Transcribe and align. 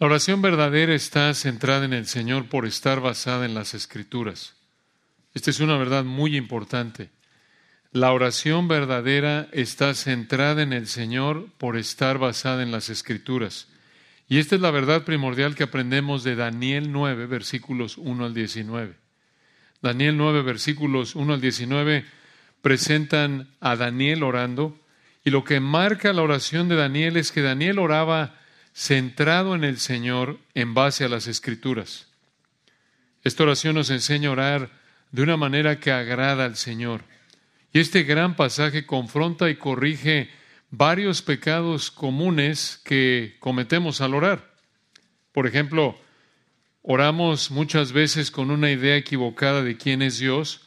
La 0.00 0.06
oración 0.06 0.40
verdadera 0.40 0.94
está 0.94 1.34
centrada 1.34 1.84
en 1.84 1.92
el 1.92 2.06
Señor 2.06 2.48
por 2.48 2.64
estar 2.64 3.00
basada 3.00 3.44
en 3.44 3.52
las 3.52 3.74
Escrituras. 3.74 4.56
Esta 5.34 5.50
es 5.50 5.60
una 5.60 5.76
verdad 5.76 6.04
muy 6.04 6.38
importante. 6.38 7.10
La 7.92 8.10
oración 8.12 8.66
verdadera 8.66 9.50
está 9.52 9.92
centrada 9.92 10.62
en 10.62 10.72
el 10.72 10.86
Señor 10.86 11.50
por 11.58 11.76
estar 11.76 12.16
basada 12.16 12.62
en 12.62 12.70
las 12.70 12.88
Escrituras. 12.88 13.68
Y 14.26 14.38
esta 14.38 14.54
es 14.54 14.62
la 14.62 14.70
verdad 14.70 15.04
primordial 15.04 15.54
que 15.54 15.64
aprendemos 15.64 16.24
de 16.24 16.34
Daniel 16.34 16.90
9, 16.92 17.26
versículos 17.26 17.98
1 17.98 18.24
al 18.24 18.32
19. 18.32 18.94
Daniel 19.82 20.16
9, 20.16 20.40
versículos 20.40 21.14
1 21.14 21.34
al 21.34 21.42
19 21.42 22.06
presentan 22.62 23.50
a 23.60 23.76
Daniel 23.76 24.22
orando 24.22 24.80
y 25.24 25.28
lo 25.28 25.44
que 25.44 25.60
marca 25.60 26.14
la 26.14 26.22
oración 26.22 26.70
de 26.70 26.76
Daniel 26.76 27.18
es 27.18 27.32
que 27.32 27.42
Daniel 27.42 27.78
oraba 27.78 28.39
centrado 28.74 29.54
en 29.54 29.64
el 29.64 29.78
Señor 29.78 30.38
en 30.54 30.74
base 30.74 31.04
a 31.04 31.08
las 31.08 31.26
Escrituras. 31.26 32.08
Esta 33.22 33.42
oración 33.42 33.74
nos 33.74 33.90
enseña 33.90 34.28
a 34.28 34.32
orar 34.32 34.70
de 35.12 35.22
una 35.22 35.36
manera 35.36 35.80
que 35.80 35.92
agrada 35.92 36.44
al 36.44 36.56
Señor. 36.56 37.04
Y 37.72 37.80
este 37.80 38.02
gran 38.02 38.36
pasaje 38.36 38.86
confronta 38.86 39.50
y 39.50 39.56
corrige 39.56 40.30
varios 40.70 41.22
pecados 41.22 41.90
comunes 41.90 42.80
que 42.84 43.36
cometemos 43.40 44.00
al 44.00 44.14
orar. 44.14 44.54
Por 45.32 45.46
ejemplo, 45.46 45.98
oramos 46.82 47.50
muchas 47.50 47.92
veces 47.92 48.30
con 48.30 48.50
una 48.50 48.70
idea 48.70 48.96
equivocada 48.96 49.62
de 49.62 49.76
quién 49.76 50.02
es 50.02 50.18
Dios 50.18 50.62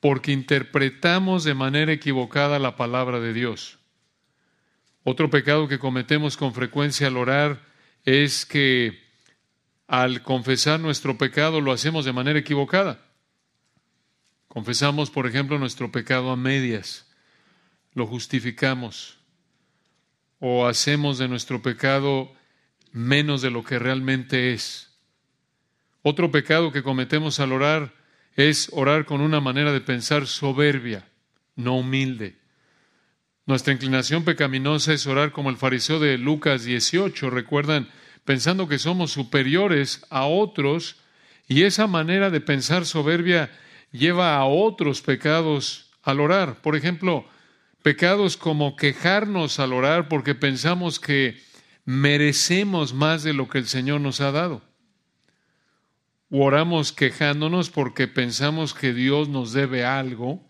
porque 0.00 0.32
interpretamos 0.32 1.44
de 1.44 1.54
manera 1.54 1.92
equivocada 1.92 2.58
la 2.58 2.76
palabra 2.76 3.18
de 3.18 3.32
Dios. 3.32 3.78
Otro 5.08 5.30
pecado 5.30 5.68
que 5.68 5.78
cometemos 5.78 6.36
con 6.36 6.52
frecuencia 6.52 7.06
al 7.06 7.16
orar 7.16 7.62
es 8.04 8.44
que 8.44 9.00
al 9.86 10.24
confesar 10.24 10.80
nuestro 10.80 11.16
pecado 11.16 11.60
lo 11.60 11.70
hacemos 11.70 12.04
de 12.04 12.12
manera 12.12 12.40
equivocada. 12.40 13.06
Confesamos, 14.48 15.12
por 15.12 15.28
ejemplo, 15.28 15.60
nuestro 15.60 15.92
pecado 15.92 16.32
a 16.32 16.36
medias, 16.36 17.06
lo 17.94 18.08
justificamos, 18.08 19.20
o 20.40 20.66
hacemos 20.66 21.18
de 21.18 21.28
nuestro 21.28 21.62
pecado 21.62 22.32
menos 22.90 23.42
de 23.42 23.52
lo 23.52 23.62
que 23.62 23.78
realmente 23.78 24.54
es. 24.54 24.90
Otro 26.02 26.32
pecado 26.32 26.72
que 26.72 26.82
cometemos 26.82 27.38
al 27.38 27.52
orar 27.52 27.94
es 28.34 28.70
orar 28.72 29.04
con 29.04 29.20
una 29.20 29.38
manera 29.40 29.70
de 29.70 29.82
pensar 29.82 30.26
soberbia, 30.26 31.08
no 31.54 31.76
humilde. 31.76 32.44
Nuestra 33.46 33.72
inclinación 33.72 34.24
pecaminosa 34.24 34.92
es 34.92 35.06
orar 35.06 35.32
como 35.32 35.50
el 35.50 35.56
fariseo 35.56 35.98
de 35.98 36.18
Lucas 36.18 36.64
18, 36.64 37.30
recuerdan, 37.30 37.88
pensando 38.24 38.68
que 38.68 38.78
somos 38.78 39.12
superiores 39.12 40.04
a 40.10 40.26
otros, 40.26 40.96
y 41.48 41.62
esa 41.62 41.86
manera 41.86 42.30
de 42.30 42.40
pensar 42.40 42.84
soberbia 42.84 43.50
lleva 43.92 44.36
a 44.36 44.44
otros 44.44 45.00
pecados 45.00 45.92
al 46.02 46.20
orar. 46.20 46.60
Por 46.60 46.76
ejemplo, 46.76 47.26
Pecados 47.86 48.36
como 48.36 48.74
quejarnos 48.74 49.60
al 49.60 49.72
orar 49.72 50.08
porque 50.08 50.34
pensamos 50.34 50.98
que 50.98 51.40
merecemos 51.84 52.94
más 52.94 53.22
de 53.22 53.32
lo 53.32 53.48
que 53.48 53.58
el 53.58 53.68
Señor 53.68 54.00
nos 54.00 54.20
ha 54.20 54.32
dado. 54.32 54.60
O 56.28 56.44
oramos 56.44 56.90
quejándonos 56.90 57.70
porque 57.70 58.08
pensamos 58.08 58.74
que 58.74 58.92
Dios 58.92 59.28
nos 59.28 59.52
debe 59.52 59.84
algo, 59.84 60.44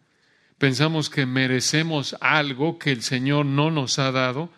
pensamos 0.58 1.10
que 1.10 1.26
merecemos 1.26 2.16
algo 2.20 2.78
que 2.78 2.92
el 2.92 3.02
Señor 3.02 3.46
no 3.46 3.70
nos 3.70 3.98
ha 3.98 4.12
dado. 4.12 4.50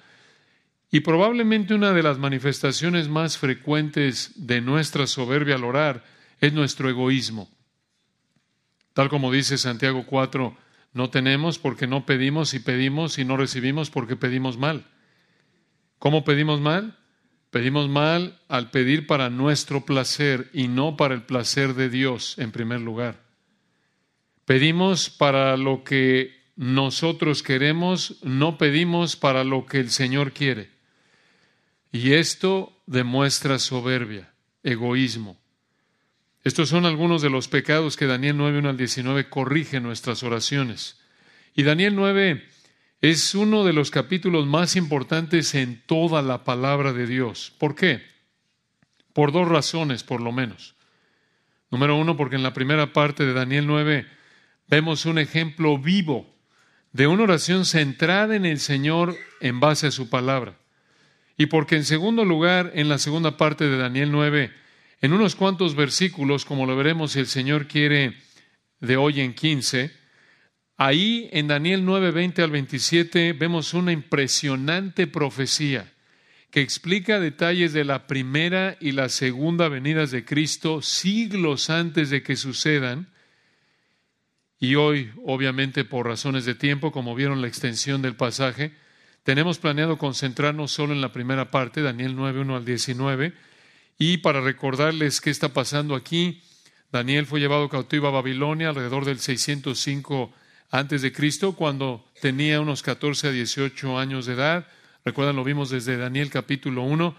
Y 0.91 1.01
probablemente 1.01 1.75
una 1.75 1.93
de 1.93 2.03
las 2.03 2.19
manifestaciones 2.19 3.09
más 3.09 3.37
frecuentes 3.37 4.33
de 4.37 4.61
nuestra 4.61 5.07
soberbia 5.07 5.57
al 5.57 5.65
orar 5.65 6.05
es 6.41 6.53
nuestro 6.53 6.89
egoísmo. 6.89 7.51
Tal 8.95 9.09
como 9.09 9.31
dice 9.31 9.59
Santiago 9.59 10.07
4, 10.07 10.57
no 10.93 11.11
tenemos 11.11 11.59
porque 11.59 11.87
no 11.87 12.06
pedimos 12.06 12.55
y 12.55 12.61
pedimos 12.61 13.19
y 13.19 13.25
no 13.25 13.37
recibimos 13.37 13.91
porque 13.91 14.17
pedimos 14.17 14.56
mal. 14.56 14.87
¿Cómo 15.99 16.25
pedimos 16.25 16.61
mal? 16.61 16.97
Pedimos 17.51 17.89
mal 17.89 18.41
al 18.49 18.71
pedir 18.71 19.06
para 19.06 19.31
nuestro 19.31 19.84
placer 19.84 20.51
y 20.53 20.69
no 20.69 20.97
para 20.97 21.15
el 21.15 21.22
placer 21.22 21.75
de 21.75 21.89
Dios 21.89 22.39
en 22.39 22.51
primer 22.51 22.81
lugar. 22.81 23.28
Pedimos 24.48 25.10
para 25.10 25.59
lo 25.59 25.84
que 25.84 26.34
nosotros 26.56 27.42
queremos, 27.42 28.16
no 28.22 28.56
pedimos 28.56 29.14
para 29.14 29.44
lo 29.44 29.66
que 29.66 29.78
el 29.78 29.91
Señor 29.91 30.32
quiere. 30.32 30.70
Y 31.92 32.14
esto 32.14 32.72
demuestra 32.86 33.59
soberbia, 33.59 34.32
egoísmo. 34.62 35.38
Estos 36.44 36.70
son 36.70 36.86
algunos 36.86 37.20
de 37.20 37.28
los 37.28 37.47
pecados 37.47 37.98
que 37.98 38.06
Daniel 38.06 38.38
9, 38.38 38.60
1 38.60 38.70
al 38.70 38.76
19 38.78 39.28
corrige 39.28 39.81
nuestras 39.81 40.22
oraciones. 40.22 40.98
Y 41.54 41.62
Daniel 41.65 41.94
9 41.94 42.42
es 43.03 43.34
uno 43.34 43.65
de 43.65 43.75
los 43.75 43.91
capítulos 43.91 44.47
más 44.47 44.76
importantes 44.76 45.54
en 45.54 45.82
toda 45.84 46.22
la 46.22 46.44
palabra 46.44 46.94
de 46.94 47.06
Dios. 47.06 47.53
¿Por 47.59 47.75
qué? 47.75 48.00
Por 49.12 49.30
dos 49.30 49.47
razones, 49.47 50.04
por 50.04 50.22
lo 50.22 50.32
menos. 50.32 50.75
Número 51.70 51.97
uno, 51.97 52.16
porque 52.16 52.36
en 52.36 52.42
la 52.42 52.54
primera 52.54 52.94
parte 52.94 53.26
de 53.26 53.34
Daniel 53.34 53.66
9 53.66 54.16
vemos 54.69 55.06
un 55.06 55.19
ejemplo 55.19 55.79
vivo 55.79 56.33
de 56.93 57.06
una 57.06 57.25
oración 57.25 57.65
centrada 57.65 58.37
en 58.37 58.47
el 58.47 58.61
Señor 58.61 59.17
en 59.41 59.61
base 59.61 59.89
a 59.89 59.91
su 59.91 60.09
palabra. 60.09 60.59
Y 61.37 61.47
porque 61.47 61.77
en 61.77 61.84
segundo 61.84 62.25
lugar, 62.25 62.73
en 62.75 62.89
la 62.89 62.99
segunda 62.99 63.37
parte 63.37 63.69
de 63.69 63.78
Daniel 63.78 64.11
9, 64.11 64.53
en 65.01 65.12
unos 65.12 65.37
cuantos 65.37 65.77
versículos, 65.77 66.45
como 66.45 66.67
lo 66.67 66.77
veremos 66.77 67.12
si 67.12 67.21
el 67.21 67.27
Señor 67.27 67.69
quiere 67.69 68.17
de 68.81 68.97
hoy 68.97 69.21
en 69.21 69.34
15, 69.34 69.93
ahí 70.77 71.28
en 71.33 71.47
Daniel 71.47 71.84
9, 71.84 72.11
20 72.11 72.43
al 72.43 72.51
27 72.51 73.33
vemos 73.34 73.75
una 73.75 73.93
impresionante 73.93 75.07
profecía 75.07 75.93
que 76.51 76.61
explica 76.62 77.21
detalles 77.21 77.73
de 77.73 77.84
la 77.84 78.07
primera 78.07 78.77
y 78.81 78.93
la 78.93 79.09
segunda 79.09 79.69
venidas 79.69 80.11
de 80.11 80.25
Cristo 80.25 80.83
siglos 80.83 81.69
antes 81.71 82.11
de 82.11 82.23
que 82.23 82.37
sucedan. 82.37 83.09
Y 84.61 84.75
hoy, 84.75 85.13
obviamente 85.25 85.85
por 85.85 86.07
razones 86.07 86.45
de 86.45 86.55
tiempo, 86.55 86.91
como 86.91 87.15
vieron 87.15 87.41
la 87.41 87.49
extensión 87.49 88.03
del 88.03 88.17
pasaje, 88.17 88.73
tenemos 89.23 89.59
planeado 89.59 89.99
concentrarnos 89.99 90.73
solo 90.73 90.93
en 90.93 91.01
la 91.01 91.13
primera 91.13 91.51
parte, 91.51 91.83
Daniel 91.83 92.17
9, 92.17 92.41
1 92.41 92.57
al 92.57 92.65
19, 92.65 93.35
y 93.99 94.19
para 94.19 94.41
recordarles 94.41 95.21
qué 95.21 95.31
está 95.31 95.53
pasando 95.53 95.95
aquí, 95.95 96.43
Daniel 96.91 97.27
fue 97.27 97.41
llevado 97.41 97.69
cautivo 97.69 98.09
a 98.09 98.13
Babilonia 98.13 98.71
alrededor 98.71 99.05
del 99.05 99.19
605 99.19 100.33
antes 100.71 101.03
de 101.03 101.13
Cristo, 101.13 101.53
cuando 101.53 102.07
tenía 102.21 102.61
unos 102.61 102.83
14 102.83 103.29
a 103.29 103.33
18 103.33 103.99
años 103.99 104.27
de 104.27 104.35
edad. 104.35 104.67
Recuerdan, 105.05 105.37
lo 105.37 105.45
vimos 105.45 105.71
desde 105.71 105.97
Daniel 105.97 106.31
capítulo 106.31 106.83
1. 106.83 107.17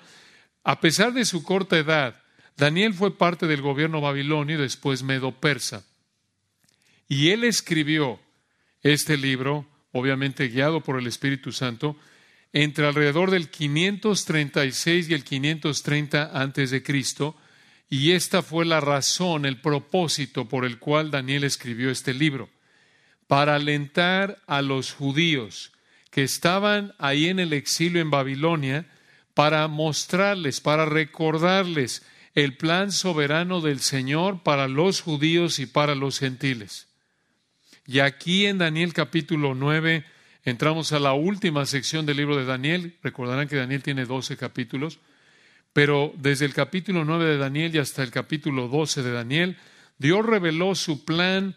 A 0.63 0.79
pesar 0.81 1.13
de 1.13 1.25
su 1.25 1.43
corta 1.43 1.77
edad, 1.77 2.21
Daniel 2.57 2.93
fue 2.93 3.17
parte 3.17 3.47
del 3.47 3.61
gobierno 3.61 4.01
babilonio 4.01 4.57
y 4.57 4.61
después 4.61 5.03
medo-persa. 5.03 5.83
Y 7.09 7.31
él 7.31 7.43
escribió 7.43 8.19
este 8.83 9.17
libro, 9.17 9.67
obviamente 9.91 10.47
guiado 10.47 10.81
por 10.81 10.99
el 10.99 11.07
Espíritu 11.07 11.51
Santo, 11.51 11.97
entre 12.53 12.85
alrededor 12.85 13.31
del 13.31 13.49
536 13.49 15.09
y 15.09 15.13
el 15.15 15.23
530 15.23 16.31
antes 16.39 16.69
de 16.69 16.83
Cristo, 16.83 17.35
y 17.89 18.11
esta 18.11 18.43
fue 18.43 18.63
la 18.63 18.79
razón, 18.79 19.47
el 19.47 19.59
propósito 19.59 20.47
por 20.47 20.65
el 20.65 20.77
cual 20.77 21.09
Daniel 21.09 21.43
escribió 21.43 21.89
este 21.89 22.13
libro, 22.13 22.49
para 23.25 23.55
alentar 23.55 24.37
a 24.45 24.61
los 24.61 24.93
judíos 24.93 25.71
que 26.11 26.23
estaban 26.23 26.93
ahí 26.99 27.27
en 27.27 27.39
el 27.39 27.53
exilio 27.53 28.01
en 28.01 28.11
Babilonia, 28.11 28.87
para 29.33 29.67
mostrarles, 29.67 30.61
para 30.61 30.85
recordarles 30.85 32.05
el 32.35 32.55
plan 32.55 32.91
soberano 32.91 33.61
del 33.61 33.79
Señor 33.79 34.43
para 34.43 34.67
los 34.67 35.01
judíos 35.01 35.57
y 35.57 35.65
para 35.65 35.95
los 35.95 36.19
gentiles. 36.19 36.88
Y 37.89 38.01
aquí 38.01 38.45
en 38.45 38.59
Daniel 38.59 38.93
capítulo 38.93 39.55
9 39.55 40.05
Entramos 40.43 40.91
a 40.93 40.99
la 40.99 41.13
última 41.13 41.65
sección 41.65 42.05
del 42.05 42.17
libro 42.17 42.37
de 42.37 42.45
Daniel. 42.45 42.95
Recordarán 43.01 43.47
que 43.47 43.55
Daniel 43.55 43.81
tiene 43.81 44.05
12 44.05 44.37
capítulos. 44.37 44.99
Pero 45.73 46.13
desde 46.17 46.45
el 46.45 46.53
capítulo 46.53 47.03
9 47.03 47.25
de 47.25 47.37
Daniel 47.37 47.75
y 47.75 47.79
hasta 47.79 48.03
el 48.03 48.11
capítulo 48.11 48.67
12 48.67 49.01
de 49.01 49.11
Daniel, 49.11 49.57
Dios 49.97 50.23
reveló 50.23 50.75
su 50.75 51.03
plan 51.03 51.55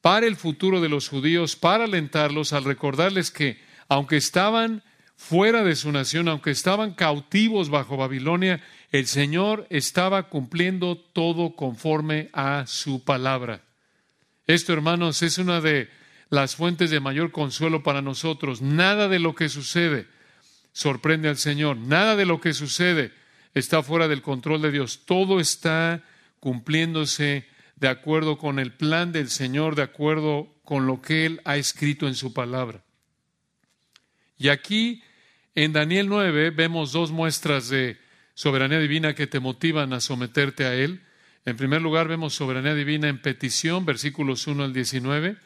para 0.00 0.26
el 0.26 0.36
futuro 0.36 0.80
de 0.80 0.88
los 0.88 1.08
judíos, 1.08 1.56
para 1.56 1.84
alentarlos, 1.84 2.52
al 2.52 2.62
recordarles 2.62 3.32
que 3.32 3.58
aunque 3.88 4.16
estaban 4.16 4.84
fuera 5.16 5.64
de 5.64 5.74
su 5.74 5.90
nación, 5.90 6.28
aunque 6.28 6.52
estaban 6.52 6.94
cautivos 6.94 7.70
bajo 7.70 7.96
Babilonia, 7.96 8.62
el 8.92 9.08
Señor 9.08 9.66
estaba 9.70 10.28
cumpliendo 10.28 10.96
todo 10.96 11.56
conforme 11.56 12.30
a 12.32 12.66
su 12.68 13.02
palabra. 13.02 13.65
Esto, 14.46 14.72
hermanos, 14.72 15.22
es 15.22 15.38
una 15.38 15.60
de 15.60 15.90
las 16.30 16.56
fuentes 16.56 16.90
de 16.90 17.00
mayor 17.00 17.32
consuelo 17.32 17.82
para 17.82 18.02
nosotros. 18.02 18.62
Nada 18.62 19.08
de 19.08 19.18
lo 19.18 19.34
que 19.34 19.48
sucede 19.48 20.06
sorprende 20.72 21.28
al 21.28 21.36
Señor. 21.36 21.76
Nada 21.76 22.16
de 22.16 22.26
lo 22.26 22.40
que 22.40 22.52
sucede 22.52 23.12
está 23.54 23.82
fuera 23.82 24.08
del 24.08 24.22
control 24.22 24.62
de 24.62 24.70
Dios. 24.70 25.06
Todo 25.06 25.40
está 25.40 26.04
cumpliéndose 26.40 27.46
de 27.76 27.88
acuerdo 27.88 28.38
con 28.38 28.58
el 28.58 28.72
plan 28.72 29.12
del 29.12 29.30
Señor, 29.30 29.74
de 29.74 29.82
acuerdo 29.82 30.54
con 30.64 30.86
lo 30.86 31.00
que 31.00 31.26
Él 31.26 31.40
ha 31.44 31.56
escrito 31.56 32.06
en 32.06 32.14
su 32.14 32.32
palabra. 32.32 32.84
Y 34.38 34.48
aquí 34.48 35.02
en 35.54 35.72
Daniel 35.72 36.08
9 36.08 36.50
vemos 36.50 36.92
dos 36.92 37.10
muestras 37.10 37.68
de 37.68 37.98
soberanía 38.34 38.78
divina 38.78 39.14
que 39.14 39.26
te 39.26 39.40
motivan 39.40 39.94
a 39.94 40.00
someterte 40.00 40.66
a 40.66 40.74
Él. 40.74 41.05
En 41.46 41.56
primer 41.56 41.80
lugar 41.80 42.08
vemos 42.08 42.34
soberanía 42.34 42.74
divina 42.74 43.08
en 43.08 43.22
petición, 43.22 43.86
versículos 43.86 44.48
1 44.48 44.64
al 44.64 44.72
19. 44.72 45.36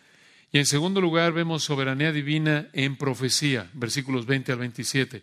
Y 0.50 0.58
en 0.58 0.64
segundo 0.64 0.98
lugar 0.98 1.34
vemos 1.34 1.62
soberanía 1.62 2.10
divina 2.10 2.68
en 2.72 2.96
profecía, 2.96 3.68
versículos 3.74 4.24
20 4.24 4.50
al 4.52 4.58
27. 4.58 5.22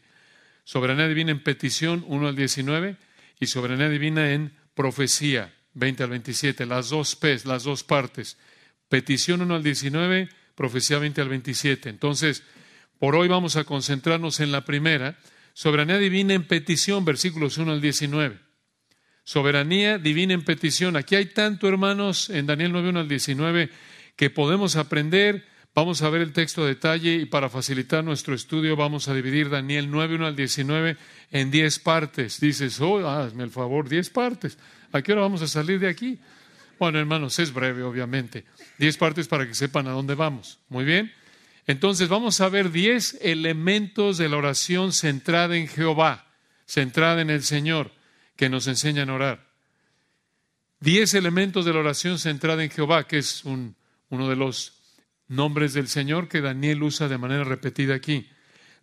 Soberanía 0.64 1.08
divina 1.08 1.32
en 1.32 1.42
petición, 1.42 2.06
1 2.08 2.28
al 2.28 2.36
19, 2.36 2.96
y 3.40 3.48
soberanía 3.48 3.90
divina 3.90 4.32
en 4.34 4.54
profecía, 4.76 5.52
20 5.74 6.04
al 6.04 6.10
27. 6.12 6.68
Las 6.68 6.90
dos 6.90 7.16
P's, 7.16 7.46
las 7.46 7.64
dos 7.64 7.84
partes. 7.84 8.38
Petición 8.88 9.42
1 9.42 9.56
al 9.56 9.64
19, 9.64 10.30
profecía 10.54 11.00
20 11.00 11.22
al 11.22 11.30
27. 11.30 11.90
Entonces, 11.90 12.44
por 13.00 13.16
hoy 13.16 13.28
vamos 13.28 13.56
a 13.56 13.64
concentrarnos 13.64 14.40
en 14.42 14.52
la 14.52 14.64
primera, 14.64 15.18
soberanía 15.54 15.98
divina 15.98 16.36
en 16.36 16.44
petición, 16.44 17.04
versículos 17.04 17.58
1 17.58 17.72
al 17.72 17.82
19. 17.82 18.47
Soberanía 19.28 19.98
divina 19.98 20.34
en 20.34 20.42
petición. 20.42 20.96
Aquí 20.96 21.14
hay 21.14 21.26
tanto, 21.26 21.68
hermanos, 21.68 22.30
en 22.30 22.46
Daniel 22.46 22.72
9, 22.72 22.90
1 22.92 23.00
al 23.02 23.10
19, 23.10 23.70
que 24.16 24.30
podemos 24.30 24.78
aprender. 24.78 25.46
Vamos 25.76 26.02
a 26.02 26.10
ver 26.10 26.22
el 26.22 26.32
texto 26.32 26.64
a 26.64 26.68
detalle 26.68 27.16
y 27.16 27.26
para 27.26 27.50
facilitar 27.50 28.06
nuestro 28.06 28.34
estudio 28.34 28.78
vamos 28.78 29.10
a 29.10 29.14
dividir 29.14 29.50
Daniel 29.50 29.92
9, 29.92 30.16
1 30.16 30.28
al 30.28 30.36
19 30.38 30.96
en 31.32 31.52
10 31.52 31.80
partes. 31.80 32.40
Dices, 32.40 32.80
oh, 32.80 33.06
hazme 33.06 33.44
el 33.44 33.50
favor, 33.50 33.90
10 33.90 34.10
partes. 34.12 34.58
¿A 34.94 35.02
qué 35.02 35.12
hora 35.12 35.24
vamos 35.24 35.42
a 35.42 35.48
salir 35.48 35.82
de 35.82 35.90
aquí? 35.90 36.18
Bueno, 36.80 36.98
hermanos, 36.98 37.38
es 37.40 37.52
breve, 37.52 37.84
obviamente. 37.84 38.46
10 38.78 38.96
partes 38.96 39.28
para 39.28 39.46
que 39.46 39.56
sepan 39.56 39.88
a 39.88 39.92
dónde 39.92 40.16
vamos. 40.16 40.60
Muy 40.70 40.86
bien. 40.86 41.12
Entonces 41.66 42.08
vamos 42.08 42.40
a 42.40 42.48
ver 42.48 42.72
10 42.72 43.18
elementos 43.20 44.18
de 44.18 44.30
la 44.30 44.38
oración 44.38 44.94
centrada 44.94 45.58
en 45.58 45.68
Jehová, 45.68 46.28
centrada 46.66 47.20
en 47.22 47.30
el 47.30 47.44
Señor, 47.44 47.92
que 48.38 48.50
nos 48.50 48.68
enseñan 48.68 49.10
a 49.10 49.16
orar. 49.16 49.48
10 50.80 51.16
elementos 51.16 51.66
de 51.66 51.74
la 51.74 51.80
oración 51.80 52.19
centrada 52.19 52.63
en 52.63 52.69
Jehová, 52.69 53.07
que 53.07 53.18
es 53.18 53.44
un 53.44 53.75
uno 54.10 54.30
de 54.30 54.36
los 54.36 54.74
nombres 55.28 55.74
del 55.74 55.88
Señor 55.88 56.30
que 56.30 56.42
Daniel 56.42 56.84
usa 56.84 57.07
de 57.07 57.18
manera 57.18 57.44
repetida 57.44 57.95
aquí. 57.95 58.30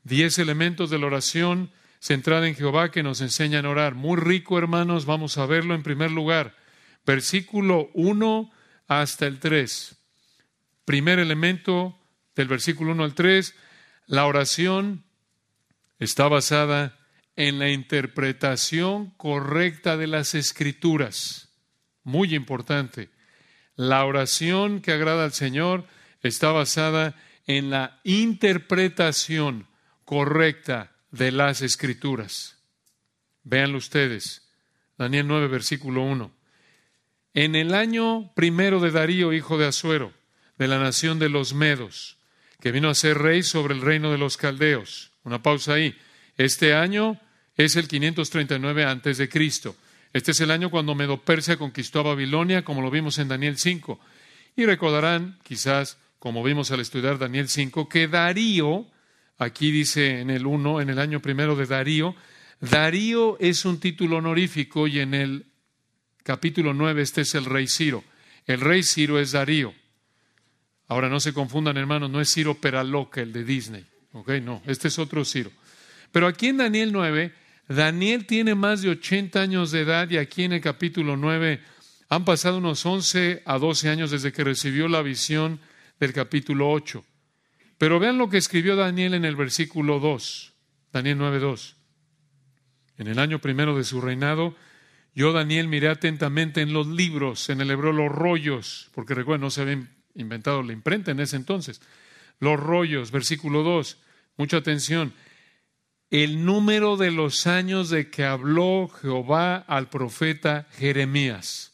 Diez 0.02 0.38
elementos 0.38 0.90
de 0.90 0.98
la 0.98 1.06
oración 1.06 1.70
centrada 1.98 2.46
en 2.46 2.54
Jehová 2.54 2.90
que 2.90 3.02
nos 3.02 3.22
enseñan 3.22 3.64
a 3.64 3.70
orar. 3.70 3.94
Muy 3.94 4.20
rico, 4.20 4.58
hermanos, 4.58 5.06
vamos 5.06 5.38
a 5.38 5.46
verlo 5.46 5.74
en 5.74 5.82
primer 5.82 6.10
lugar. 6.10 6.54
Versículo 7.06 7.90
1 7.94 8.50
hasta 8.86 9.26
el 9.26 9.38
3. 9.38 9.96
Primer 10.84 11.18
elemento 11.18 11.98
del 12.36 12.48
versículo 12.48 12.92
1 12.92 13.04
al 13.04 13.14
3, 13.14 13.54
la 14.06 14.26
oración 14.26 15.04
está 15.98 16.28
basada 16.28 16.98
en 17.36 17.58
la 17.58 17.70
interpretación 17.70 19.10
correcta 19.10 19.96
de 19.96 20.06
las 20.06 20.34
escrituras. 20.34 21.48
Muy 22.02 22.34
importante. 22.34 23.10
La 23.76 24.04
oración 24.04 24.80
que 24.80 24.92
agrada 24.92 25.24
al 25.24 25.32
Señor 25.32 25.86
está 26.22 26.52
basada 26.52 27.16
en 27.46 27.70
la 27.70 28.00
interpretación 28.04 29.66
correcta 30.04 30.92
de 31.10 31.32
las 31.32 31.62
escrituras. 31.62 32.58
Véanlo 33.42 33.78
ustedes. 33.78 34.48
Daniel 34.96 35.26
9, 35.26 35.48
versículo 35.48 36.02
1. 36.02 36.32
En 37.34 37.56
el 37.56 37.74
año 37.74 38.32
primero 38.34 38.80
de 38.80 38.92
Darío, 38.92 39.32
hijo 39.32 39.58
de 39.58 39.66
Asuero, 39.66 40.12
de 40.56 40.68
la 40.68 40.78
nación 40.78 41.18
de 41.18 41.28
los 41.28 41.52
Medos, 41.52 42.18
que 42.60 42.70
vino 42.70 42.88
a 42.88 42.94
ser 42.94 43.18
rey 43.18 43.42
sobre 43.42 43.74
el 43.74 43.80
reino 43.80 44.12
de 44.12 44.18
los 44.18 44.36
Caldeos. 44.36 45.12
Una 45.24 45.42
pausa 45.42 45.74
ahí. 45.74 45.96
Este 46.36 46.74
año 46.74 47.20
es 47.56 47.76
el 47.76 47.88
539 47.88 48.84
antes 48.84 49.18
de 49.18 49.28
Cristo. 49.28 49.76
Este 50.12 50.32
es 50.32 50.40
el 50.40 50.50
año 50.50 50.70
cuando 50.70 50.94
Medo 50.94 51.20
Persia 51.22 51.56
conquistó 51.56 52.00
a 52.00 52.04
Babilonia, 52.04 52.64
como 52.64 52.82
lo 52.82 52.90
vimos 52.90 53.18
en 53.18 53.28
Daniel 53.28 53.58
5. 53.58 54.00
Y 54.56 54.64
recordarán, 54.64 55.38
quizás, 55.42 55.98
como 56.18 56.42
vimos 56.42 56.70
al 56.70 56.80
estudiar 56.80 57.18
Daniel 57.18 57.48
5, 57.48 57.88
que 57.88 58.08
Darío, 58.08 58.86
aquí 59.38 59.70
dice 59.70 60.20
en 60.20 60.30
el 60.30 60.46
1, 60.46 60.80
en 60.80 60.90
el 60.90 60.98
año 60.98 61.20
primero 61.20 61.56
de 61.56 61.66
Darío, 61.66 62.14
Darío 62.60 63.36
es 63.40 63.64
un 63.64 63.80
título 63.80 64.18
honorífico 64.18 64.86
y 64.86 65.00
en 65.00 65.14
el 65.14 65.46
capítulo 66.22 66.72
9 66.72 67.02
este 67.02 67.22
es 67.22 67.34
el 67.34 67.44
rey 67.44 67.66
Ciro. 67.66 68.04
El 68.46 68.60
rey 68.60 68.82
Ciro 68.82 69.18
es 69.18 69.32
Darío. 69.32 69.74
Ahora 70.86 71.08
no 71.08 71.18
se 71.18 71.32
confundan, 71.32 71.76
hermanos, 71.76 72.10
no 72.10 72.20
es 72.20 72.32
Ciro 72.32 72.54
Peraloca, 72.54 73.20
el 73.20 73.32
de 73.32 73.44
Disney. 73.44 73.86
No, 74.12 74.62
este 74.66 74.88
es 74.88 74.98
otro 74.98 75.24
Ciro. 75.24 75.50
Pero 76.14 76.28
aquí 76.28 76.46
en 76.46 76.58
Daniel 76.58 76.92
9 76.92 77.34
Daniel 77.66 78.24
tiene 78.24 78.54
más 78.54 78.82
de 78.82 78.90
80 78.90 79.40
años 79.40 79.72
de 79.72 79.80
edad 79.80 80.08
y 80.08 80.18
aquí 80.18 80.44
en 80.44 80.52
el 80.52 80.60
capítulo 80.60 81.16
9 81.16 81.60
han 82.08 82.24
pasado 82.24 82.58
unos 82.58 82.86
11 82.86 83.42
a 83.44 83.58
12 83.58 83.88
años 83.88 84.12
desde 84.12 84.32
que 84.32 84.44
recibió 84.44 84.86
la 84.86 85.02
visión 85.02 85.58
del 85.98 86.12
capítulo 86.12 86.70
8. 86.70 87.04
Pero 87.78 87.98
vean 87.98 88.16
lo 88.16 88.30
que 88.30 88.36
escribió 88.36 88.76
Daniel 88.76 89.14
en 89.14 89.24
el 89.24 89.34
versículo 89.34 89.98
2, 89.98 90.52
Daniel 90.92 91.18
9.2. 91.18 91.74
En 92.98 93.08
el 93.08 93.18
año 93.18 93.40
primero 93.40 93.76
de 93.76 93.82
su 93.82 94.00
reinado, 94.00 94.54
yo, 95.16 95.32
Daniel, 95.32 95.66
miré 95.66 95.88
atentamente 95.88 96.60
en 96.60 96.72
los 96.72 96.86
libros, 96.86 97.50
en 97.50 97.60
el 97.60 97.72
hebreo 97.72 97.90
los 97.90 98.12
rollos, 98.12 98.88
porque 98.94 99.14
recuerden, 99.14 99.40
no 99.40 99.50
se 99.50 99.62
había 99.62 99.84
inventado 100.14 100.62
la 100.62 100.74
imprenta 100.74 101.10
en 101.10 101.18
ese 101.18 101.34
entonces. 101.34 101.80
Los 102.38 102.60
rollos, 102.60 103.10
versículo 103.10 103.64
2, 103.64 103.98
mucha 104.36 104.58
atención 104.58 105.12
el 106.10 106.44
número 106.44 106.96
de 106.96 107.10
los 107.10 107.46
años 107.46 107.90
de 107.90 108.10
que 108.10 108.24
habló 108.24 108.88
Jehová 108.88 109.56
al 109.56 109.88
profeta 109.88 110.68
Jeremías. 110.76 111.72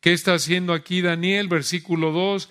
¿Qué 0.00 0.12
está 0.12 0.34
haciendo 0.34 0.72
aquí 0.72 1.02
Daniel? 1.02 1.48
Versículo 1.48 2.12
2. 2.12 2.48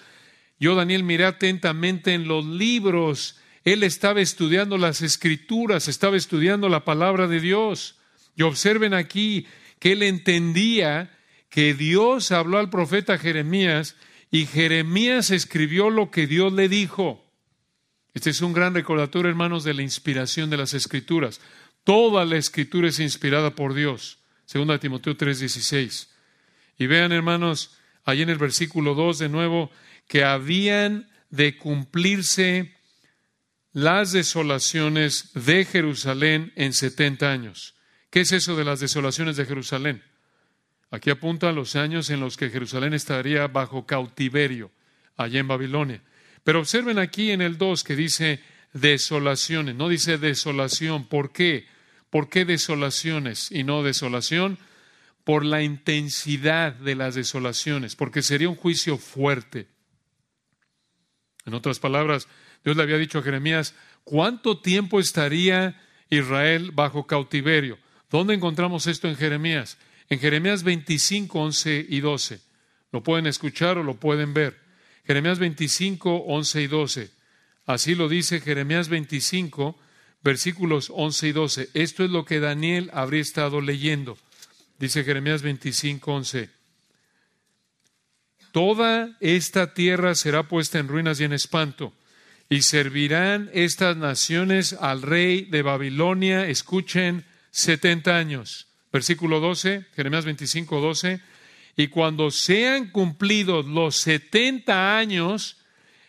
Yo, 0.59 0.75
Daniel, 0.75 1.03
miré 1.03 1.25
atentamente 1.25 2.13
en 2.13 2.27
los 2.27 2.45
libros. 2.45 3.39
Él 3.63 3.83
estaba 3.83 4.21
estudiando 4.21 4.77
las 4.77 5.01
escrituras, 5.01 5.87
estaba 5.87 6.17
estudiando 6.17 6.69
la 6.69 6.85
palabra 6.85 7.27
de 7.27 7.39
Dios. 7.39 7.97
Y 8.35 8.43
observen 8.43 8.93
aquí 8.93 9.47
que 9.79 9.93
él 9.93 10.03
entendía 10.03 11.17
que 11.49 11.73
Dios 11.73 12.31
habló 12.31 12.57
al 12.57 12.69
profeta 12.69 13.17
Jeremías 13.17 13.95
y 14.31 14.45
Jeremías 14.45 15.31
escribió 15.31 15.89
lo 15.89 16.11
que 16.11 16.27
Dios 16.27 16.53
le 16.53 16.69
dijo. 16.69 17.28
Este 18.13 18.31
es 18.31 18.41
un 18.41 18.53
gran 18.53 18.73
recordatorio, 18.73 19.29
hermanos, 19.29 19.63
de 19.63 19.73
la 19.73 19.83
inspiración 19.83 20.49
de 20.49 20.57
las 20.57 20.73
Escrituras. 20.73 21.41
Toda 21.83 22.25
la 22.25 22.37
Escritura 22.37 22.89
es 22.89 22.99
inspirada 22.99 23.55
por 23.55 23.73
Dios. 23.73 24.19
Segunda 24.45 24.79
Timoteo 24.79 25.15
3:16. 25.15 26.09
Y 26.77 26.87
vean, 26.87 27.11
hermanos, 27.11 27.77
ahí 28.05 28.21
en 28.21 28.29
el 28.29 28.37
versículo 28.37 28.95
2 28.95 29.19
de 29.19 29.29
nuevo, 29.29 29.71
que 30.07 30.23
habían 30.23 31.09
de 31.29 31.57
cumplirse 31.57 32.75
las 33.71 34.11
desolaciones 34.11 35.31
de 35.33 35.65
Jerusalén 35.65 36.51
en 36.55 36.73
70 36.73 37.31
años. 37.31 37.75
¿Qué 38.09 38.21
es 38.21 38.31
eso 38.31 38.55
de 38.55 38.65
las 38.65 38.79
desolaciones 38.79 39.37
de 39.37 39.45
Jerusalén? 39.45 40.03
Aquí 40.89 41.11
apunta 41.11 41.51
los 41.51 41.75
años 41.75 42.09
en 42.09 42.19
los 42.19 42.35
que 42.35 42.49
Jerusalén 42.49 42.95
estaría 42.95 43.47
bajo 43.47 43.85
cautiverio, 43.85 44.71
allá 45.15 45.39
en 45.39 45.47
Babilonia. 45.47 46.01
Pero 46.49 46.61
observen 46.61 46.97
aquí 46.97 47.29
en 47.29 47.43
el 47.43 47.59
2 47.59 47.83
que 47.83 47.95
dice 47.95 48.39
desolaciones, 48.73 49.75
no 49.75 49.87
dice 49.87 50.17
desolación. 50.17 51.05
¿Por 51.05 51.31
qué? 51.31 51.67
¿Por 52.09 52.27
qué 52.27 52.43
desolaciones 52.43 53.51
y 53.51 53.63
no 53.63 53.83
desolación? 53.83 54.57
Por 55.23 55.45
la 55.45 55.61
intensidad 55.61 56.73
de 56.73 56.95
las 56.95 57.13
desolaciones, 57.13 57.95
porque 57.95 58.23
sería 58.23 58.49
un 58.49 58.55
juicio 58.55 58.97
fuerte. 58.97 59.67
En 61.45 61.53
otras 61.53 61.77
palabras, 61.77 62.27
Dios 62.63 62.75
le 62.75 62.81
había 62.81 62.97
dicho 62.97 63.19
a 63.19 63.21
Jeremías, 63.21 63.75
¿cuánto 64.03 64.59
tiempo 64.59 64.99
estaría 64.99 65.79
Israel 66.09 66.71
bajo 66.73 67.05
cautiverio? 67.05 67.77
¿Dónde 68.09 68.33
encontramos 68.33 68.87
esto 68.87 69.07
en 69.07 69.17
Jeremías? 69.17 69.77
En 70.09 70.17
Jeremías 70.17 70.63
25, 70.63 71.39
11 71.39 71.85
y 71.87 71.99
12. 71.99 72.41
Lo 72.91 73.03
pueden 73.03 73.27
escuchar 73.27 73.77
o 73.77 73.83
lo 73.83 73.99
pueden 73.99 74.33
ver. 74.33 74.68
Jeremías 75.09 75.39
25, 75.39 76.17
11 76.27 76.61
y 76.61 76.67
12. 76.67 77.09
Así 77.65 77.95
lo 77.95 78.09
dice 78.09 78.41
Jeremías 78.41 78.89
25, 78.89 79.75
versículos 80.21 80.91
11 80.93 81.27
y 81.29 81.31
12. 81.31 81.69
Esto 81.73 82.03
es 82.03 82.11
lo 82.11 82.25
que 82.25 82.39
Daniel 82.39 82.91
habría 82.93 83.23
estado 83.23 83.59
leyendo. 83.59 84.19
Dice 84.77 85.03
Jeremías 85.03 85.41
25, 85.41 86.13
11. 86.13 86.49
Toda 88.51 89.17
esta 89.19 89.73
tierra 89.73 90.13
será 90.13 90.47
puesta 90.47 90.77
en 90.77 90.87
ruinas 90.87 91.19
y 91.19 91.23
en 91.23 91.33
espanto, 91.33 91.91
y 92.47 92.61
servirán 92.61 93.49
estas 93.51 93.97
naciones 93.97 94.73
al 94.73 95.01
rey 95.01 95.45
de 95.45 95.63
Babilonia, 95.63 96.45
escuchen, 96.45 97.25
setenta 97.49 98.15
años. 98.15 98.67
Versículo 98.93 99.39
12, 99.39 99.87
Jeremías 99.95 100.25
25, 100.25 100.79
12. 100.79 101.19
Y 101.79 101.87
cuando 101.87 102.29
sean 102.29 102.89
cumplidos 102.89 103.65
los 103.65 103.95
setenta 103.95 104.97
años, 104.97 105.55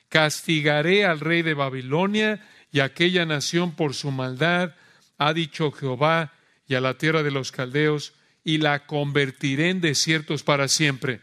castigaré 0.09 1.05
al 1.05 1.21
rey 1.21 1.43
de 1.43 1.55
Babilonia 1.55 2.45
y 2.73 2.81
a 2.81 2.87
aquella 2.87 3.25
nación 3.25 3.77
por 3.77 3.95
su 3.95 4.11
maldad, 4.11 4.75
ha 5.17 5.33
dicho 5.33 5.71
Jehová, 5.71 6.33
y 6.67 6.75
a 6.75 6.81
la 6.81 6.99
tierra 6.99 7.23
de 7.23 7.31
los 7.31 7.53
caldeos, 7.53 8.15
y 8.43 8.59
la 8.59 8.85
convertiré 8.85 9.71
en 9.71 9.81
desiertos 9.81 10.43
para 10.43 10.67
siempre. 10.67 11.21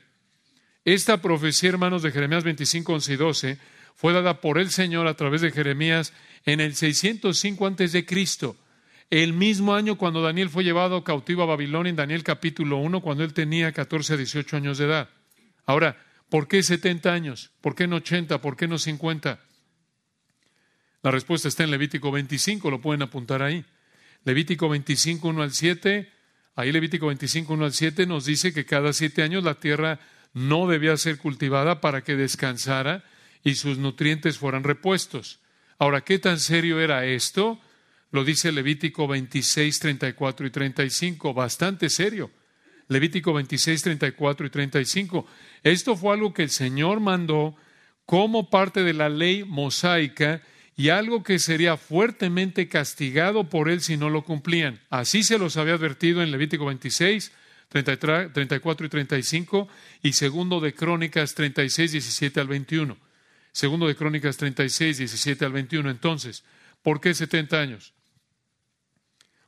Esta 0.86 1.22
profecía, 1.22 1.72
hermanos, 1.72 2.02
de 2.02 2.12
Jeremías 2.12 2.46
25, 2.46 2.94
11 2.94 3.12
y 3.12 3.16
12, 3.18 3.58
fue 3.96 4.14
dada 4.14 4.40
por 4.40 4.60
el 4.60 4.72
Señor 4.72 5.08
a 5.08 5.16
través 5.16 5.42
de 5.42 5.52
Jeremías 5.52 6.14
en 6.46 6.62
el 6.62 6.74
605 6.74 7.68
antes 7.68 7.92
de 7.92 8.06
Cristo, 8.06 8.56
el 9.10 9.34
mismo 9.34 9.74
año 9.74 9.98
cuando 9.98 10.22
Daniel 10.22 10.50
fue 10.50 10.64
llevado 10.64 11.04
cautivo 11.04 11.44
a 11.44 11.46
Babilonia 11.46 11.90
en 11.90 11.96
Daniel 11.96 12.24
capítulo 12.24 12.78
1, 12.78 13.02
cuando 13.02 13.24
él 13.24 13.34
tenía 13.34 13.72
14 13.72 14.14
a 14.14 14.18
18 14.18 14.58
años 14.58 14.78
de 14.78 14.86
edad. 14.86 15.10
Ahora, 15.66 15.98
¿por 16.30 16.48
qué 16.48 16.62
70 16.62 17.14
años? 17.14 17.52
¿Por 17.62 17.76
qué 17.76 17.88
no 17.88 17.98
80? 17.98 18.42
¿Por 18.42 18.58
qué 18.58 18.68
no 18.68 18.78
50? 18.78 19.40
La 21.04 21.12
respuesta 21.12 21.48
está 21.48 21.64
en 21.64 21.72
Levítico 21.72 22.12
25, 22.12 22.70
lo 22.70 22.82
pueden 22.82 23.02
apuntar 23.02 23.42
ahí. 23.42 23.64
Levítico 24.26 24.68
25, 24.68 25.30
1 25.30 25.42
al 25.42 25.52
7, 25.52 26.12
ahí 26.56 26.72
Levítico 26.72 27.08
25, 27.08 27.54
1 27.54 27.66
al 27.66 27.74
7 27.74 28.06
nos 28.08 28.26
dice 28.26 28.54
que 28.54 28.66
cada 28.66 28.92
siete 28.92 29.24
años 29.24 29.44
la 29.44 29.56
tierra 29.56 30.00
no 30.34 30.68
debía 30.68 30.98
ser 30.98 31.18
cultivada 31.18 31.80
para 31.80 32.04
que 32.04 32.16
descansara 32.16 33.06
y 33.44 33.56
sus 33.56 33.78
nutrientes 33.78 34.38
fueran 34.38 34.66
repuestos. 34.66 35.40
Ahora, 35.80 36.02
¿qué 36.02 36.20
tan 36.20 36.40
serio 36.40 36.82
era 36.82 37.06
esto? 37.06 37.62
Lo 38.12 38.24
dice 38.24 38.52
Levítico 38.52 39.08
26, 39.08 39.80
34 39.80 40.48
y 40.48 40.50
35, 40.50 41.34
bastante 41.34 41.90
serio. 41.90 42.32
Levítico 42.88 43.34
26, 43.34 43.82
34 43.82 44.48
y 44.48 44.50
35. 44.50 45.28
Esto 45.64 45.96
fue 45.96 46.14
algo 46.14 46.34
que 46.34 46.44
el 46.44 46.50
Señor 46.50 47.00
mandó 47.00 47.56
como 48.06 48.50
parte 48.50 48.84
de 48.84 48.94
la 48.94 49.10
ley 49.10 49.44
mosaica 49.44 50.42
y 50.78 50.90
algo 50.90 51.24
que 51.24 51.40
sería 51.40 51.76
fuertemente 51.76 52.70
castigado 52.70 53.50
por 53.50 53.68
él 53.68 53.82
si 53.82 53.98
no 53.98 54.10
lo 54.10 54.24
cumplían. 54.24 54.80
Así 54.90 55.24
se 55.24 55.38
los 55.38 55.58
había 55.58 55.74
advertido 55.74 56.24
en 56.24 56.32
Levítico 56.32 56.66
26, 56.66 57.32
34 57.70 58.86
y 58.86 58.90
35 58.90 59.68
y 60.04 60.14
segundo 60.14 60.62
de 60.62 60.74
Crónicas 60.74 61.36
36, 61.36 61.92
17 61.92 62.40
al 62.40 62.48
21. 62.48 62.98
Segundo 63.52 63.88
de 63.88 63.96
Crónicas 63.96 64.38
36, 64.38 65.00
17 65.00 65.44
al 65.44 65.52
21. 65.52 65.90
Entonces, 65.90 66.46
¿por 66.84 67.02
qué 67.02 67.14
70 67.14 67.60
años? 67.60 67.97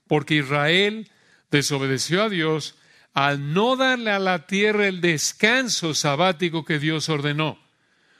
Porque 0.09 0.35
Israel 0.35 1.09
desobedeció 1.51 2.23
a 2.23 2.29
Dios 2.29 2.75
al 3.13 3.53
no 3.53 3.77
darle 3.77 4.11
a 4.11 4.19
la 4.19 4.45
tierra 4.47 4.87
el 4.87 4.99
descanso 4.99 5.93
sabático 5.93 6.65
que 6.65 6.79
Dios 6.79 7.07
ordenó. 7.07 7.57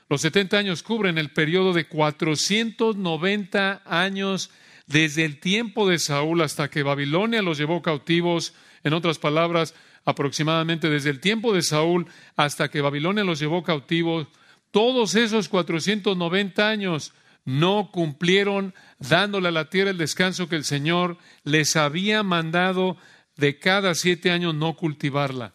Los 0.07 0.21
70 0.21 0.57
años 0.57 0.83
cubren 0.83 1.17
el 1.17 1.31
periodo 1.31 1.73
de 1.73 1.87
490 1.87 3.81
años 3.85 4.51
desde 4.87 5.25
el 5.25 5.39
tiempo 5.39 5.89
de 5.89 5.99
Saúl 5.99 6.41
hasta 6.41 6.69
que 6.69 6.83
Babilonia 6.83 7.41
los 7.41 7.57
llevó 7.57 7.81
cautivos, 7.81 8.53
en 8.83 8.93
otras 8.93 9.19
palabras, 9.19 9.75
aproximadamente 10.05 10.89
desde 10.89 11.09
el 11.09 11.19
tiempo 11.19 11.53
de 11.53 11.61
Saúl 11.61 12.07
hasta 12.35 12.69
que 12.69 12.81
Babilonia 12.81 13.23
los 13.23 13.39
llevó 13.39 13.63
cautivos, 13.63 14.27
todos 14.71 15.15
esos 15.15 15.49
490 15.49 16.69
años 16.69 17.13
no 17.45 17.89
cumplieron 17.91 18.73
dándole 18.99 19.47
a 19.47 19.51
la 19.51 19.69
tierra 19.69 19.91
el 19.91 19.97
descanso 19.97 20.49
que 20.49 20.55
el 20.55 20.65
Señor 20.65 21.17
les 21.43 21.75
había 21.75 22.21
mandado 22.23 22.97
de 23.37 23.57
cada 23.57 23.95
siete 23.95 24.31
años 24.31 24.53
no 24.53 24.75
cultivarla. 24.75 25.53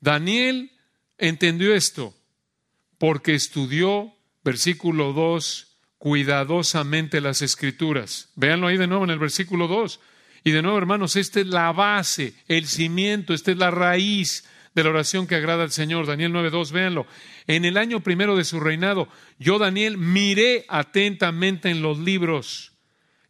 Daniel 0.00 0.72
entendió 1.18 1.74
esto 1.74 2.14
porque 2.98 3.34
estudió, 3.34 4.14
versículo 4.42 5.12
2, 5.12 5.76
cuidadosamente 5.98 7.20
las 7.20 7.42
escrituras. 7.42 8.30
Véanlo 8.36 8.68
ahí 8.68 8.78
de 8.78 8.86
nuevo 8.86 9.04
en 9.04 9.10
el 9.10 9.18
versículo 9.18 9.68
2. 9.68 10.00
Y 10.44 10.52
de 10.52 10.62
nuevo, 10.62 10.78
hermanos, 10.78 11.16
esta 11.16 11.40
es 11.40 11.46
la 11.46 11.72
base, 11.72 12.34
el 12.46 12.66
cimiento, 12.66 13.34
esta 13.34 13.50
es 13.50 13.58
la 13.58 13.70
raíz 13.70 14.44
de 14.76 14.84
la 14.84 14.90
oración 14.90 15.26
que 15.26 15.34
agrada 15.34 15.64
al 15.64 15.72
Señor. 15.72 16.06
Daniel 16.06 16.32
9.2, 16.32 16.70
véanlo. 16.70 17.06
En 17.46 17.64
el 17.64 17.78
año 17.78 18.00
primero 18.00 18.36
de 18.36 18.44
su 18.44 18.60
reinado, 18.60 19.08
yo, 19.38 19.58
Daniel, 19.58 19.96
miré 19.96 20.66
atentamente 20.68 21.70
en 21.70 21.80
los 21.80 21.98
libros 21.98 22.74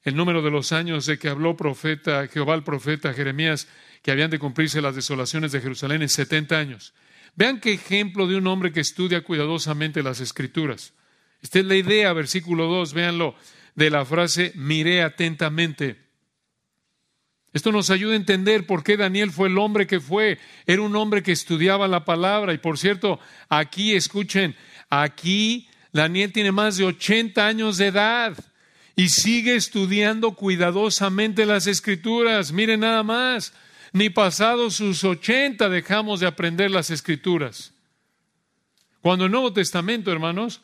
el 0.02 0.16
número 0.16 0.42
de 0.42 0.50
los 0.50 0.72
años 0.72 1.06
de 1.06 1.18
que 1.18 1.28
habló 1.28 1.56
profeta, 1.56 2.26
Jehová 2.26 2.56
el 2.56 2.64
profeta 2.64 3.14
Jeremías, 3.14 3.68
que 4.02 4.10
habían 4.10 4.30
de 4.30 4.40
cumplirse 4.40 4.82
las 4.82 4.96
desolaciones 4.96 5.52
de 5.52 5.60
Jerusalén 5.60 6.02
en 6.02 6.08
70 6.08 6.58
años. 6.58 6.94
Vean 7.36 7.60
qué 7.60 7.72
ejemplo 7.72 8.26
de 8.26 8.36
un 8.36 8.46
hombre 8.48 8.72
que 8.72 8.80
estudia 8.80 9.22
cuidadosamente 9.22 10.02
las 10.02 10.20
escrituras. 10.20 10.94
Esta 11.42 11.60
es 11.60 11.64
la 11.64 11.76
idea, 11.76 12.12
versículo 12.12 12.66
2, 12.66 12.92
véanlo, 12.92 13.36
de 13.76 13.90
la 13.90 14.04
frase 14.04 14.52
miré 14.56 15.02
atentamente. 15.02 16.05
Esto 17.56 17.72
nos 17.72 17.88
ayuda 17.88 18.12
a 18.12 18.16
entender 18.16 18.66
por 18.66 18.84
qué 18.84 18.98
Daniel 18.98 19.30
fue 19.30 19.48
el 19.48 19.56
hombre 19.56 19.86
que 19.86 19.98
fue. 19.98 20.38
Era 20.66 20.82
un 20.82 20.94
hombre 20.94 21.22
que 21.22 21.32
estudiaba 21.32 21.88
la 21.88 22.04
palabra. 22.04 22.52
Y 22.52 22.58
por 22.58 22.76
cierto, 22.76 23.18
aquí 23.48 23.94
escuchen, 23.94 24.54
aquí 24.90 25.66
Daniel 25.90 26.34
tiene 26.34 26.52
más 26.52 26.76
de 26.76 26.84
80 26.84 27.46
años 27.46 27.78
de 27.78 27.86
edad 27.86 28.36
y 28.94 29.08
sigue 29.08 29.56
estudiando 29.56 30.32
cuidadosamente 30.32 31.46
las 31.46 31.66
escrituras. 31.66 32.52
Miren 32.52 32.80
nada 32.80 33.02
más, 33.02 33.54
ni 33.90 34.10
pasados 34.10 34.74
sus 34.74 35.02
80 35.02 35.70
dejamos 35.70 36.20
de 36.20 36.26
aprender 36.26 36.70
las 36.70 36.90
escrituras. 36.90 37.72
Cuando 39.00 39.24
el 39.24 39.30
Nuevo 39.30 39.54
Testamento, 39.54 40.12
hermanos, 40.12 40.60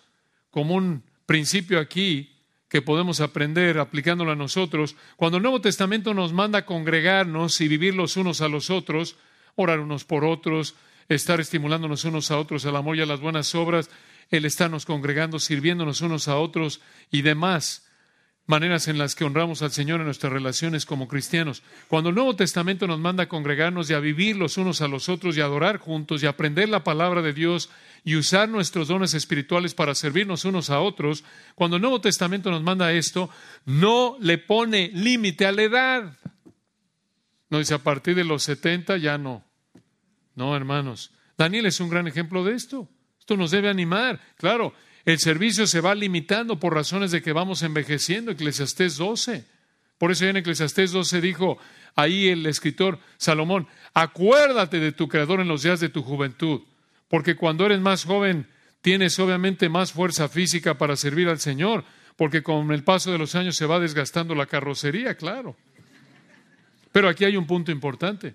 como 0.50 0.74
un 0.74 1.02
principio 1.24 1.80
aquí, 1.80 2.31
que 2.72 2.80
podemos 2.80 3.20
aprender 3.20 3.78
aplicándolo 3.78 4.32
a 4.32 4.34
nosotros. 4.34 4.96
Cuando 5.16 5.36
el 5.36 5.42
Nuevo 5.42 5.60
Testamento 5.60 6.14
nos 6.14 6.32
manda 6.32 6.60
a 6.60 6.64
congregarnos 6.64 7.60
y 7.60 7.68
vivir 7.68 7.94
los 7.94 8.16
unos 8.16 8.40
a 8.40 8.48
los 8.48 8.70
otros, 8.70 9.16
orar 9.56 9.78
unos 9.78 10.04
por 10.04 10.24
otros, 10.24 10.74
estar 11.10 11.38
estimulándonos 11.38 12.06
unos 12.06 12.30
a 12.30 12.38
otros 12.38 12.64
al 12.64 12.76
amor 12.76 12.96
y 12.96 13.02
a 13.02 13.06
las 13.06 13.20
buenas 13.20 13.54
obras, 13.54 13.90
el 14.30 14.46
estarnos 14.46 14.86
congregando, 14.86 15.38
sirviéndonos 15.38 16.00
unos 16.00 16.28
a 16.28 16.38
otros 16.38 16.80
y 17.10 17.20
demás 17.20 17.86
maneras 18.46 18.88
en 18.88 18.98
las 18.98 19.14
que 19.14 19.24
honramos 19.24 19.62
al 19.62 19.70
Señor 19.70 20.00
en 20.00 20.06
nuestras 20.06 20.32
relaciones 20.32 20.84
como 20.84 21.08
cristianos. 21.08 21.62
Cuando 21.88 22.10
el 22.10 22.14
Nuevo 22.14 22.36
Testamento 22.36 22.86
nos 22.86 22.98
manda 22.98 23.24
a 23.24 23.28
congregarnos 23.28 23.88
y 23.88 23.94
a 23.94 24.00
vivir 24.00 24.36
los 24.36 24.58
unos 24.58 24.80
a 24.80 24.88
los 24.88 25.08
otros 25.08 25.36
y 25.36 25.40
a 25.40 25.44
adorar 25.44 25.78
juntos 25.78 26.22
y 26.22 26.26
aprender 26.26 26.68
la 26.68 26.84
palabra 26.84 27.22
de 27.22 27.32
Dios 27.32 27.70
y 28.04 28.16
usar 28.16 28.48
nuestros 28.48 28.88
dones 28.88 29.14
espirituales 29.14 29.74
para 29.74 29.94
servirnos 29.94 30.44
unos 30.44 30.70
a 30.70 30.80
otros, 30.80 31.24
cuando 31.54 31.76
el 31.76 31.82
Nuevo 31.82 32.00
Testamento 32.00 32.50
nos 32.50 32.62
manda 32.62 32.92
esto, 32.92 33.30
no 33.64 34.16
le 34.20 34.38
pone 34.38 34.90
límite 34.92 35.46
a 35.46 35.52
la 35.52 35.62
edad. 35.62 36.18
No 37.48 37.58
dice 37.58 37.74
a 37.74 37.78
partir 37.78 38.16
de 38.16 38.24
los 38.24 38.42
70 38.42 38.96
ya 38.96 39.18
no. 39.18 39.44
No, 40.34 40.56
hermanos. 40.56 41.12
Daniel 41.36 41.66
es 41.66 41.80
un 41.80 41.90
gran 41.90 42.08
ejemplo 42.08 42.44
de 42.44 42.54
esto. 42.54 42.88
Esto 43.18 43.36
nos 43.36 43.50
debe 43.50 43.68
animar. 43.68 44.20
Claro, 44.36 44.74
el 45.04 45.18
servicio 45.18 45.66
se 45.66 45.80
va 45.80 45.94
limitando 45.94 46.60
por 46.60 46.74
razones 46.74 47.10
de 47.10 47.22
que 47.22 47.32
vamos 47.32 47.62
envejeciendo. 47.62 48.30
Eclesiastés 48.30 48.96
12. 48.96 49.44
Por 49.98 50.10
eso 50.10 50.26
en 50.26 50.36
Eclesiastés 50.36 50.92
12 50.92 51.20
dijo 51.20 51.58
ahí 51.94 52.28
el 52.28 52.46
escritor 52.46 52.98
Salomón, 53.18 53.68
acuérdate 53.94 54.80
de 54.80 54.92
tu 54.92 55.08
Creador 55.08 55.40
en 55.40 55.48
los 55.48 55.62
días 55.62 55.80
de 55.80 55.88
tu 55.88 56.02
juventud, 56.02 56.62
porque 57.08 57.36
cuando 57.36 57.66
eres 57.66 57.80
más 57.80 58.04
joven 58.04 58.46
tienes 58.80 59.18
obviamente 59.18 59.68
más 59.68 59.92
fuerza 59.92 60.28
física 60.28 60.76
para 60.76 60.96
servir 60.96 61.28
al 61.28 61.38
Señor, 61.38 61.84
porque 62.16 62.42
con 62.42 62.72
el 62.72 62.82
paso 62.84 63.12
de 63.12 63.18
los 63.18 63.34
años 63.34 63.56
se 63.56 63.66
va 63.66 63.78
desgastando 63.78 64.34
la 64.34 64.46
carrocería, 64.46 65.16
claro. 65.16 65.56
Pero 66.90 67.08
aquí 67.08 67.24
hay 67.24 67.36
un 67.36 67.46
punto 67.46 67.70
importante. 67.70 68.34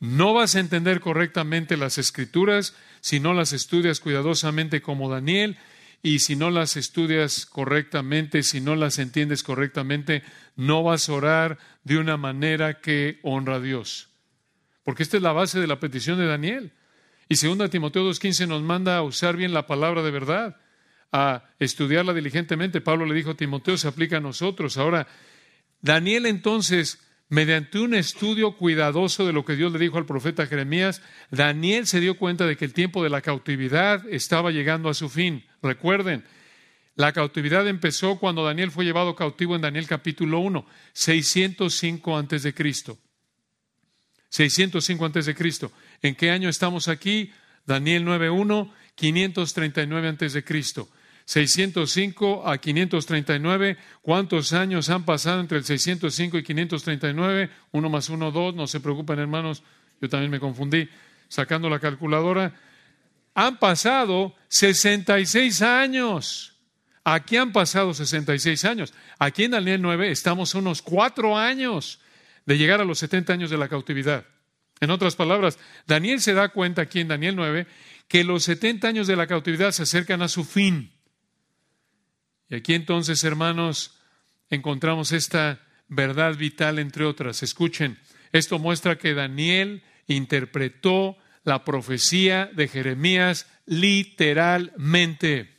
No 0.00 0.34
vas 0.34 0.54
a 0.54 0.60
entender 0.60 1.00
correctamente 1.00 1.76
las 1.76 1.98
escrituras 1.98 2.74
si 3.00 3.20
no 3.20 3.34
las 3.34 3.52
estudias 3.52 4.00
cuidadosamente 4.00 4.80
como 4.82 5.10
Daniel 5.10 5.56
y 6.02 6.20
si 6.20 6.36
no 6.36 6.50
las 6.50 6.76
estudias 6.76 7.46
correctamente, 7.46 8.42
si 8.42 8.60
no 8.60 8.76
las 8.76 8.98
entiendes 8.98 9.42
correctamente, 9.42 10.22
no 10.56 10.82
vas 10.82 11.08
a 11.08 11.12
orar 11.12 11.58
de 11.84 11.98
una 11.98 12.16
manera 12.16 12.80
que 12.80 13.18
honra 13.22 13.56
a 13.56 13.60
Dios. 13.60 14.08
Porque 14.84 15.02
esta 15.02 15.16
es 15.16 15.22
la 15.22 15.32
base 15.32 15.60
de 15.60 15.66
la 15.66 15.80
petición 15.80 16.18
de 16.18 16.26
Daniel. 16.26 16.72
Y 17.28 17.36
segunda 17.36 17.68
Timoteo 17.68 18.08
2.15 18.08 18.48
nos 18.48 18.62
manda 18.62 18.96
a 18.96 19.02
usar 19.02 19.36
bien 19.36 19.52
la 19.52 19.66
palabra 19.66 20.02
de 20.02 20.10
verdad, 20.10 20.56
a 21.12 21.44
estudiarla 21.58 22.14
diligentemente. 22.14 22.80
Pablo 22.80 23.04
le 23.04 23.14
dijo 23.14 23.36
Timoteo, 23.36 23.76
se 23.76 23.88
aplica 23.88 24.16
a 24.16 24.20
nosotros. 24.20 24.78
Ahora, 24.78 25.06
Daniel 25.80 26.26
entonces 26.26 27.00
mediante 27.28 27.78
un 27.78 27.94
estudio 27.94 28.56
cuidadoso 28.56 29.26
de 29.26 29.32
lo 29.32 29.44
que 29.44 29.56
Dios 29.56 29.72
le 29.72 29.78
dijo 29.78 29.98
al 29.98 30.06
profeta 30.06 30.46
Jeremías, 30.46 31.02
Daniel 31.30 31.86
se 31.86 32.00
dio 32.00 32.16
cuenta 32.16 32.46
de 32.46 32.56
que 32.56 32.64
el 32.64 32.72
tiempo 32.72 33.02
de 33.02 33.10
la 33.10 33.20
cautividad 33.20 34.06
estaba 34.08 34.50
llegando 34.50 34.88
a 34.88 34.94
su 34.94 35.08
fin. 35.08 35.44
Recuerden, 35.62 36.24
La 36.94 37.12
cautividad 37.12 37.68
empezó 37.68 38.18
cuando 38.18 38.44
Daniel 38.44 38.72
fue 38.72 38.84
llevado 38.84 39.14
cautivo 39.14 39.54
en 39.54 39.62
Daniel 39.62 39.86
capítulo 39.86 40.40
1, 40.40 40.66
605 40.94 42.18
antes 42.18 42.42
de 42.42 42.52
Cristo. 42.52 42.98
605 44.30 45.06
antes 45.06 45.26
de 45.26 45.34
Cristo. 45.36 45.70
¿En 46.02 46.16
qué 46.16 46.32
año 46.32 46.48
estamos 46.48 46.88
aquí? 46.88 47.30
Daniel 47.66 48.04
9.1, 48.04 48.72
539 48.96 50.08
antes 50.08 50.32
de 50.32 50.42
Cristo. 50.42 50.88
605 51.28 52.48
a 52.48 52.56
539, 52.56 53.76
¿cuántos 54.00 54.54
años 54.54 54.88
han 54.88 55.04
pasado 55.04 55.40
entre 55.40 55.58
el 55.58 55.64
605 55.64 56.38
y 56.38 56.42
539? 56.42 57.50
Uno 57.72 57.90
más 57.90 58.08
uno, 58.08 58.30
dos, 58.30 58.54
no 58.54 58.66
se 58.66 58.80
preocupen 58.80 59.18
hermanos, 59.18 59.62
yo 60.00 60.08
también 60.08 60.30
me 60.30 60.40
confundí 60.40 60.88
sacando 61.28 61.68
la 61.68 61.80
calculadora. 61.80 62.54
Han 63.34 63.58
pasado 63.58 64.34
66 64.48 65.60
años. 65.60 66.54
Aquí 67.04 67.36
han 67.36 67.52
pasado 67.52 67.92
66 67.92 68.64
años. 68.64 68.94
Aquí 69.18 69.44
en 69.44 69.50
Daniel 69.50 69.82
9 69.82 70.10
estamos 70.10 70.54
unos 70.54 70.80
cuatro 70.80 71.36
años 71.36 72.00
de 72.46 72.56
llegar 72.56 72.80
a 72.80 72.86
los 72.86 73.00
70 73.00 73.34
años 73.34 73.50
de 73.50 73.58
la 73.58 73.68
cautividad. 73.68 74.24
En 74.80 74.90
otras 74.90 75.14
palabras, 75.14 75.58
Daniel 75.86 76.22
se 76.22 76.32
da 76.32 76.48
cuenta 76.48 76.80
aquí 76.80 77.00
en 77.00 77.08
Daniel 77.08 77.36
9 77.36 77.66
que 78.08 78.24
los 78.24 78.44
70 78.44 78.88
años 78.88 79.06
de 79.06 79.16
la 79.16 79.26
cautividad 79.26 79.72
se 79.72 79.82
acercan 79.82 80.22
a 80.22 80.28
su 80.28 80.44
fin. 80.44 80.94
Y 82.48 82.56
aquí 82.56 82.74
entonces, 82.74 83.22
hermanos, 83.24 83.98
encontramos 84.50 85.12
esta 85.12 85.60
verdad 85.88 86.36
vital 86.36 86.78
entre 86.78 87.04
otras. 87.04 87.42
Escuchen, 87.42 87.98
esto 88.32 88.58
muestra 88.58 88.98
que 88.98 89.14
Daniel 89.14 89.82
interpretó 90.06 91.16
la 91.44 91.64
profecía 91.64 92.46
de 92.46 92.68
Jeremías 92.68 93.46
literalmente. 93.66 95.54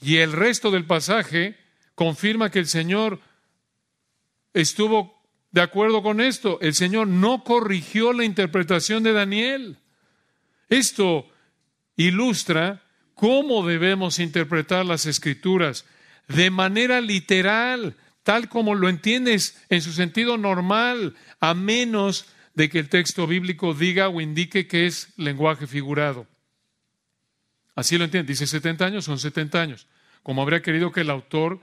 Y 0.00 0.16
el 0.16 0.32
resto 0.32 0.70
del 0.70 0.86
pasaje 0.86 1.56
confirma 1.94 2.50
que 2.50 2.60
el 2.60 2.66
Señor 2.66 3.20
estuvo 4.54 5.20
de 5.52 5.60
acuerdo 5.60 6.02
con 6.02 6.20
esto. 6.20 6.58
El 6.60 6.74
Señor 6.74 7.08
no 7.08 7.44
corrigió 7.44 8.12
la 8.12 8.24
interpretación 8.24 9.02
de 9.02 9.12
Daniel. 9.12 9.78
Esto 10.68 11.28
ilustra 11.96 12.82
cómo 13.20 13.66
debemos 13.66 14.18
interpretar 14.18 14.86
las 14.86 15.04
escrituras 15.04 15.84
de 16.26 16.50
manera 16.50 17.02
literal, 17.02 17.94
tal 18.22 18.48
como 18.48 18.74
lo 18.74 18.88
entiendes 18.88 19.62
en 19.68 19.82
su 19.82 19.92
sentido 19.92 20.38
normal, 20.38 21.14
a 21.38 21.52
menos 21.52 22.24
de 22.54 22.70
que 22.70 22.78
el 22.78 22.88
texto 22.88 23.26
bíblico 23.26 23.74
diga 23.74 24.08
o 24.08 24.22
indique 24.22 24.66
que 24.66 24.86
es 24.86 25.12
lenguaje 25.18 25.66
figurado. 25.66 26.26
Así 27.74 27.98
lo 27.98 28.04
entiende. 28.04 28.32
Dice 28.32 28.46
70 28.46 28.86
años, 28.86 29.04
son 29.04 29.18
70 29.18 29.60
años. 29.60 29.86
Como 30.22 30.40
habría 30.40 30.62
querido 30.62 30.90
que 30.90 31.02
el 31.02 31.10
autor 31.10 31.60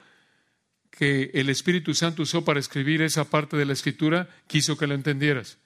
que 0.92 1.32
el 1.34 1.50
Espíritu 1.50 1.96
Santo 1.96 2.22
usó 2.22 2.46
para 2.46 2.60
escribir 2.60 3.02
esa 3.02 3.32
parte 3.32 3.58
de 3.58 3.66
la 3.66 3.74
escritura, 3.74 4.30
quiso 4.46 4.78
que 4.78 4.86
lo 4.86 4.94
entendieras. 4.94 5.58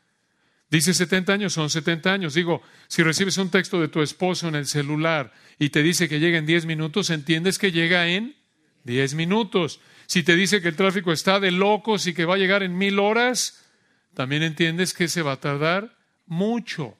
Dice 0.71 0.93
70 0.93 1.33
años, 1.33 1.51
son 1.51 1.69
70 1.69 2.13
años. 2.13 2.33
Digo, 2.33 2.61
si 2.87 3.03
recibes 3.03 3.37
un 3.37 3.51
texto 3.51 3.81
de 3.81 3.89
tu 3.89 4.01
esposo 4.01 4.47
en 4.47 4.55
el 4.55 4.65
celular 4.65 5.33
y 5.59 5.69
te 5.69 5.83
dice 5.83 6.07
que 6.07 6.21
llega 6.21 6.37
en 6.37 6.45
10 6.45 6.65
minutos, 6.65 7.09
entiendes 7.09 7.59
que 7.59 7.73
llega 7.73 8.07
en 8.07 8.37
10 8.85 9.15
minutos. 9.15 9.81
Si 10.07 10.23
te 10.23 10.37
dice 10.37 10.61
que 10.61 10.69
el 10.69 10.77
tráfico 10.77 11.11
está 11.11 11.41
de 11.41 11.51
locos 11.51 12.07
y 12.07 12.13
que 12.13 12.23
va 12.23 12.35
a 12.35 12.37
llegar 12.37 12.63
en 12.63 12.77
mil 12.77 12.99
horas, 12.99 13.65
también 14.13 14.43
entiendes 14.43 14.93
que 14.93 15.09
se 15.09 15.21
va 15.21 15.33
a 15.33 15.39
tardar 15.41 15.97
mucho. 16.25 16.97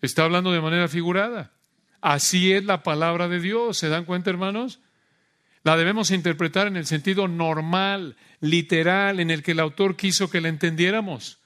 Está 0.00 0.22
hablando 0.22 0.52
de 0.52 0.60
manera 0.60 0.86
figurada. 0.86 1.52
Así 2.00 2.52
es 2.52 2.64
la 2.64 2.84
palabra 2.84 3.26
de 3.26 3.40
Dios. 3.40 3.78
¿Se 3.78 3.88
dan 3.88 4.04
cuenta, 4.04 4.30
hermanos? 4.30 4.78
La 5.64 5.76
debemos 5.76 6.12
interpretar 6.12 6.68
en 6.68 6.76
el 6.76 6.86
sentido 6.86 7.26
normal, 7.26 8.16
literal, 8.40 9.18
en 9.18 9.32
el 9.32 9.42
que 9.42 9.52
el 9.52 9.60
autor 9.60 9.96
quiso 9.96 10.30
que 10.30 10.40
la 10.40 10.48
entendiéramos. 10.48 11.43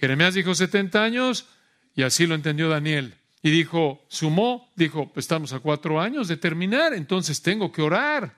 Jeremías 0.00 0.32
dijo 0.32 0.54
70 0.54 1.04
años 1.04 1.46
y 1.94 2.02
así 2.02 2.26
lo 2.26 2.34
entendió 2.34 2.70
Daniel. 2.70 3.14
Y 3.42 3.50
dijo, 3.50 4.04
sumó, 4.08 4.70
dijo, 4.74 5.12
estamos 5.16 5.52
a 5.52 5.60
cuatro 5.60 6.00
años 6.00 6.26
de 6.26 6.38
terminar, 6.38 6.94
entonces 6.94 7.42
tengo 7.42 7.70
que 7.70 7.82
orar. 7.82 8.34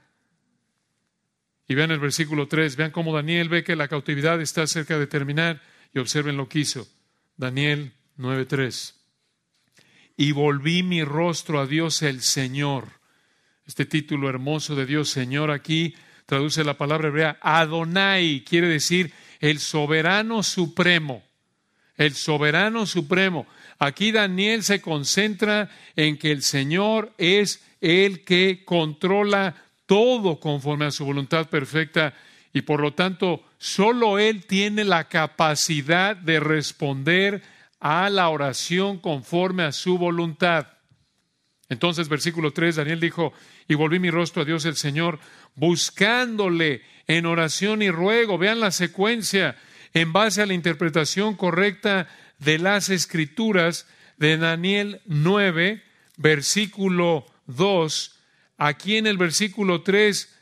Y 1.68 1.74
vean 1.74 1.92
el 1.92 2.00
versículo 2.00 2.48
3, 2.48 2.74
vean 2.74 2.90
cómo 2.90 3.14
Daniel 3.14 3.48
ve 3.48 3.62
que 3.62 3.76
la 3.76 3.86
cautividad 3.86 4.40
está 4.40 4.66
cerca 4.66 4.98
de 4.98 5.06
terminar 5.06 5.62
y 5.94 6.00
observen 6.00 6.36
lo 6.36 6.48
que 6.48 6.60
hizo. 6.60 6.88
Daniel 7.36 7.92
9.3. 8.18 8.94
Y 10.16 10.32
volví 10.32 10.82
mi 10.82 11.04
rostro 11.04 11.60
a 11.60 11.66
Dios 11.66 12.02
el 12.02 12.22
Señor. 12.22 12.88
Este 13.66 13.86
título 13.86 14.28
hermoso 14.28 14.74
de 14.74 14.86
Dios 14.86 15.10
Señor 15.10 15.52
aquí 15.52 15.94
traduce 16.26 16.64
la 16.64 16.76
palabra 16.76 17.08
hebrea 17.08 17.38
Adonai, 17.40 18.44
quiere 18.44 18.66
decir 18.66 19.12
el 19.40 19.60
soberano 19.60 20.42
supremo 20.42 21.22
el 21.96 22.14
soberano 22.14 22.86
supremo. 22.86 23.46
Aquí 23.78 24.12
Daniel 24.12 24.62
se 24.62 24.80
concentra 24.80 25.70
en 25.96 26.18
que 26.18 26.30
el 26.30 26.42
Señor 26.42 27.12
es 27.18 27.62
el 27.80 28.24
que 28.24 28.64
controla 28.64 29.54
todo 29.86 30.40
conforme 30.40 30.86
a 30.86 30.90
su 30.90 31.04
voluntad 31.04 31.48
perfecta 31.48 32.14
y 32.52 32.62
por 32.62 32.80
lo 32.80 32.94
tanto 32.94 33.44
solo 33.58 34.18
Él 34.18 34.46
tiene 34.46 34.84
la 34.84 35.08
capacidad 35.08 36.16
de 36.16 36.40
responder 36.40 37.42
a 37.80 38.08
la 38.10 38.28
oración 38.28 38.98
conforme 38.98 39.64
a 39.64 39.72
su 39.72 39.98
voluntad. 39.98 40.68
Entonces, 41.68 42.08
versículo 42.08 42.52
3, 42.52 42.76
Daniel 42.76 43.00
dijo, 43.00 43.32
y 43.66 43.74
volví 43.74 43.98
mi 43.98 44.10
rostro 44.10 44.42
a 44.42 44.44
Dios 44.44 44.66
el 44.66 44.76
Señor, 44.76 45.18
buscándole 45.54 46.82
en 47.06 47.26
oración 47.26 47.82
y 47.82 47.90
ruego. 47.90 48.38
Vean 48.38 48.60
la 48.60 48.70
secuencia 48.70 49.56
en 49.94 50.12
base 50.12 50.42
a 50.42 50.46
la 50.46 50.54
interpretación 50.54 51.34
correcta 51.36 52.08
de 52.38 52.58
las 52.58 52.88
escrituras 52.88 53.86
de 54.16 54.36
Daniel 54.36 55.00
9, 55.06 55.82
versículo 56.16 57.26
2, 57.46 58.18
aquí 58.56 58.96
en 58.96 59.06
el 59.06 59.18
versículo 59.18 59.82
3, 59.82 60.34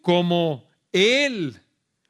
como 0.00 0.68
él, 0.92 1.60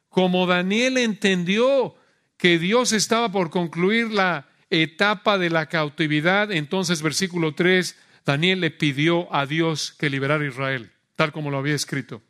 como 0.09 0.47
Daniel 0.47 0.99
entendió 0.99 1.97
que 2.37 2.59
Dios 2.59 2.93
estaba 2.93 3.31
por 3.33 3.51
concluir 3.51 4.11
la 4.11 4.49
etapa 4.71 5.39
de 5.39 5.51
la 5.51 5.67
cautividad, 5.67 6.53
entonces 6.53 7.03
versículo 7.03 7.55
3, 7.55 7.97
Daniel 8.25 8.61
le 8.61 8.71
pidió 8.71 9.33
a 9.35 9.47
Dios 9.47 9.95
que 9.99 10.11
liberara 10.11 10.45
a 10.45 10.49
Israel, 10.49 10.91
tal 11.17 11.33
como 11.33 11.51
lo 11.51 11.59
había 11.59 11.75
escrito. 11.75 12.23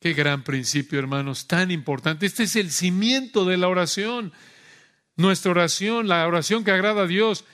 Qué 0.00 0.14
gran 0.14 0.44
principio, 0.44 0.98
hermanos, 0.98 1.46
tan 1.46 1.70
importante. 1.70 2.24
Este 2.24 2.44
es 2.44 2.56
el 2.56 2.70
cimiento 2.70 3.44
de 3.44 3.58
la 3.58 3.68
oración. 3.68 4.32
Nuestra 5.16 5.50
oración, 5.50 6.08
la 6.08 6.26
oración 6.26 6.64
que 6.64 6.70
agrada 6.70 7.02
a 7.02 7.06
Dios, 7.06 7.44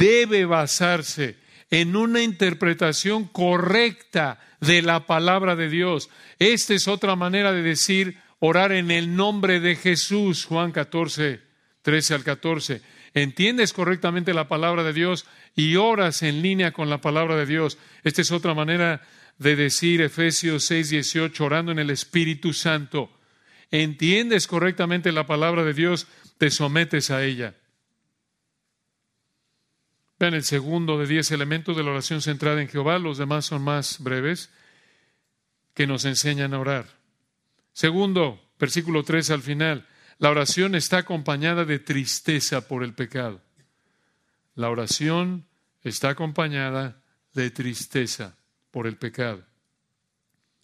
debe 0.00 0.44
basarse 0.44 1.36
en 1.70 1.94
una 1.94 2.20
interpretación 2.20 3.28
correcta 3.28 4.40
de 4.60 4.82
la 4.82 5.06
palabra 5.06 5.54
de 5.54 5.68
Dios. 5.68 6.10
Esta 6.40 6.74
es 6.74 6.88
otra 6.88 7.14
manera 7.14 7.52
de 7.52 7.62
decir 7.62 8.18
orar 8.40 8.72
en 8.72 8.90
el 8.90 9.14
nombre 9.14 9.60
de 9.60 9.76
Jesús, 9.76 10.44
Juan 10.44 10.72
14, 10.72 11.40
13 11.82 12.14
al 12.14 12.24
14. 12.24 12.82
Entiendes 13.14 13.72
correctamente 13.72 14.34
la 14.34 14.48
palabra 14.48 14.82
de 14.82 14.92
Dios 14.92 15.24
y 15.54 15.76
oras 15.76 16.24
en 16.24 16.42
línea 16.42 16.72
con 16.72 16.90
la 16.90 17.00
palabra 17.00 17.36
de 17.36 17.46
Dios. 17.46 17.78
Esta 18.02 18.22
es 18.22 18.32
otra 18.32 18.54
manera 18.54 19.02
de 19.42 19.56
decir 19.56 20.00
Efesios 20.00 20.64
6, 20.64 20.90
18, 20.90 21.44
orando 21.44 21.72
en 21.72 21.78
el 21.78 21.90
Espíritu 21.90 22.52
Santo, 22.52 23.10
entiendes 23.70 24.46
correctamente 24.46 25.12
la 25.12 25.26
palabra 25.26 25.64
de 25.64 25.74
Dios, 25.74 26.06
te 26.38 26.50
sometes 26.50 27.10
a 27.10 27.24
ella. 27.24 27.54
Vean 30.18 30.34
el 30.34 30.44
segundo 30.44 30.98
de 30.98 31.06
diez 31.06 31.32
elementos 31.32 31.76
de 31.76 31.82
la 31.82 31.90
oración 31.90 32.22
centrada 32.22 32.62
en 32.62 32.68
Jehová, 32.68 32.98
los 32.98 33.18
demás 33.18 33.46
son 33.46 33.62
más 33.62 33.98
breves, 33.98 34.50
que 35.74 35.86
nos 35.86 36.04
enseñan 36.04 36.54
a 36.54 36.60
orar. 36.60 36.86
Segundo, 37.72 38.40
versículo 38.58 39.02
3 39.02 39.30
al 39.30 39.42
final, 39.42 39.88
la 40.18 40.30
oración 40.30 40.74
está 40.76 40.98
acompañada 40.98 41.64
de 41.64 41.78
tristeza 41.80 42.68
por 42.68 42.84
el 42.84 42.94
pecado. 42.94 43.40
La 44.54 44.70
oración 44.70 45.46
está 45.82 46.10
acompañada 46.10 47.02
de 47.34 47.50
tristeza 47.50 48.36
por 48.72 48.88
el 48.88 48.96
pecado. 48.96 49.44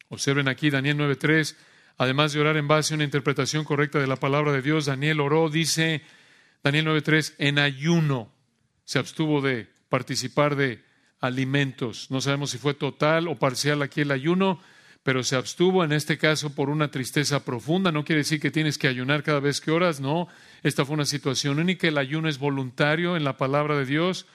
Observen 0.08 0.48
aquí 0.48 0.70
Daniel 0.70 0.96
9.3, 0.96 1.54
además 1.98 2.32
de 2.32 2.40
orar 2.40 2.56
en 2.56 2.66
base 2.66 2.92
a 2.92 2.96
una 2.96 3.04
interpretación 3.04 3.64
correcta 3.64 4.00
de 4.00 4.08
la 4.08 4.16
palabra 4.16 4.50
de 4.50 4.62
Dios, 4.62 4.86
Daniel 4.86 5.20
oró, 5.20 5.48
dice 5.50 6.02
Daniel 6.64 6.86
9.3, 6.86 7.34
en 7.38 7.58
ayuno 7.60 8.32
se 8.84 8.98
abstuvo 8.98 9.40
de 9.40 9.68
participar 9.88 10.56
de 10.56 10.82
alimentos. 11.20 12.10
No 12.10 12.20
sabemos 12.20 12.50
si 12.50 12.58
fue 12.58 12.74
total 12.74 13.28
o 13.28 13.36
parcial 13.36 13.82
aquí 13.82 14.00
el 14.00 14.10
ayuno, 14.10 14.60
pero 15.02 15.22
se 15.22 15.36
abstuvo 15.36 15.84
en 15.84 15.92
este 15.92 16.18
caso 16.18 16.54
por 16.54 16.70
una 16.70 16.90
tristeza 16.90 17.44
profunda. 17.44 17.92
No 17.92 18.04
quiere 18.04 18.20
decir 18.20 18.40
que 18.40 18.50
tienes 18.50 18.78
que 18.78 18.88
ayunar 18.88 19.22
cada 19.22 19.40
vez 19.40 19.60
que 19.60 19.70
oras, 19.70 20.00
no. 20.00 20.28
Esta 20.62 20.84
fue 20.84 20.94
una 20.94 21.04
situación 21.04 21.58
única. 21.58 21.86
El 21.86 21.98
ayuno 21.98 22.28
es 22.28 22.38
voluntario 22.38 23.16
en 23.16 23.24
la 23.24 23.36
palabra 23.36 23.76
de 23.76 23.84
Dios 23.84 24.26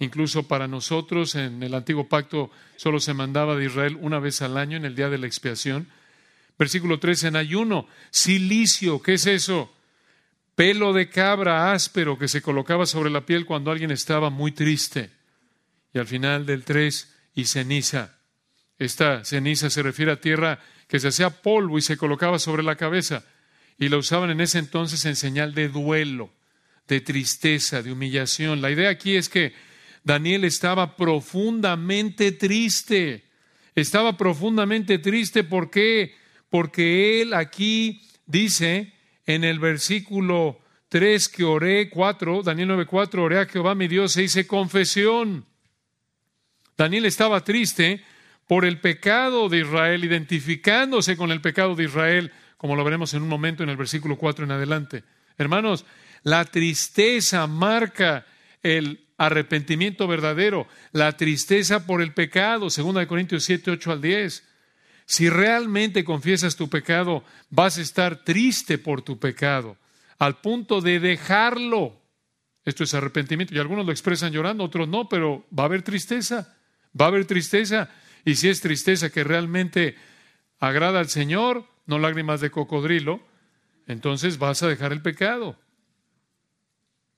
Incluso 0.00 0.48
para 0.48 0.66
nosotros 0.66 1.34
en 1.34 1.62
el 1.62 1.74
antiguo 1.74 2.08
pacto 2.08 2.50
solo 2.76 3.00
se 3.00 3.14
mandaba 3.14 3.54
de 3.54 3.66
Israel 3.66 3.98
una 4.00 4.18
vez 4.18 4.40
al 4.42 4.56
año 4.56 4.78
en 4.78 4.86
el 4.86 4.96
día 4.96 5.10
de 5.10 5.18
la 5.18 5.26
expiación. 5.26 5.88
Versículo 6.58 6.98
13, 6.98 7.28
en 7.28 7.36
ayuno, 7.36 7.86
silicio, 8.10 9.02
¿qué 9.02 9.14
es 9.14 9.26
eso? 9.26 9.72
Pelo 10.54 10.92
de 10.94 11.10
cabra 11.10 11.72
áspero 11.72 12.18
que 12.18 12.28
se 12.28 12.42
colocaba 12.42 12.86
sobre 12.86 13.10
la 13.10 13.26
piel 13.26 13.44
cuando 13.44 13.70
alguien 13.70 13.90
estaba 13.90 14.30
muy 14.30 14.52
triste. 14.52 15.10
Y 15.92 15.98
al 15.98 16.06
final 16.06 16.46
del 16.46 16.64
3, 16.64 17.14
y 17.34 17.44
ceniza. 17.44 18.16
Esta 18.78 19.24
ceniza 19.24 19.68
se 19.68 19.82
refiere 19.82 20.12
a 20.12 20.20
tierra 20.20 20.60
que 20.88 20.98
se 20.98 21.08
hacía 21.08 21.30
polvo 21.30 21.78
y 21.78 21.82
se 21.82 21.98
colocaba 21.98 22.38
sobre 22.38 22.62
la 22.62 22.76
cabeza. 22.76 23.24
Y 23.78 23.90
la 23.90 23.98
usaban 23.98 24.30
en 24.30 24.40
ese 24.40 24.58
entonces 24.58 25.04
en 25.04 25.16
señal 25.16 25.54
de 25.54 25.68
duelo, 25.68 26.32
de 26.88 27.00
tristeza, 27.00 27.82
de 27.82 27.92
humillación. 27.92 28.62
La 28.62 28.70
idea 28.70 28.88
aquí 28.88 29.16
es 29.16 29.28
que 29.28 29.52
Daniel 30.04 30.44
estaba 30.44 30.96
profundamente 30.96 32.32
triste. 32.32 33.24
Estaba 33.74 34.16
profundamente 34.16 34.98
triste. 34.98 35.44
¿Por 35.44 35.70
qué? 35.70 36.14
Porque 36.48 37.22
él 37.22 37.34
aquí 37.34 38.02
dice 38.26 38.92
en 39.26 39.44
el 39.44 39.58
versículo 39.58 40.60
3 40.88 41.28
que 41.28 41.44
oré, 41.44 41.88
4, 41.88 42.42
Daniel 42.42 42.68
9, 42.68 42.86
4, 42.86 43.22
oré 43.22 43.38
a 43.38 43.46
Jehová 43.46 43.74
mi 43.74 43.86
Dios 43.86 44.16
e 44.16 44.24
hice 44.24 44.46
confesión. 44.46 45.46
Daniel 46.76 47.04
estaba 47.04 47.44
triste 47.44 48.02
por 48.48 48.64
el 48.64 48.80
pecado 48.80 49.48
de 49.48 49.58
Israel, 49.58 50.04
identificándose 50.04 51.16
con 51.16 51.30
el 51.30 51.40
pecado 51.40 51.76
de 51.76 51.84
Israel, 51.84 52.32
como 52.56 52.74
lo 52.74 52.82
veremos 52.82 53.14
en 53.14 53.22
un 53.22 53.28
momento 53.28 53.62
en 53.62 53.68
el 53.68 53.76
versículo 53.76 54.16
4 54.16 54.44
en 54.44 54.50
adelante. 54.50 55.04
Hermanos, 55.38 55.86
la 56.24 56.44
tristeza 56.44 57.46
marca 57.46 58.26
el 58.62 59.06
arrepentimiento 59.20 60.08
verdadero, 60.08 60.66
la 60.92 61.14
tristeza 61.14 61.86
por 61.86 62.00
el 62.00 62.14
pecado, 62.14 62.68
2 62.74 63.06
Corintios 63.06 63.44
7, 63.44 63.72
8 63.72 63.92
al 63.92 64.00
10. 64.00 64.48
Si 65.04 65.28
realmente 65.28 66.04
confiesas 66.04 66.56
tu 66.56 66.70
pecado, 66.70 67.22
vas 67.50 67.76
a 67.76 67.82
estar 67.82 68.24
triste 68.24 68.78
por 68.78 69.02
tu 69.02 69.18
pecado, 69.18 69.76
al 70.18 70.40
punto 70.40 70.80
de 70.80 71.00
dejarlo. 71.00 72.00
Esto 72.64 72.82
es 72.82 72.94
arrepentimiento. 72.94 73.54
Y 73.54 73.58
algunos 73.58 73.84
lo 73.84 73.92
expresan 73.92 74.32
llorando, 74.32 74.64
otros 74.64 74.88
no, 74.88 75.06
pero 75.06 75.46
va 75.56 75.64
a 75.64 75.66
haber 75.66 75.82
tristeza. 75.82 76.56
Va 76.98 77.04
a 77.04 77.08
haber 77.08 77.26
tristeza. 77.26 77.90
Y 78.24 78.36
si 78.36 78.48
es 78.48 78.62
tristeza 78.62 79.10
que 79.10 79.22
realmente 79.22 79.96
agrada 80.60 80.98
al 80.98 81.10
Señor, 81.10 81.66
no 81.84 81.98
lágrimas 81.98 82.40
de 82.40 82.50
cocodrilo, 82.50 83.20
entonces 83.86 84.38
vas 84.38 84.62
a 84.62 84.68
dejar 84.68 84.92
el 84.92 85.02
pecado. 85.02 85.58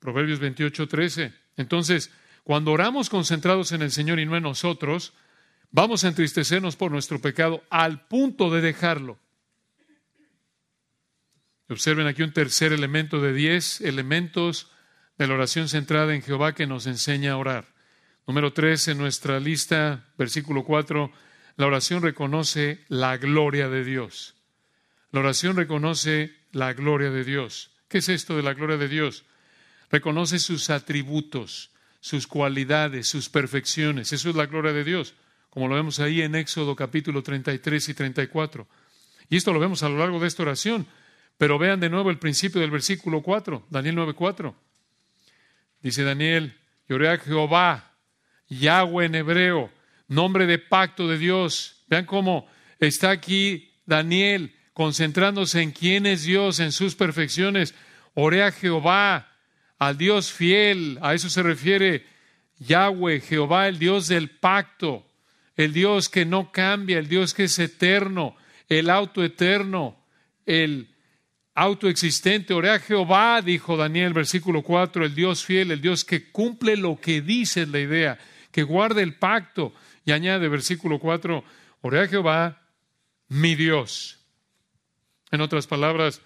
Proverbios 0.01 0.41
28, 0.41 0.89
13. 0.89 1.42
Entonces, 1.57 2.11
cuando 2.45 2.73
oramos 2.73 3.11
concentrados 3.11 3.73
en 3.73 3.83
el 3.83 3.91
Señor 3.91 4.19
y 4.19 4.27
no 4.27 4.37
en 4.37 4.43
nosotros, 4.43 5.13
vamos 5.71 6.05
a 6.05 6.09
entristecernos 6.09 6.77
por 6.77 6.91
nuestro 6.91 7.21
pecado 7.21 7.63
al 7.71 8.07
punto 8.07 8.51
de 8.51 8.61
dejarlo. 8.61 9.19
Observen 11.69 12.07
aquí 12.07 12.23
un 12.23 12.33
tercer 12.33 12.73
elemento 12.73 13.21
de 13.21 13.33
diez 13.33 13.81
elementos 13.81 14.71
de 15.17 15.27
la 15.27 15.35
oración 15.35 15.69
centrada 15.69 16.15
en 16.15 16.23
Jehová 16.23 16.55
que 16.55 16.67
nos 16.67 16.87
enseña 16.87 17.33
a 17.33 17.37
orar. 17.37 17.73
Número 18.27 18.53
tres 18.53 18.89
en 18.89 18.99
nuestra 18.99 19.41
lista, 19.41 20.13
versículo 20.19 20.65
cuatro, 20.65 21.13
la 21.57 21.67
oración 21.67 22.03
reconoce 22.03 22.85
la 22.89 23.17
gloria 23.17 23.69
de 23.69 23.85
Dios. 23.85 24.35
La 25.11 25.21
oración 25.21 25.57
reconoce 25.57 26.35
la 26.53 26.73
gloria 26.73 27.11
de 27.11 27.25
Dios. 27.25 27.71
¿Qué 27.89 27.99
es 27.99 28.09
esto 28.09 28.37
de 28.37 28.43
la 28.43 28.55
gloria 28.55 28.77
de 28.77 28.89
Dios? 28.89 29.25
Reconoce 29.93 30.39
sus 30.39 30.71
atributos, 30.71 31.71
sus 32.01 32.27
cualidades, 32.27 33.07
sus 33.09 33.29
perfecciones. 33.29 34.13
Eso 34.13 34.31
es 34.31 34.35
la 34.35 34.47
gloria 34.47 34.73
de 34.73 34.83
Dios, 34.83 35.15
como 35.51 35.69
lo 35.69 35.75
vemos 35.75 36.01
ahí 36.01 36.23
en 36.23 36.35
Éxodo 36.35 36.75
capítulo 36.75 37.23
33 37.23 37.91
y 37.91 37.95
34. 37.95 38.67
Y 39.29 39.37
esto 39.37 39.53
lo 39.53 39.61
vemos 39.61 39.83
a 39.83 39.89
lo 39.89 39.99
largo 39.99 40.19
de 40.19 40.27
esta 40.27 40.43
oración. 40.43 40.87
Pero 41.39 41.59
vean 41.59 41.81
de 41.81 41.91
nuevo 41.91 42.11
el 42.11 42.19
principio 42.19 42.61
del 42.61 42.71
versículo 42.71 43.23
4, 43.23 43.67
Daniel 43.71 43.97
9:4. 43.97 44.55
Dice 45.81 46.05
Daniel, 46.05 46.57
lloré 46.89 47.11
a 47.11 47.19
Jehová, 47.19 47.97
Yahweh 48.49 49.07
en 49.07 49.15
hebreo, 49.17 49.71
nombre 50.09 50.47
de 50.47 50.59
pacto 50.59 51.09
de 51.09 51.19
Dios. 51.19 51.85
Vean 51.89 52.07
cómo 52.07 52.47
está 52.79 53.11
aquí 53.11 53.73
Daniel 53.87 54.55
concentrándose 54.73 55.61
en 55.61 55.73
quién 55.73 56.07
es 56.07 56.23
Dios, 56.23 56.61
en 56.61 56.73
sus 56.73 56.95
perfecciones. 56.95 57.75
Oré 58.15 58.45
a 58.45 58.53
Jehová, 58.53 59.32
al 59.87 59.99
Dios 59.99 60.33
fiel, 60.33 60.99
a 61.03 61.13
eso 61.13 61.29
se 61.29 61.43
refiere 61.43 62.07
Yahweh, 62.61 63.21
Jehová, 63.21 63.67
el 63.67 63.81
Dios 63.81 64.07
del 64.07 64.31
pacto, 64.31 65.05
el 65.57 65.73
Dios 65.73 66.09
que 66.09 66.25
no 66.25 66.53
cambia, 66.53 66.99
el 66.99 67.09
Dios 67.09 67.35
que 67.35 67.45
es 67.45 67.59
eterno, 67.59 68.37
el 68.69 68.89
auto 68.89 69.25
eterno, 69.25 69.97
el 70.47 70.89
autoexistente. 71.55 72.55
Oré 72.55 72.71
a 72.71 72.79
Jehová, 72.79 73.43
dijo 73.43 73.77
Daniel, 73.77 74.13
versículo 74.13 74.63
4, 74.63 75.05
el 75.05 75.15
Dios 75.17 75.45
fiel, 75.45 75.73
el 75.73 75.81
Dios 75.81 76.05
que 76.05 76.31
cumple 76.31 76.77
lo 76.77 77.01
que 77.01 77.21
dice 77.21 77.67
la 77.67 77.81
idea, 77.81 78.19
que 78.53 78.63
guarda 78.63 79.03
el 79.03 79.15
pacto. 79.15 79.75
Y 80.05 80.13
añade, 80.13 80.49
versículo 80.49 81.01
4, 81.01 81.43
oré 81.81 82.01
a 82.03 82.09
Jehová, 82.09 82.63
mi 83.29 83.57
Dios. 83.57 84.21
En 85.33 85.41
otras 85.41 85.67
palabras, 85.67 86.23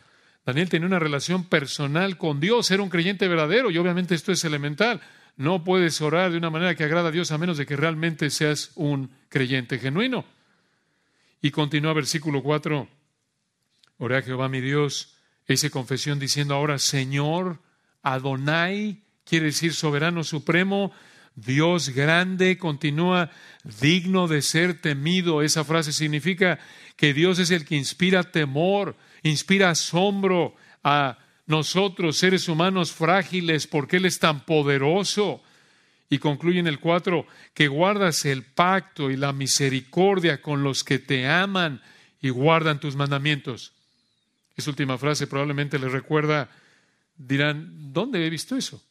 Daniel 0.46 0.68
tenía 0.68 0.86
una 0.86 1.00
relación 1.00 1.44
personal 1.44 2.16
con 2.16 2.38
Dios, 2.38 2.70
era 2.70 2.80
un 2.80 2.88
creyente 2.88 3.26
verdadero 3.26 3.68
y 3.68 3.78
obviamente 3.78 4.14
esto 4.14 4.30
es 4.30 4.44
elemental. 4.44 5.00
No 5.36 5.64
puedes 5.64 6.00
orar 6.00 6.30
de 6.30 6.38
una 6.38 6.50
manera 6.50 6.76
que 6.76 6.84
agrada 6.84 7.08
a 7.08 7.12
Dios 7.12 7.32
a 7.32 7.38
menos 7.38 7.58
de 7.58 7.66
que 7.66 7.74
realmente 7.74 8.30
seas 8.30 8.70
un 8.76 9.10
creyente 9.28 9.80
genuino. 9.80 10.24
Y 11.42 11.50
continúa 11.50 11.92
versículo 11.94 12.44
4. 12.44 12.88
Oré 13.98 14.16
a 14.16 14.22
Jehová 14.22 14.48
mi 14.48 14.60
Dios, 14.60 15.16
hice 15.48 15.70
confesión 15.70 16.20
diciendo 16.20 16.54
ahora, 16.54 16.78
Señor, 16.78 17.60
Adonai, 18.02 19.02
quiere 19.24 19.46
decir 19.46 19.74
soberano 19.74 20.22
supremo, 20.22 20.92
Dios 21.34 21.90
grande, 21.90 22.56
continúa 22.56 23.30
digno 23.80 24.28
de 24.28 24.42
ser 24.42 24.80
temido. 24.80 25.42
Esa 25.42 25.64
frase 25.64 25.92
significa 25.92 26.60
que 26.96 27.12
Dios 27.12 27.40
es 27.40 27.50
el 27.50 27.64
que 27.64 27.74
inspira 27.74 28.22
temor, 28.30 28.96
inspira 29.28 29.70
asombro 29.70 30.54
a 30.82 31.18
nosotros, 31.46 32.16
seres 32.16 32.48
humanos 32.48 32.92
frágiles, 32.92 33.66
porque 33.66 33.96
Él 33.96 34.06
es 34.06 34.18
tan 34.18 34.44
poderoso. 34.44 35.42
Y 36.08 36.18
concluye 36.18 36.60
en 36.60 36.66
el 36.66 36.78
4, 36.78 37.26
que 37.54 37.68
guardas 37.68 38.24
el 38.24 38.44
pacto 38.44 39.10
y 39.10 39.16
la 39.16 39.32
misericordia 39.32 40.40
con 40.40 40.62
los 40.62 40.84
que 40.84 40.98
te 40.98 41.26
aman 41.26 41.82
y 42.20 42.28
guardan 42.28 42.80
tus 42.80 42.94
mandamientos. 42.94 43.72
Esa 44.56 44.70
última 44.70 44.98
frase 44.98 45.26
probablemente 45.26 45.78
les 45.78 45.92
recuerda, 45.92 46.48
dirán, 47.16 47.92
¿dónde 47.92 48.26
he 48.26 48.30
visto 48.30 48.56
eso? 48.56 48.82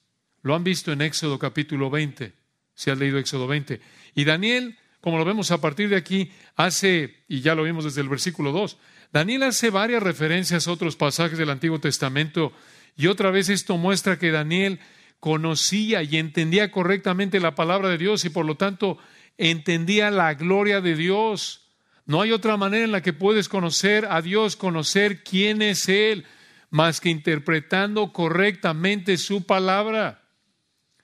Lo 0.42 0.56
han 0.56 0.64
visto 0.64 0.92
en 0.92 1.02
Éxodo 1.02 1.40
capítulo 1.40 1.90
20, 1.90 2.34
si 2.76 2.92
has 2.92 2.98
leído 2.98 3.18
Éxodo 3.18 3.48
20. 3.48 3.82
Y 4.14 4.26
Daniel, 4.26 4.78
como 5.02 5.18
lo 5.18 5.26
vemos 5.26 5.52
a 5.52 5.60
partir 5.60 5.90
de 5.90 5.96
aquí, 5.96 6.32
hace, 6.56 7.24
y 7.28 7.42
ya 7.42 7.56
lo 7.56 7.64
vimos 7.64 7.84
desde 7.84 8.02
el 8.02 8.10
versículo 8.10 8.52
2, 8.52 8.78
Daniel 9.16 9.44
hace 9.44 9.70
varias 9.70 10.04
referencias 10.04 10.68
a 10.68 10.74
otros 10.74 10.98
pasajes 10.98 11.38
del 11.38 11.50
Antiguo 11.50 11.80
Testamento 11.80 12.52
y 12.98 13.08
otra 13.08 13.32
vez 13.32 13.48
esto 13.48 13.78
muestra 13.78 14.20
que 14.20 14.30
Daniel 14.30 14.82
conocía 15.22 16.04
y 16.04 16.18
entendía 16.18 16.70
correctamente 16.70 17.40
la 17.40 17.56
palabra 17.56 17.88
de 17.88 17.98
Dios 17.98 18.26
y 18.26 18.30
por 18.30 18.46
lo 18.46 18.58
tanto 18.58 18.98
entendía 19.38 20.12
la 20.12 20.34
gloria 20.34 20.82
de 20.82 20.98
Dios. 20.98 21.72
No 22.06 22.22
hay 22.22 22.34
otra 22.34 22.58
manera 22.58 22.84
en 22.84 22.92
la 22.92 23.02
que 23.02 23.14
puedes 23.14 23.48
conocer 23.48 24.06
a 24.10 24.22
Dios, 24.22 24.58
conocer 24.58 25.24
quién 25.24 25.62
es 25.62 25.88
Él, 25.88 26.26
más 26.70 27.00
que 27.00 27.08
interpretando 27.08 28.12
correctamente 28.12 29.16
su 29.16 29.46
palabra. 29.46 30.24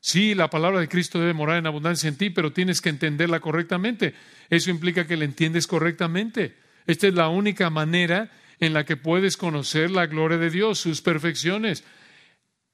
Sí, 0.01 0.35
la 0.35 0.49
palabra 0.49 0.81
de 0.81 0.89
Cristo 0.89 1.17
debe 1.17 1.33
morar 1.33 1.59
en 1.59 1.67
abundancia 1.67 2.09
en 2.09 2.17
ti, 2.17 2.29
pero 2.29 2.51
tienes 2.51 2.81
que 2.81 2.89
entenderla 2.89 3.39
correctamente. 3.39 4.15
Eso 4.49 4.69
implica 4.69 5.07
que 5.07 5.15
la 5.15 5.23
entiendes 5.23 5.65
correctamente. 5.65 6.59
Esta 6.87 7.07
es 7.07 7.13
la 7.13 7.29
única 7.29 7.69
manera 7.69 8.31
en 8.59 8.73
la 8.73 8.85
que 8.85 8.97
puedes 8.97 9.37
conocer 9.37 9.91
la 9.91 10.05
gloria 10.05 10.37
de 10.37 10.49
Dios, 10.49 10.79
sus 10.79 11.01
perfecciones, 11.01 11.83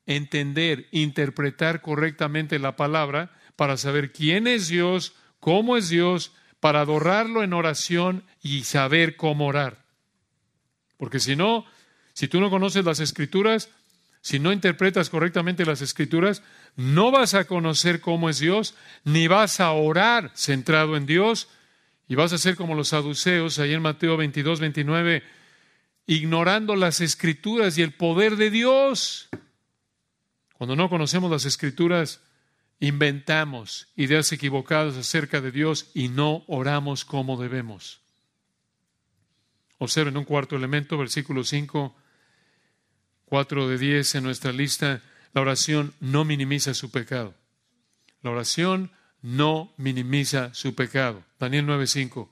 entender, 0.05 0.87
interpretar 0.91 1.81
correctamente 1.81 2.59
la 2.59 2.75
palabra 2.75 3.31
para 3.55 3.77
saber 3.77 4.11
quién 4.11 4.47
es 4.47 4.67
Dios, 4.67 5.15
cómo 5.39 5.77
es 5.77 5.89
Dios, 5.89 6.33
para 6.59 6.81
adorarlo 6.81 7.43
en 7.43 7.53
oración 7.53 8.23
y 8.41 8.63
saber 8.63 9.15
cómo 9.15 9.47
orar. 9.47 9.85
Porque 10.97 11.19
si 11.19 11.35
no, 11.35 11.65
si 12.13 12.27
tú 12.27 12.39
no 12.39 12.49
conoces 12.49 12.83
las 12.83 12.99
escrituras, 12.99 13.69
si 14.21 14.39
no 14.39 14.51
interpretas 14.51 15.09
correctamente 15.09 15.65
las 15.65 15.81
escrituras, 15.81 16.41
no 16.75 17.11
vas 17.11 17.33
a 17.33 17.45
conocer 17.45 18.01
cómo 18.01 18.29
es 18.29 18.39
Dios, 18.39 18.75
ni 19.03 19.27
vas 19.27 19.59
a 19.59 19.71
orar 19.71 20.31
centrado 20.35 20.97
en 20.97 21.05
Dios, 21.05 21.47
y 22.07 22.15
vas 22.15 22.33
a 22.33 22.37
ser 22.37 22.55
como 22.55 22.75
los 22.75 22.89
saduceos, 22.89 23.59
ahí 23.59 23.73
en 23.73 23.81
Mateo 23.81 24.15
22, 24.17 24.59
29, 24.59 25.23
ignorando 26.05 26.75
las 26.75 27.01
escrituras 27.01 27.77
y 27.77 27.81
el 27.81 27.93
poder 27.93 28.37
de 28.37 28.49
Dios. 28.49 29.29
Cuando 30.53 30.75
no 30.75 30.89
conocemos 30.89 31.29
las 31.29 31.45
escrituras, 31.45 32.21
inventamos 32.79 33.89
ideas 33.95 34.31
equivocadas 34.31 34.95
acerca 34.95 35.41
de 35.41 35.51
Dios 35.51 35.91
y 35.93 36.07
no 36.07 36.43
oramos 36.47 37.03
como 37.03 37.41
debemos. 37.41 38.01
Observen 39.79 40.17
un 40.17 40.23
cuarto 40.23 40.55
elemento, 40.55 40.97
versículo 40.97 41.43
5, 41.43 41.95
4 43.25 43.67
de 43.67 43.77
10 43.77 44.15
en 44.15 44.23
nuestra 44.23 44.51
lista. 44.51 45.03
La 45.33 45.41
oración 45.41 45.93
no 45.99 46.25
minimiza 46.25 46.73
su 46.73 46.89
pecado. 46.89 47.35
La 48.23 48.31
oración 48.31 48.91
no 49.27 49.73
minimiza 49.75 50.53
su 50.53 50.73
pecado. 50.73 51.21
Daniel 51.37 51.65
9:5. 51.65 52.29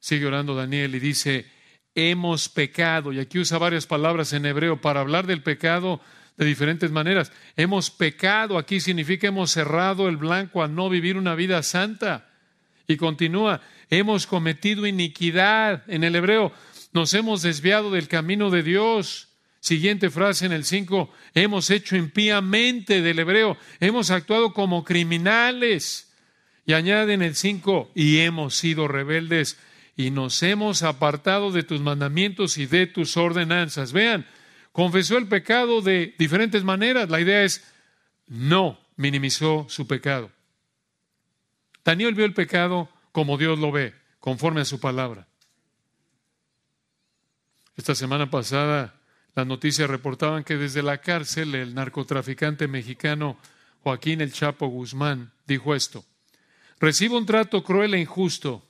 Sigue 0.00 0.26
orando 0.26 0.56
Daniel 0.56 0.94
y 0.96 0.98
dice, 0.98 1.46
hemos 1.94 2.48
pecado. 2.48 3.12
Y 3.12 3.20
aquí 3.20 3.38
usa 3.38 3.58
varias 3.58 3.86
palabras 3.86 4.32
en 4.32 4.44
hebreo 4.44 4.80
para 4.80 5.00
hablar 5.00 5.26
del 5.28 5.44
pecado 5.44 6.00
de 6.36 6.46
diferentes 6.46 6.90
maneras. 6.90 7.30
Hemos 7.56 7.90
pecado, 7.90 8.58
aquí 8.58 8.80
significa 8.80 9.28
hemos 9.28 9.52
cerrado 9.52 10.08
el 10.08 10.16
blanco 10.16 10.64
a 10.64 10.68
no 10.68 10.88
vivir 10.88 11.16
una 11.16 11.36
vida 11.36 11.62
santa. 11.62 12.28
Y 12.88 12.96
continúa, 12.96 13.60
hemos 13.88 14.26
cometido 14.26 14.86
iniquidad. 14.86 15.84
En 15.86 16.02
el 16.02 16.16
hebreo, 16.16 16.52
nos 16.92 17.14
hemos 17.14 17.42
desviado 17.42 17.92
del 17.92 18.08
camino 18.08 18.50
de 18.50 18.64
Dios. 18.64 19.28
Siguiente 19.60 20.10
frase 20.10 20.46
en 20.46 20.52
el 20.52 20.64
5, 20.64 21.12
hemos 21.34 21.70
hecho 21.70 21.94
impíamente 21.94 23.02
del 23.02 23.18
hebreo, 23.18 23.58
hemos 23.78 24.10
actuado 24.10 24.52
como 24.52 24.84
criminales. 24.84 26.12
Y 26.66 26.72
añade 26.72 27.14
en 27.14 27.22
el 27.22 27.34
5, 27.34 27.92
y 27.94 28.18
hemos 28.18 28.54
sido 28.54 28.88
rebeldes 28.88 29.58
y 30.00 30.10
nos 30.10 30.42
hemos 30.42 30.82
apartado 30.82 31.52
de 31.52 31.62
tus 31.62 31.82
mandamientos 31.82 32.56
y 32.56 32.64
de 32.64 32.86
tus 32.86 33.18
ordenanzas. 33.18 33.92
Vean, 33.92 34.26
confesó 34.72 35.18
el 35.18 35.28
pecado 35.28 35.82
de 35.82 36.14
diferentes 36.18 36.64
maneras. 36.64 37.10
La 37.10 37.20
idea 37.20 37.42
es, 37.42 37.62
no 38.26 38.80
minimizó 38.96 39.66
su 39.68 39.86
pecado. 39.86 40.30
Daniel 41.84 42.14
vio 42.14 42.24
el 42.24 42.32
pecado 42.32 42.88
como 43.12 43.36
Dios 43.36 43.58
lo 43.58 43.72
ve, 43.72 43.94
conforme 44.20 44.62
a 44.62 44.64
su 44.64 44.80
palabra. 44.80 45.28
Esta 47.76 47.94
semana 47.94 48.30
pasada 48.30 48.99
las 49.34 49.46
noticias 49.46 49.88
reportaban 49.88 50.44
que 50.44 50.56
desde 50.56 50.82
la 50.82 50.98
cárcel 50.98 51.54
el 51.54 51.74
narcotraficante 51.74 52.66
mexicano 52.66 53.38
Joaquín 53.82 54.20
El 54.20 54.32
Chapo 54.32 54.66
Guzmán 54.66 55.32
dijo 55.46 55.74
esto, 55.74 56.04
recibo 56.78 57.16
un 57.16 57.26
trato 57.26 57.62
cruel 57.62 57.94
e 57.94 58.00
injusto. 58.00 58.66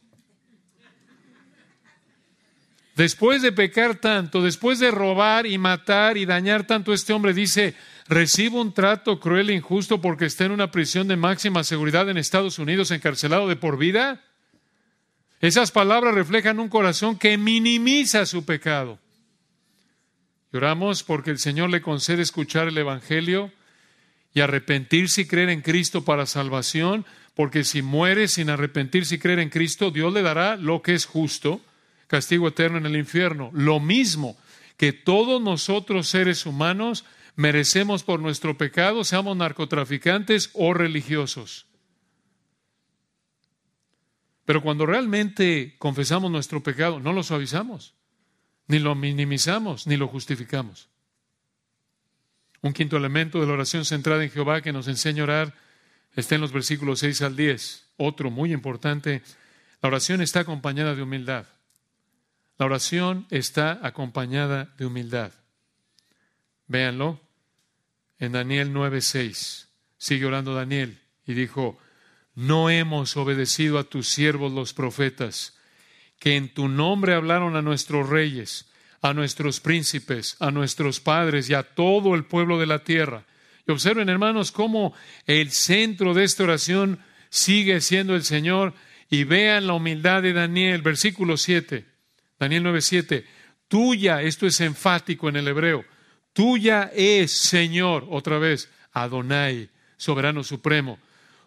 Después 2.95 3.41
de 3.41 3.53
pecar 3.53 3.97
tanto, 3.97 4.43
después 4.43 4.79
de 4.79 4.91
robar 4.91 5.47
y 5.47 5.57
matar 5.57 6.19
y 6.19 6.27
dañar 6.27 6.67
tanto, 6.67 6.93
este 6.93 7.15
hombre 7.15 7.33
dice, 7.33 7.75
recibo 8.09 8.61
un 8.61 8.75
trato 8.75 9.19
cruel 9.19 9.49
e 9.49 9.55
injusto 9.55 10.03
porque 10.03 10.27
está 10.27 10.45
en 10.45 10.53
una 10.53 10.71
prisión 10.71 11.09
de 11.09 11.17
máxima 11.17 11.65
seguridad 11.65 12.11
en 12.11 12.19
Estados 12.19 12.59
Unidos, 12.59 12.91
encarcelado 12.91 13.49
de 13.49 13.57
por 13.57 13.79
vida. 13.79 14.23
Esas 15.41 15.71
palabras 15.71 16.15
reflejan 16.15 16.61
un 16.61 16.69
corazón 16.69 17.17
que 17.17 17.39
minimiza 17.39 18.27
su 18.27 18.45
pecado. 18.45 18.99
Lloramos 20.53 21.05
porque 21.05 21.31
el 21.31 21.39
Señor 21.39 21.71
le 21.71 21.81
concede 21.81 22.23
escuchar 22.23 22.69
el 22.69 22.79
Evangelio 22.79 23.53
y 24.35 24.41
arrepentirse 24.41 25.23
y 25.23 25.27
creer 25.27 25.49
en 25.51 25.61
Cristo 25.61 26.05
para 26.05 26.27
salvación, 26.27 27.07
porque 27.35 27.63
si 27.65 27.83
muere 27.83 28.27
sin 28.27 28.51
arrepentirse 28.51 29.15
y 29.15 29.19
creer 29.19 29.39
en 29.39 29.51
Cristo, 29.51 29.91
Dios 29.91 30.13
le 30.13 30.23
dará 30.23 30.57
lo 30.57 30.83
que 30.83 30.95
es 30.95 31.07
justo, 31.07 31.61
castigo 32.09 32.49
eterno 32.49 32.79
en 32.79 32.87
el 32.87 32.97
infierno. 32.97 33.51
Lo 33.53 33.79
mismo 33.79 34.37
que 34.77 34.93
todos 34.93 35.41
nosotros 35.41 36.09
seres 36.09 36.47
humanos 36.47 37.05
merecemos 37.37 38.03
por 38.03 38.19
nuestro 38.19 38.59
pecado, 38.59 39.05
seamos 39.05 39.37
narcotraficantes 39.37 40.51
o 40.55 40.75
religiosos. 40.75 41.67
Pero 44.45 44.63
cuando 44.63 44.85
realmente 44.85 45.77
confesamos 45.79 46.31
nuestro 46.31 46.61
pecado, 46.61 46.99
no 46.99 47.13
lo 47.13 47.23
suavizamos 47.23 47.95
ni 48.71 48.79
lo 48.79 48.95
minimizamos, 48.95 49.89
ni 49.89 49.97
lo 49.97 50.07
justificamos. 50.07 50.89
Un 52.63 52.73
quinto 52.73 52.97
elemento 52.97 53.41
de 53.41 53.47
la 53.49 53.55
oración 53.55 53.85
centrada 53.85 54.23
en 54.23 54.31
Jehová 54.31 54.63
que 54.63 54.73
nos 54.73 54.87
enseña 54.87 55.23
a 55.23 55.25
orar 55.25 55.55
está 56.15 56.37
en 56.37 56.41
los 56.41 56.53
versículos 56.53 57.01
6 57.01 57.23
al 57.23 57.35
10. 57.35 57.89
Otro 57.97 58.31
muy 58.31 58.53
importante, 58.53 59.23
la 59.83 59.89
oración 59.89 60.21
está 60.21 60.41
acompañada 60.41 60.95
de 60.95 61.03
humildad. 61.03 61.47
La 62.59 62.67
oración 62.67 63.27
está 63.31 63.81
acompañada 63.83 64.73
de 64.79 64.87
humildad. 64.87 65.33
Véanlo 66.69 67.21
en 68.21 68.33
Daniel 68.33 68.73
9:6. 68.73 69.67
Sigue 69.99 70.27
orando 70.27 70.55
Daniel 70.55 71.01
y 71.27 71.35
dijo, 71.35 71.77
no 72.37 72.71
hemos 72.71 73.17
obedecido 73.17 73.81
a 73.81 73.85
tus 73.85 74.09
siervos 74.09 74.53
los 74.53 74.75
profetas 74.75 75.59
que 76.21 76.37
en 76.37 76.51
tu 76.51 76.69
nombre 76.69 77.15
hablaron 77.15 77.57
a 77.57 77.63
nuestros 77.63 78.09
reyes, 78.09 78.67
a 79.03 79.15
nuestros 79.15 79.59
príncipes, 79.59 80.37
a 80.39 80.51
nuestros 80.53 81.01
padres 81.01 81.49
y 81.49 81.55
a 81.55 81.63
todo 81.63 82.15
el 82.15 82.25
pueblo 82.25 82.61
de 82.61 82.67
la 82.67 82.85
tierra. 82.85 83.25
Y 83.67 83.73
observen, 83.73 84.11
hermanos, 84.11 84.53
cómo 84.53 84.95
el 85.27 85.51
centro 85.51 86.13
de 86.15 86.25
esta 86.25 86.45
oración 86.45 87.01
sigue 87.31 87.81
siendo 87.81 88.15
el 88.15 88.23
Señor. 88.23 88.75
Y 89.09 89.25
vean 89.25 89.67
la 89.67 89.73
humildad 89.73 90.23
de 90.23 90.35
Daniel, 90.35 90.83
versículo 90.83 91.37
7, 91.37 91.85
Daniel 92.39 92.63
9:7. 92.65 93.25
Tuya, 93.67 94.23
esto 94.23 94.47
es 94.47 94.61
enfático 94.61 95.29
en 95.29 95.37
el 95.37 95.49
hebreo, 95.49 95.85
tuya 96.33 96.91
es, 96.95 97.33
Señor, 97.33 98.07
otra 98.11 98.39
vez, 98.39 98.69
Adonai, 98.93 99.69
soberano 99.97 100.45
supremo. 100.45 100.99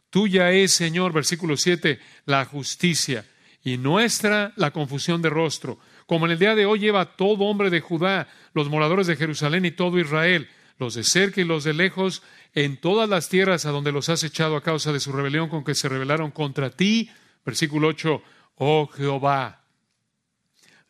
Tuya 0.09 0.51
es, 0.51 0.73
Señor, 0.73 1.13
versículo 1.13 1.57
7, 1.57 1.99
la 2.25 2.43
justicia 2.45 3.25
y 3.63 3.77
nuestra 3.77 4.53
la 4.55 4.71
confusión 4.71 5.21
de 5.21 5.29
rostro, 5.29 5.79
como 6.05 6.25
en 6.25 6.33
el 6.33 6.39
día 6.39 6.55
de 6.55 6.65
hoy 6.65 6.79
lleva 6.79 7.15
todo 7.15 7.45
hombre 7.45 7.69
de 7.69 7.81
Judá, 7.81 8.27
los 8.53 8.69
moradores 8.69 9.07
de 9.07 9.15
Jerusalén 9.15 9.65
y 9.65 9.71
todo 9.71 9.99
Israel, 9.99 10.49
los 10.77 10.95
de 10.95 11.03
cerca 11.03 11.39
y 11.39 11.45
los 11.45 11.63
de 11.63 11.73
lejos, 11.73 12.23
en 12.53 12.77
todas 12.77 13.07
las 13.09 13.29
tierras 13.29 13.65
a 13.65 13.71
donde 13.71 13.91
los 13.91 14.09
has 14.09 14.23
echado 14.23 14.57
a 14.57 14.63
causa 14.63 14.91
de 14.91 14.99
su 14.99 15.11
rebelión 15.11 15.49
con 15.49 15.63
que 15.63 15.75
se 15.75 15.89
rebelaron 15.89 16.31
contra 16.31 16.69
ti. 16.69 17.09
Versículo 17.45 17.87
8, 17.89 18.21
oh 18.55 18.87
Jehová, 18.87 19.63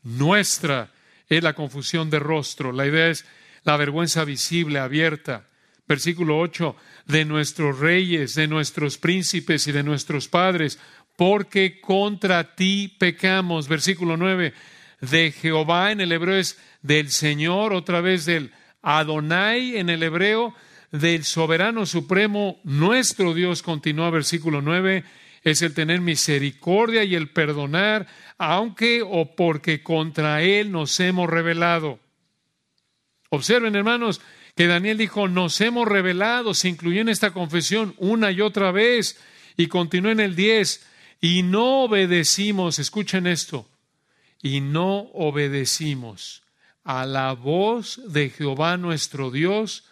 nuestra 0.01 0.91
es 1.29 1.43
la 1.43 1.53
confusión 1.53 2.09
de 2.09 2.19
rostro. 2.19 2.71
La 2.71 2.85
idea 2.85 3.09
es 3.09 3.25
la 3.63 3.77
vergüenza 3.77 4.25
visible, 4.25 4.79
abierta. 4.79 5.47
Versículo 5.87 6.39
8, 6.39 6.75
de 7.07 7.25
nuestros 7.25 7.79
reyes, 7.79 8.35
de 8.35 8.47
nuestros 8.47 8.97
príncipes 8.97 9.67
y 9.67 9.71
de 9.71 9.83
nuestros 9.83 10.27
padres, 10.27 10.79
porque 11.15 11.79
contra 11.81 12.55
ti 12.55 12.93
pecamos. 12.97 13.67
Versículo 13.67 14.17
9, 14.17 14.53
de 15.01 15.31
Jehová 15.31 15.91
en 15.91 16.01
el 16.01 16.11
hebreo 16.11 16.37
es 16.37 16.59
del 16.81 17.09
Señor, 17.09 17.73
otra 17.73 18.01
vez 18.01 18.25
del 18.25 18.51
Adonai 18.81 19.77
en 19.77 19.89
el 19.89 20.03
hebreo, 20.03 20.53
del 20.91 21.23
soberano 21.23 21.85
supremo, 21.85 22.59
nuestro 22.63 23.33
Dios, 23.33 23.63
continúa 23.63 24.11
versículo 24.11 24.61
9, 24.61 25.03
es 25.43 25.61
el 25.61 25.73
tener 25.73 26.01
misericordia 26.01 27.03
y 27.03 27.15
el 27.15 27.29
perdonar, 27.29 28.07
aunque 28.37 29.01
o 29.01 29.35
porque 29.35 29.81
contra 29.81 30.41
Él 30.41 30.71
nos 30.71 30.99
hemos 30.99 31.29
rebelado. 31.29 31.99
Observen, 33.29 33.75
hermanos, 33.75 34.21
que 34.55 34.67
Daniel 34.67 34.97
dijo, 34.97 35.27
nos 35.27 35.59
hemos 35.61 35.87
rebelado, 35.87 36.53
se 36.53 36.69
incluyó 36.69 37.01
en 37.01 37.09
esta 37.09 37.31
confesión 37.31 37.95
una 37.97 38.31
y 38.31 38.41
otra 38.41 38.71
vez, 38.71 39.19
y 39.57 39.67
continúa 39.67 40.11
en 40.11 40.19
el 40.19 40.35
10, 40.35 40.85
y 41.23 41.41
no 41.41 41.83
obedecimos, 41.83 42.79
escuchen 42.79 43.27
esto, 43.27 43.65
y 44.41 44.59
no 44.59 45.09
obedecimos 45.13 46.43
a 46.83 47.05
la 47.05 47.31
voz 47.31 48.01
de 48.11 48.29
Jehová 48.29 48.75
nuestro 48.75 49.31
Dios 49.31 49.85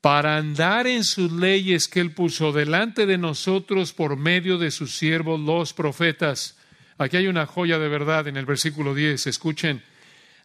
para 0.00 0.36
andar 0.36 0.86
en 0.86 1.02
sus 1.02 1.32
leyes 1.32 1.88
que 1.88 1.98
Él 1.98 2.12
puso 2.12 2.52
delante 2.52 3.04
de 3.04 3.18
nosotros 3.18 3.92
por 3.92 4.16
medio 4.16 4.58
de 4.58 4.70
sus 4.70 4.96
siervos 4.96 5.40
los 5.40 5.72
profetas. 5.72 6.56
Aquí 6.98 7.16
hay 7.16 7.26
una 7.26 7.46
joya 7.46 7.80
de 7.80 7.88
verdad 7.88 8.28
en 8.28 8.36
el 8.36 8.46
versículo 8.46 8.94
10. 8.94 9.26
Escuchen, 9.26 9.82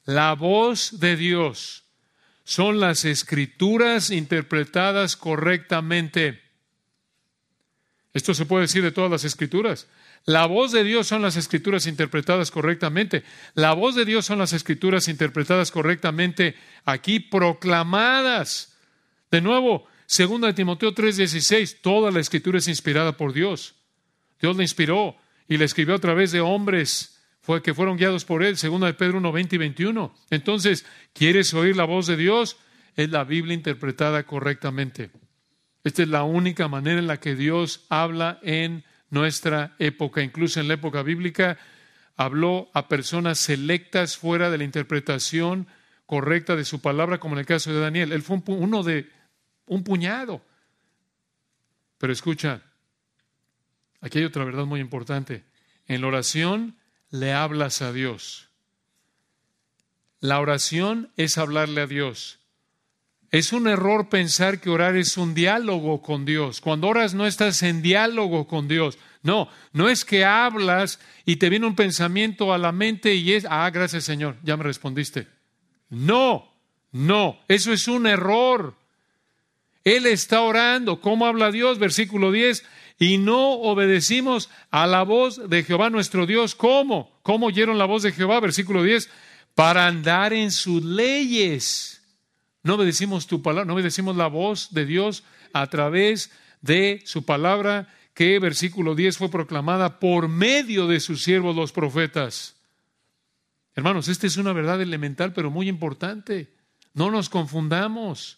la 0.06 0.34
voz 0.34 1.00
de 1.00 1.18
Dios 1.18 1.84
son 2.46 2.80
las 2.80 3.06
escrituras 3.06 4.10
interpretadas 4.10 5.16
correctamente. 5.16 6.42
Esto 8.12 8.34
se 8.34 8.48
puede 8.48 8.64
decir 8.64 8.82
de 8.82 8.92
todas 8.92 9.12
las 9.12 9.24
escrituras. 9.24 9.86
La 10.26 10.46
voz 10.46 10.72
de 10.72 10.84
Dios 10.84 11.08
son 11.08 11.22
las 11.22 11.36
escrituras 11.36 11.88
interpretadas 11.88 12.52
correctamente. 12.52 13.24
La 13.56 13.74
voz 13.74 13.96
de 13.96 14.06
Dios 14.06 14.26
son 14.26 14.40
las 14.40 14.54
escrituras 14.54 15.08
interpretadas 15.08 15.72
correctamente 15.72 16.56
aquí, 16.86 17.20
proclamadas. 17.20 18.78
De 19.32 19.42
nuevo, 19.42 19.88
2 20.08 20.54
Timoteo 20.54 20.94
3:16, 20.94 21.82
toda 21.82 22.12
la 22.12 22.20
escritura 22.20 22.60
es 22.60 22.68
inspirada 22.68 23.18
por 23.18 23.34
Dios. 23.34 23.76
Dios 24.40 24.56
la 24.56 24.64
inspiró 24.64 25.16
y 25.48 25.58
la 25.58 25.66
escribió 25.66 25.96
a 25.96 26.00
través 26.00 26.32
de 26.32 26.42
hombres 26.42 27.18
que 27.64 27.74
fueron 27.74 27.98
guiados 27.98 28.24
por 28.24 28.44
él, 28.44 28.56
2 28.56 28.82
de 28.82 28.94
Pedro 28.94 29.18
1, 29.18 29.32
20 29.32 29.56
y 29.56 29.60
21. 29.60 30.14
Entonces, 30.30 30.86
¿quieres 31.14 31.54
oír 31.54 31.76
la 31.76 31.84
voz 31.84 32.08
de 32.08 32.16
Dios? 32.16 32.58
Es 32.96 33.10
la 33.10 33.24
Biblia 33.24 33.54
interpretada 33.54 34.24
correctamente. 34.24 35.12
Esta 35.84 36.04
es 36.04 36.08
la 36.08 36.24
única 36.24 36.68
manera 36.68 37.00
en 37.00 37.08
la 37.08 37.20
que 37.20 37.36
Dios 37.36 37.86
habla 37.90 38.40
en 38.44 38.86
nuestra 39.12 39.76
época, 39.78 40.24
incluso 40.24 40.60
en 40.60 40.68
la 40.68 40.74
época 40.74 41.04
bíblica, 41.04 41.60
habló 42.16 42.72
a 42.74 42.88
personas 42.88 43.38
selectas 43.38 44.18
fuera 44.18 44.50
de 44.50 44.58
la 44.58 44.64
interpretación 44.64 45.68
correcta 46.06 46.56
de 46.56 46.66
su 46.66 46.82
palabra, 46.82 47.20
como 47.20 47.36
en 47.36 47.40
el 47.40 47.46
caso 47.46 47.72
de 47.72 47.80
Daniel. 47.80 48.12
Él 48.12 48.24
fue 48.24 48.42
uno 48.48 48.84
de 48.84 49.10
un 49.68 49.84
puñado. 49.84 50.42
Pero 51.98 52.12
escucha, 52.12 52.64
aquí 54.02 54.20
hay 54.20 54.26
otra 54.26 54.44
verdad 54.44 54.66
muy 54.66 54.80
importante. 54.80 55.46
En 55.88 56.02
la 56.02 56.08
oración 56.08 56.78
le 57.12 57.34
hablas 57.34 57.82
a 57.82 57.94
Dios. 57.94 58.50
La 60.20 60.40
oración 60.40 61.12
es 61.16 61.38
hablarle 61.38 61.82
a 61.82 61.88
Dios. 61.88 62.41
Es 63.32 63.54
un 63.54 63.68
error 63.68 64.10
pensar 64.10 64.60
que 64.60 64.70
orar 64.70 64.98
es 64.98 65.16
un 65.16 65.34
diálogo 65.34 66.02
con 66.02 66.26
Dios. 66.26 66.60
Cuando 66.60 66.90
oras 66.90 67.14
no 67.14 67.26
estás 67.26 67.64
en 67.64 67.82
diálogo 67.82 68.46
con 68.46 68.68
Dios. 68.68 68.98
No, 69.24 69.48
no 69.72 69.88
es 69.88 70.04
que 70.04 70.26
hablas 70.26 71.00
y 71.26 71.38
te 71.38 71.50
viene 71.50 71.66
un 71.66 71.76
pensamiento 71.76 72.54
a 72.54 72.58
la 72.58 72.74
mente 72.74 73.16
y 73.16 73.32
es, 73.32 73.46
ah, 73.50 73.70
gracias 73.70 74.04
Señor, 74.04 74.36
ya 74.44 74.58
me 74.58 74.64
respondiste. 74.64 75.28
No, 75.90 76.52
no, 76.92 77.40
eso 77.48 77.72
es 77.72 77.88
un 77.88 78.06
error. 78.06 78.76
Él 79.86 80.08
está 80.08 80.42
orando. 80.42 81.00
¿Cómo 81.00 81.26
habla 81.26 81.52
Dios? 81.52 81.80
Versículo 81.80 82.32
10. 82.32 82.66
Y 83.00 83.18
no 83.18 83.54
obedecimos 83.54 84.50
a 84.72 84.86
la 84.88 85.04
voz 85.04 85.50
de 85.50 85.64
Jehová 85.64 85.90
nuestro 85.90 86.26
Dios. 86.26 86.54
¿Cómo? 86.54 87.18
¿Cómo 87.24 87.48
oyeron 87.48 87.78
la 87.78 87.86
voz 87.86 88.04
de 88.04 88.12
Jehová? 88.12 88.40
Versículo 88.42 88.84
10. 88.84 89.10
Para 89.56 89.88
andar 89.88 90.34
en 90.34 90.52
sus 90.52 90.84
leyes 90.84 92.01
no 92.64 92.76
obedecimos 92.76 93.28
tu 93.28 93.42
palabra, 93.42 93.66
no 93.66 93.74
obedecimos 93.74 94.16
la 94.16 94.28
voz 94.28 94.72
de 94.72 94.86
Dios 94.86 95.24
a 95.54 95.68
través 95.68 96.32
de 96.62 97.02
su 97.06 97.26
palabra 97.26 97.88
que, 98.14 98.40
versículo 98.40 98.94
10, 98.94 99.18
fue 99.18 99.32
proclamada 99.32 100.00
por 100.00 100.28
medio 100.28 100.88
de 100.88 101.00
sus 101.00 101.24
siervos 101.24 101.56
los 101.56 101.72
profetas. 101.72 102.56
Hermanos, 103.74 104.08
esta 104.10 104.28
es 104.28 104.38
una 104.38 104.54
verdad 104.54 104.82
elemental, 104.82 105.34
pero 105.34 105.50
muy 105.50 105.70
importante. 105.70 106.54
No 106.94 107.10
nos 107.10 107.30
confundamos. 107.30 108.38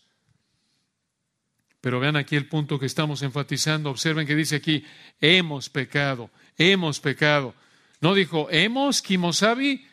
Pero 1.81 1.99
vean 1.99 2.15
aquí 2.15 2.35
el 2.35 2.47
punto 2.47 2.79
que 2.79 2.85
estamos 2.85 3.23
enfatizando. 3.23 3.89
Observen 3.89 4.27
que 4.27 4.35
dice 4.35 4.57
aquí, 4.57 4.85
hemos 5.19 5.69
pecado, 5.69 6.29
hemos 6.57 6.99
pecado. 6.99 7.55
No 7.99 8.13
dijo, 8.13 8.47
hemos, 8.51 9.01
Kimosabi, 9.01 9.85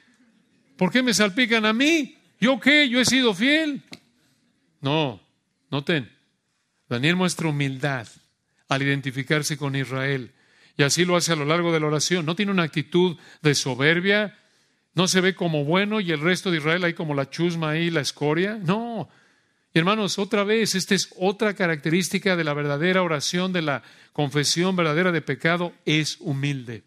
¿por 0.77 0.93
qué 0.93 1.03
me 1.03 1.15
salpican 1.15 1.65
a 1.65 1.73
mí? 1.73 2.17
¿Yo 2.39 2.61
qué? 2.61 2.89
Yo 2.89 3.01
he 3.01 3.05
sido 3.05 3.35
fiel. 3.35 3.83
No, 4.81 5.21
noten, 5.71 6.11
Daniel 6.89 7.17
muestra 7.17 7.49
humildad 7.49 8.09
al 8.69 8.83
identificarse 8.83 9.57
con 9.57 9.77
Israel. 9.77 10.33
Y 10.77 10.83
así 10.83 11.05
lo 11.05 11.17
hace 11.17 11.33
a 11.33 11.37
lo 11.37 11.45
largo 11.45 11.73
de 11.73 11.81
la 11.81 11.87
oración. 11.87 12.25
No 12.25 12.35
tiene 12.35 12.53
una 12.53 12.63
actitud 12.63 13.17
de 13.43 13.55
soberbia, 13.55 14.39
no 14.95 15.09
se 15.09 15.21
ve 15.21 15.35
como 15.35 15.65
bueno 15.65 16.01
y 16.01 16.11
el 16.11 16.21
resto 16.21 16.51
de 16.51 16.59
Israel 16.59 16.85
ahí 16.85 16.95
como 16.95 17.15
la 17.15 17.31
chusma 17.31 17.71
ahí, 17.71 17.91
la 17.91 18.01
escoria. 18.01 18.59
No. 18.63 19.09
hermanos, 19.75 20.19
otra 20.19 20.43
vez, 20.43 20.75
esta 20.75 20.95
es 20.95 21.15
otra 21.17 21.55
característica 21.55 22.35
de 22.35 22.45
la 22.45 22.55
verdadera 22.55 23.03
oración, 23.03 23.53
de 23.53 23.63
la 23.63 23.83
confesión 24.13 24.75
verdadera 24.75 25.13
de 25.13 25.23
pecado, 25.23 25.73
es 25.85 26.17
humilde. 26.21 26.83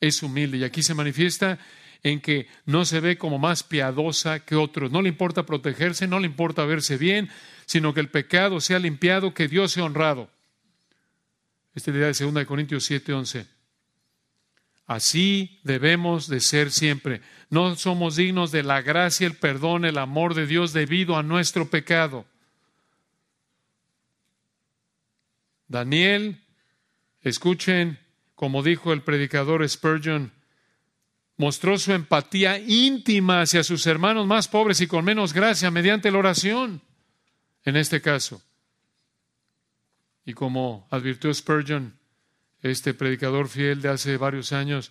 Es 0.00 0.22
humilde. 0.22 0.58
Y 0.58 0.64
aquí 0.64 0.82
se 0.82 0.94
manifiesta 0.94 1.58
en 2.04 2.20
que 2.20 2.46
no 2.66 2.84
se 2.84 3.00
ve 3.00 3.18
como 3.18 3.38
más 3.38 3.62
piadosa 3.62 4.44
que 4.44 4.54
otros. 4.54 4.92
No 4.92 5.02
le 5.02 5.08
importa 5.08 5.44
protegerse, 5.44 6.06
no 6.06 6.20
le 6.20 6.26
importa 6.26 6.64
verse 6.66 6.98
bien, 6.98 7.30
sino 7.64 7.94
que 7.94 8.00
el 8.00 8.10
pecado 8.10 8.60
sea 8.60 8.78
limpiado, 8.78 9.34
que 9.34 9.48
Dios 9.48 9.72
sea 9.72 9.84
honrado. 9.84 10.30
Esta 11.74 11.90
idea 11.90 12.06
de 12.06 12.12
2 12.12 12.44
Corintios 12.46 12.88
7:11. 12.88 13.46
Así 14.86 15.58
debemos 15.64 16.28
de 16.28 16.40
ser 16.40 16.70
siempre. 16.70 17.22
No 17.48 17.74
somos 17.74 18.16
dignos 18.16 18.52
de 18.52 18.62
la 18.62 18.82
gracia, 18.82 19.26
el 19.26 19.34
perdón, 19.34 19.86
el 19.86 19.96
amor 19.96 20.34
de 20.34 20.46
Dios 20.46 20.74
debido 20.74 21.16
a 21.16 21.22
nuestro 21.22 21.70
pecado. 21.70 22.26
Daniel, 25.68 26.42
escuchen, 27.22 27.98
como 28.34 28.62
dijo 28.62 28.92
el 28.92 29.00
predicador 29.00 29.66
Spurgeon, 29.66 30.33
mostró 31.36 31.78
su 31.78 31.92
empatía 31.92 32.58
íntima 32.58 33.40
hacia 33.40 33.64
sus 33.64 33.86
hermanos 33.86 34.26
más 34.26 34.48
pobres 34.48 34.80
y 34.80 34.86
con 34.86 35.04
menos 35.04 35.32
gracia 35.32 35.70
mediante 35.70 36.10
la 36.10 36.18
oración, 36.18 36.80
en 37.64 37.76
este 37.76 38.00
caso. 38.00 38.42
Y 40.24 40.32
como 40.32 40.86
advirtió 40.90 41.32
Spurgeon, 41.32 41.98
este 42.62 42.94
predicador 42.94 43.48
fiel 43.48 43.82
de 43.82 43.90
hace 43.90 44.16
varios 44.16 44.52
años, 44.52 44.90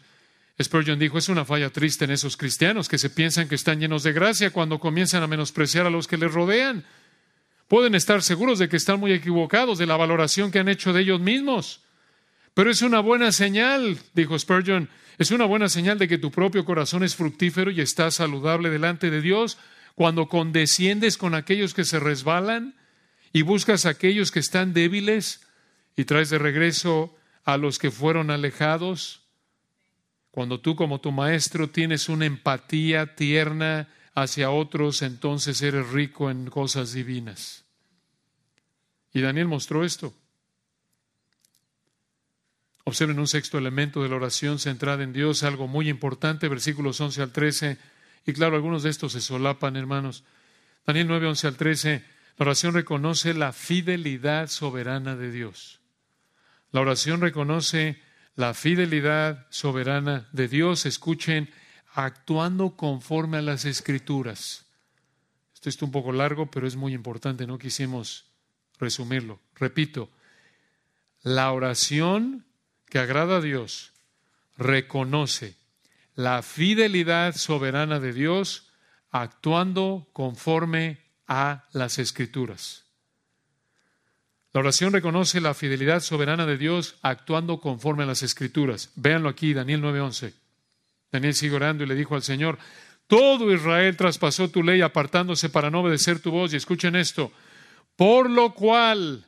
Spurgeon 0.61 0.99
dijo, 0.99 1.17
es 1.17 1.29
una 1.29 1.45
falla 1.45 1.71
triste 1.71 2.05
en 2.05 2.11
esos 2.11 2.37
cristianos 2.37 2.87
que 2.87 2.99
se 2.99 3.09
piensan 3.09 3.47
que 3.47 3.55
están 3.55 3.79
llenos 3.79 4.03
de 4.03 4.13
gracia 4.13 4.51
cuando 4.51 4.79
comienzan 4.79 5.23
a 5.23 5.27
menospreciar 5.27 5.87
a 5.87 5.89
los 5.89 6.07
que 6.07 6.17
les 6.17 6.31
rodean. 6.31 6.85
Pueden 7.67 7.95
estar 7.95 8.21
seguros 8.21 8.59
de 8.59 8.69
que 8.69 8.77
están 8.77 8.99
muy 8.99 9.13
equivocados 9.13 9.79
de 9.79 9.87
la 9.87 9.97
valoración 9.97 10.51
que 10.51 10.59
han 10.59 10.69
hecho 10.69 10.93
de 10.93 11.01
ellos 11.01 11.19
mismos. 11.19 11.81
Pero 12.53 12.69
es 12.69 12.83
una 12.83 12.99
buena 12.99 13.31
señal, 13.31 13.97
dijo 14.13 14.37
Spurgeon, 14.37 14.89
es 15.17 15.31
una 15.31 15.45
buena 15.45 15.69
señal 15.69 15.99
de 15.99 16.07
que 16.07 16.17
tu 16.17 16.31
propio 16.31 16.65
corazón 16.65 17.03
es 17.03 17.15
fructífero 17.15 17.71
y 17.71 17.81
está 17.81 18.09
saludable 18.11 18.69
delante 18.69 19.09
de 19.09 19.21
Dios 19.21 19.57
cuando 19.95 20.27
condesciendes 20.27 21.17
con 21.17 21.35
aquellos 21.35 21.73
que 21.73 21.85
se 21.85 21.99
resbalan 21.99 22.75
y 23.31 23.43
buscas 23.43 23.85
a 23.85 23.89
aquellos 23.89 24.31
que 24.31 24.39
están 24.39 24.73
débiles 24.73 25.41
y 25.95 26.05
traes 26.05 26.29
de 26.29 26.39
regreso 26.39 27.15
a 27.43 27.57
los 27.57 27.77
que 27.77 27.91
fueron 27.91 28.31
alejados. 28.31 29.21
Cuando 30.31 30.59
tú 30.59 30.75
como 30.75 30.99
tu 30.99 31.11
maestro 31.11 31.69
tienes 31.69 32.09
una 32.09 32.25
empatía 32.25 33.15
tierna 33.15 33.89
hacia 34.15 34.49
otros, 34.49 35.01
entonces 35.01 35.61
eres 35.61 35.89
rico 35.89 36.31
en 36.31 36.49
cosas 36.49 36.93
divinas. 36.93 37.65
Y 39.13 39.21
Daniel 39.21 39.47
mostró 39.47 39.83
esto. 39.83 40.13
Observen 42.85 43.19
un 43.19 43.27
sexto 43.27 43.57
elemento 43.57 44.03
de 44.03 44.09
la 44.09 44.15
oración 44.15 44.59
centrada 44.59 45.03
en 45.03 45.13
Dios, 45.13 45.43
algo 45.43 45.67
muy 45.67 45.89
importante, 45.89 46.49
versículos 46.49 46.99
11 46.99 47.21
al 47.21 47.31
13. 47.31 47.77
Y 48.25 48.33
claro, 48.33 48.55
algunos 48.55 48.83
de 48.83 48.89
estos 48.89 49.13
se 49.13 49.21
solapan, 49.21 49.77
hermanos. 49.77 50.23
Daniel 50.85 51.07
9, 51.07 51.27
11 51.27 51.47
al 51.47 51.55
13. 51.55 52.03
La 52.37 52.45
oración 52.45 52.73
reconoce 52.73 53.33
la 53.33 53.53
fidelidad 53.53 54.49
soberana 54.49 55.15
de 55.15 55.31
Dios. 55.31 55.79
La 56.71 56.81
oración 56.81 57.21
reconoce 57.21 58.01
la 58.35 58.53
fidelidad 58.53 59.47
soberana 59.49 60.27
de 60.33 60.47
Dios. 60.47 60.85
Escuchen, 60.85 61.49
actuando 61.93 62.75
conforme 62.75 63.37
a 63.37 63.41
las 63.41 63.65
escrituras. 63.65 64.65
Esto 65.53 65.69
está 65.69 65.85
un 65.85 65.91
poco 65.91 66.11
largo, 66.11 66.49
pero 66.49 66.67
es 66.67 66.75
muy 66.75 66.93
importante. 66.93 67.47
No 67.47 67.57
quisimos 67.57 68.25
resumirlo. 68.79 69.39
Repito, 69.55 70.09
la 71.21 71.51
oración 71.51 72.45
que 72.93 72.99
agrada 72.99 73.37
a 73.37 73.41
Dios 73.41 73.91
reconoce 74.55 75.55
la 76.13 76.43
fidelidad 76.43 77.35
soberana 77.35 77.99
de 77.99 78.13
Dios 78.13 78.69
actuando 79.09 80.07
conforme 80.13 80.99
a 81.27 81.63
las 81.71 81.97
escrituras. 81.97 82.83
La 84.51 84.59
oración 84.59 84.93
reconoce 84.93 85.41
la 85.41 85.55
fidelidad 85.55 86.01
soberana 86.01 86.45
de 86.45 86.55
Dios 86.55 86.93
actuando 87.01 87.59
conforme 87.59 88.03
a 88.03 88.05
las 88.05 88.21
escrituras. 88.21 88.91
Véanlo 88.93 89.27
aquí, 89.27 89.55
Daniel 89.55 89.81
9:11. 89.81 90.35
Daniel 91.11 91.33
sigue 91.33 91.55
orando 91.55 91.83
y 91.83 91.87
le 91.87 91.95
dijo 91.95 92.13
al 92.13 92.21
Señor, 92.21 92.59
todo 93.07 93.51
Israel 93.51 93.97
traspasó 93.97 94.51
tu 94.51 94.61
ley 94.61 94.81
apartándose 94.81 95.49
para 95.49 95.71
no 95.71 95.81
obedecer 95.81 96.19
tu 96.19 96.29
voz. 96.29 96.53
Y 96.53 96.57
escuchen 96.57 96.95
esto, 96.95 97.31
por 97.95 98.29
lo 98.29 98.53
cual 98.53 99.25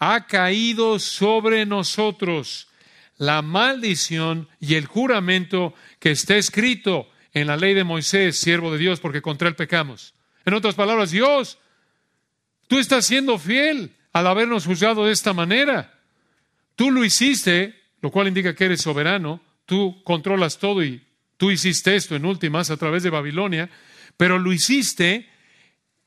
ha 0.00 0.26
caído 0.26 0.98
sobre 0.98 1.64
nosotros 1.64 2.66
la 3.16 3.42
maldición 3.42 4.48
y 4.60 4.74
el 4.74 4.86
juramento 4.86 5.74
que 5.98 6.10
está 6.10 6.36
escrito 6.36 7.08
en 7.32 7.46
la 7.46 7.56
ley 7.56 7.74
de 7.74 7.84
Moisés, 7.84 8.38
siervo 8.38 8.72
de 8.72 8.78
Dios, 8.78 9.00
porque 9.00 9.22
contra 9.22 9.48
él 9.48 9.56
pecamos. 9.56 10.14
En 10.44 10.54
otras 10.54 10.74
palabras, 10.74 11.10
Dios, 11.10 11.58
tú 12.68 12.78
estás 12.78 13.06
siendo 13.06 13.38
fiel 13.38 13.94
al 14.12 14.26
habernos 14.26 14.66
juzgado 14.66 15.06
de 15.06 15.12
esta 15.12 15.32
manera. 15.32 16.00
Tú 16.76 16.90
lo 16.90 17.04
hiciste, 17.04 17.74
lo 18.00 18.10
cual 18.10 18.28
indica 18.28 18.54
que 18.54 18.66
eres 18.66 18.82
soberano, 18.82 19.40
tú 19.66 20.02
controlas 20.04 20.58
todo 20.58 20.82
y 20.82 21.02
tú 21.36 21.50
hiciste 21.50 21.96
esto 21.96 22.14
en 22.14 22.24
últimas 22.24 22.70
a 22.70 22.76
través 22.76 23.02
de 23.02 23.10
Babilonia, 23.10 23.70
pero 24.16 24.38
lo 24.38 24.52
hiciste 24.52 25.28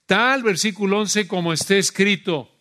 tal 0.05 0.43
versículo 0.43 0.99
11 1.01 1.27
como 1.27 1.51
está 1.51 1.75
escrito. 1.75 2.51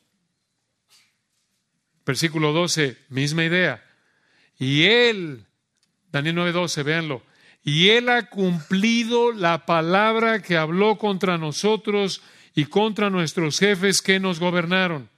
Versículo 2.05 2.53
12, 2.53 2.97
misma 3.09 3.45
idea. 3.45 3.86
Y 4.59 4.85
Él, 4.85 5.45
Daniel 6.11 6.37
9:12, 6.37 6.83
véanlo, 6.83 7.23
y 7.63 7.89
Él 7.89 8.09
ha 8.09 8.29
cumplido 8.29 9.33
la 9.33 9.67
palabra 9.67 10.41
que 10.41 10.57
habló 10.57 10.99
contra 10.99 11.37
nosotros 11.39 12.23
y 12.55 12.67
contra 12.67 13.11
nuestros 13.11 13.59
jefes 13.59 14.03
que 14.03 14.21
nos 14.21 14.41
gobernaron. 14.41 15.11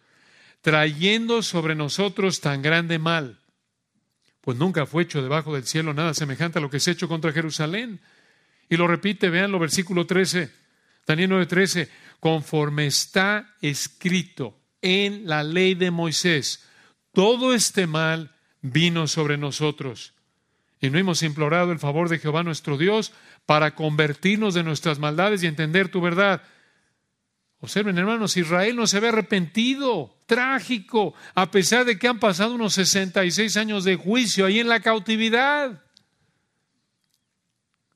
trayendo 0.61 1.43
sobre 1.43 1.77
nosotros 1.77 2.41
tan 2.41 2.63
grande 2.63 2.99
mal. 2.99 3.39
Pues 4.41 4.59
nunca 4.59 4.87
fue 4.87 5.05
hecho 5.05 5.23
debajo 5.23 5.55
del 5.55 5.65
cielo 5.65 5.95
nada 5.95 6.15
semejante 6.15 6.59
a 6.59 6.63
lo 6.63 6.69
que 6.69 6.81
se 6.81 6.91
ha 6.91 6.93
hecho 6.95 7.09
contra 7.09 7.33
Jerusalén. 7.33 8.01
Y 8.69 8.77
lo 8.77 8.87
repite, 8.87 9.31
veanlo, 9.31 9.59
versículo 9.59 10.05
13, 10.05 10.51
Daniel 11.07 11.31
9:13, 11.31 11.89
conforme 12.21 12.87
está 12.87 13.55
escrito 13.63 14.59
en 14.83 15.27
la 15.27 15.43
ley 15.43 15.75
de 15.75 15.91
Moisés, 15.91 16.65
todo 17.13 17.55
este 17.55 17.87
mal 17.87 18.35
vino 18.63 19.07
sobre 19.07 19.37
nosotros. 19.37 20.15
Y 20.81 20.91
no 20.91 20.99
hemos 20.99 21.23
implorado 21.23 21.73
el 21.73 21.79
favor 21.79 22.09
de 22.09 22.19
Jehová 22.19 22.43
nuestro 22.43 22.79
Dios 22.79 23.13
para 23.47 23.75
convertirnos 23.75 24.55
de 24.55 24.63
nuestras 24.63 24.99
maldades 24.99 25.43
y 25.43 25.47
entender 25.47 25.89
tu 25.89 26.01
verdad. 26.01 26.43
Observen, 27.61 27.99
hermanos, 27.99 28.37
Israel 28.37 28.77
no 28.77 28.87
se 28.87 29.01
ve 29.01 29.09
arrepentido, 29.09 30.17
trágico, 30.27 31.15
a 31.35 31.51
pesar 31.51 31.85
de 31.85 31.99
que 31.99 32.07
han 32.07 32.21
pasado 32.21 32.55
unos 32.55 32.75
66 32.75 33.57
años 33.57 33.83
de 33.83 33.97
juicio 33.97 34.47
ahí 34.47 34.61
en 34.61 34.69
la 34.69 34.81
cautividad. 34.81 35.83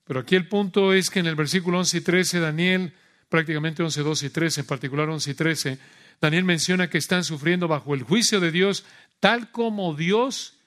Pero 0.05 0.21
aquí 0.21 0.35
el 0.35 0.49
punto 0.49 0.93
es 0.93 1.11
que 1.11 1.21
en 1.21 1.27
el 1.27 1.37
versículo 1.37 1.79
11 1.79 1.99
y 1.99 2.01
13, 2.01 2.41
Daniel, 2.41 2.93
prácticamente 3.29 3.85
11, 3.85 4.03
12 4.03 4.27
y 4.27 4.31
13, 4.31 4.61
en 4.63 4.67
particular 4.67 5.09
11 5.09 5.31
y 5.31 5.35
13, 5.35 5.79
Daniel 6.21 6.45
menciona 6.45 6.91
que 6.91 6.99
están 6.99 7.23
sufriendo 7.23 7.69
bajo 7.69 7.95
el 7.95 8.03
juicio 8.03 8.41
de 8.41 8.51
Dios, 8.51 8.85
tal 9.23 9.53
como 9.53 9.95
Dios 9.95 10.59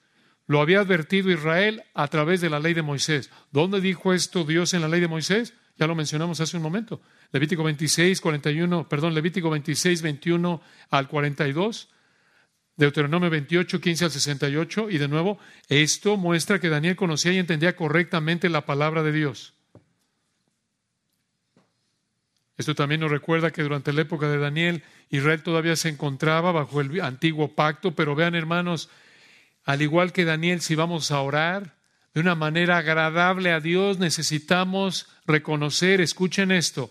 lo 0.48 0.62
había 0.62 0.80
advertido 0.80 1.30
Israel 1.30 1.84
a 1.94 2.08
través 2.08 2.40
de 2.40 2.50
la 2.50 2.62
ley 2.62 2.74
de 2.74 2.84
Moisés. 2.84 3.30
¿Dónde 3.52 3.82
dijo 3.82 4.14
esto 4.14 4.46
Dios 4.46 4.74
en 4.74 4.80
la 4.80 4.88
ley 4.88 5.02
de 5.02 5.10
Moisés? 5.10 5.54
Ya 5.76 5.88
lo 5.88 5.94
mencionamos 5.94 6.40
hace 6.40 6.56
un 6.56 6.64
momento. 6.64 7.02
Levítico 7.34 7.66
26, 7.66 8.22
41, 8.22 8.88
perdón, 8.88 9.14
Levítico 9.14 9.50
26, 9.50 10.02
21 10.02 10.62
al 10.90 11.10
42. 11.10 11.90
Deuteronomio 12.78 13.30
28, 13.30 13.82
15 13.82 14.06
al 14.06 14.12
68. 14.12 14.90
Y 14.90 15.00
de 15.00 15.10
nuevo, 15.10 15.38
esto 15.68 16.16
muestra 16.16 16.58
que 16.58 16.70
Daniel 16.70 16.96
conocía 16.96 17.34
y 17.34 17.40
entendía 17.40 17.76
correctamente 17.76 18.48
la 18.48 18.66
palabra 18.66 19.04
de 19.04 19.12
Dios. 19.12 19.55
Esto 22.58 22.76
también 22.76 23.02
nos 23.02 23.12
recuerda 23.12 23.52
que 23.52 23.64
durante 23.64 23.92
la 23.92 24.02
época 24.02 24.30
de 24.30 24.38
Daniel, 24.38 24.84
Israel 25.10 25.44
todavía 25.44 25.76
se 25.76 25.90
encontraba 25.90 26.52
bajo 26.52 26.80
el 26.80 27.02
antiguo 27.02 27.50
pacto, 27.50 27.94
pero 27.94 28.16
vean 28.16 28.36
hermanos, 28.36 28.90
al 29.66 29.82
igual 29.82 30.14
que 30.14 30.26
Daniel, 30.26 30.62
si 30.62 30.76
vamos 30.76 31.12
a 31.12 31.20
orar 31.20 31.76
de 32.14 32.22
una 32.22 32.36
manera 32.36 32.78
agradable 32.78 33.52
a 33.52 33.60
Dios, 33.60 34.00
necesitamos 34.00 35.08
reconocer, 35.28 36.00
escuchen 36.00 36.52
esto, 36.52 36.90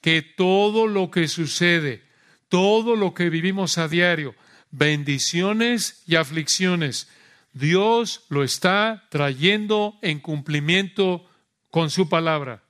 que 0.00 0.20
todo 0.20 0.88
lo 0.88 1.12
que 1.12 1.28
sucede, 1.28 2.02
todo 2.48 2.96
lo 2.96 3.14
que 3.14 3.30
vivimos 3.30 3.78
a 3.78 3.86
diario, 3.86 4.34
bendiciones 4.72 6.02
y 6.06 6.16
aflicciones, 6.16 7.08
Dios 7.52 8.24
lo 8.30 8.42
está 8.42 9.04
trayendo 9.10 9.96
en 10.02 10.18
cumplimiento 10.18 11.24
con 11.70 11.88
su 11.88 12.08
palabra, 12.08 12.63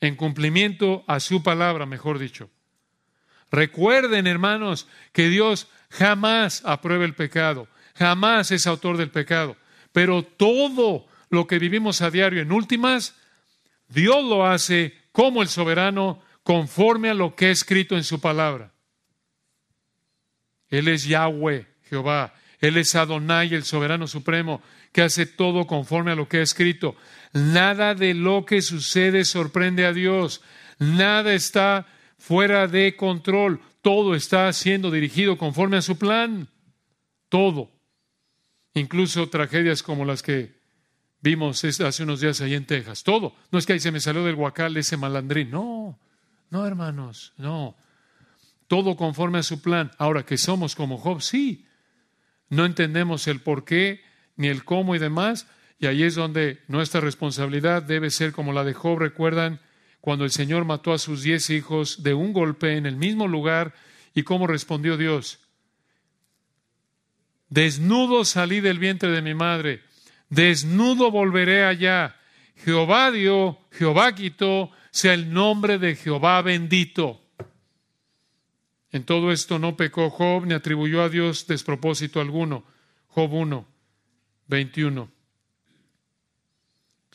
en 0.00 0.16
cumplimiento 0.16 1.04
a 1.06 1.20
su 1.20 1.42
palabra, 1.42 1.86
mejor 1.86 2.18
dicho. 2.18 2.50
Recuerden, 3.50 4.26
hermanos, 4.26 4.86
que 5.12 5.28
Dios 5.28 5.68
jamás 5.90 6.62
aprueba 6.64 7.04
el 7.04 7.14
pecado 7.14 7.68
jamás 7.98 8.52
es 8.52 8.66
autor 8.66 8.96
del 8.96 9.10
pecado. 9.10 9.56
Pero 9.92 10.22
todo 10.22 11.06
lo 11.30 11.46
que 11.46 11.58
vivimos 11.58 12.00
a 12.00 12.10
diario, 12.10 12.40
en 12.40 12.52
últimas, 12.52 13.16
Dios 13.88 14.24
lo 14.24 14.46
hace 14.46 14.94
como 15.12 15.42
el 15.42 15.48
soberano, 15.48 16.22
conforme 16.42 17.10
a 17.10 17.14
lo 17.14 17.34
que 17.34 17.50
es 17.50 17.58
escrito 17.58 17.96
en 17.96 18.04
su 18.04 18.20
palabra. 18.20 18.72
Él 20.70 20.88
es 20.88 21.04
Yahweh, 21.04 21.66
Jehová. 21.90 22.34
Él 22.60 22.76
es 22.76 22.94
Adonai, 22.94 23.54
el 23.54 23.64
soberano 23.64 24.06
supremo, 24.06 24.62
que 24.92 25.02
hace 25.02 25.26
todo 25.26 25.66
conforme 25.66 26.12
a 26.12 26.14
lo 26.14 26.28
que 26.28 26.38
ha 26.38 26.42
escrito. 26.42 26.96
Nada 27.32 27.94
de 27.94 28.14
lo 28.14 28.44
que 28.44 28.62
sucede 28.62 29.24
sorprende 29.24 29.86
a 29.86 29.92
Dios. 29.92 30.42
Nada 30.78 31.34
está 31.34 31.86
fuera 32.18 32.66
de 32.66 32.96
control. 32.96 33.60
Todo 33.82 34.14
está 34.14 34.52
siendo 34.52 34.90
dirigido 34.90 35.38
conforme 35.38 35.76
a 35.76 35.82
su 35.82 35.98
plan. 35.98 36.48
Todo. 37.28 37.70
Incluso 38.74 39.28
tragedias 39.28 39.82
como 39.82 40.04
las 40.04 40.22
que 40.22 40.58
vimos 41.20 41.64
hace 41.64 42.02
unos 42.02 42.20
días 42.20 42.40
ahí 42.40 42.54
en 42.54 42.66
Texas. 42.66 43.02
Todo. 43.02 43.34
No 43.50 43.58
es 43.58 43.66
que 43.66 43.74
ahí 43.74 43.80
se 43.80 43.92
me 43.92 44.00
salió 44.00 44.24
del 44.24 44.36
guacal 44.36 44.76
ese 44.76 44.96
malandrín. 44.96 45.50
No, 45.50 45.98
no, 46.50 46.66
hermanos, 46.66 47.32
no. 47.36 47.76
Todo 48.66 48.96
conforme 48.96 49.38
a 49.38 49.42
su 49.42 49.62
plan. 49.62 49.90
Ahora 49.98 50.24
que 50.24 50.38
somos 50.38 50.74
como 50.74 50.98
Job, 50.98 51.22
sí. 51.22 51.66
No 52.50 52.64
entendemos 52.64 53.26
el 53.26 53.40
por 53.40 53.64
qué, 53.64 54.02
ni 54.36 54.48
el 54.48 54.64
cómo 54.64 54.94
y 54.94 54.98
demás. 54.98 55.46
Y 55.78 55.86
ahí 55.86 56.02
es 56.02 56.14
donde 56.14 56.60
nuestra 56.66 57.00
responsabilidad 57.00 57.82
debe 57.82 58.10
ser 58.10 58.32
como 58.32 58.52
la 58.52 58.64
de 58.64 58.74
Job. 58.74 58.98
Recuerdan 58.98 59.60
cuando 60.00 60.24
el 60.24 60.30
Señor 60.30 60.64
mató 60.64 60.92
a 60.92 60.98
sus 60.98 61.22
diez 61.22 61.50
hijos 61.50 62.02
de 62.02 62.14
un 62.14 62.32
golpe 62.32 62.76
en 62.76 62.86
el 62.86 62.96
mismo 62.96 63.28
lugar 63.28 63.74
y 64.14 64.22
cómo 64.22 64.46
respondió 64.46 64.96
Dios. 64.96 65.40
Desnudo 67.48 68.24
salí 68.24 68.60
del 68.60 68.78
vientre 68.78 69.10
de 69.10 69.22
mi 69.22 69.34
madre, 69.34 69.82
desnudo 70.28 71.10
volveré 71.10 71.64
allá. 71.64 72.16
Jehová 72.56 73.10
dio, 73.10 73.58
Jehová 73.70 74.14
quitó, 74.14 74.70
sea 74.90 75.14
el 75.14 75.32
nombre 75.32 75.78
de 75.78 75.94
Jehová 75.94 76.42
bendito. 76.42 77.22
En 78.90 79.04
todo 79.04 79.30
esto 79.32 79.58
no 79.58 79.76
pecó 79.76 80.10
Job 80.10 80.46
ni 80.46 80.54
atribuyó 80.54 81.02
a 81.02 81.08
Dios 81.08 81.46
despropósito 81.46 82.20
alguno. 82.20 82.64
Job 83.08 83.32
1, 83.32 83.66
21. 84.48 85.17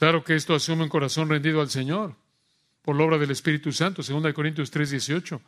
Claro 0.03 0.25
que 0.25 0.35
esto 0.35 0.53
asume 0.53 0.83
un 0.83 0.89
corazón 0.89 1.29
rendido 1.29 1.61
al 1.61 1.69
Señor 1.69 2.17
por 2.81 2.97
la 2.97 3.05
obra 3.05 3.17
del 3.17 3.31
Espíritu 3.31 3.71
Santo, 3.71 4.01
2 4.05 4.33
Corintios 4.33 4.69
3, 4.69 4.89
18. 4.89 5.41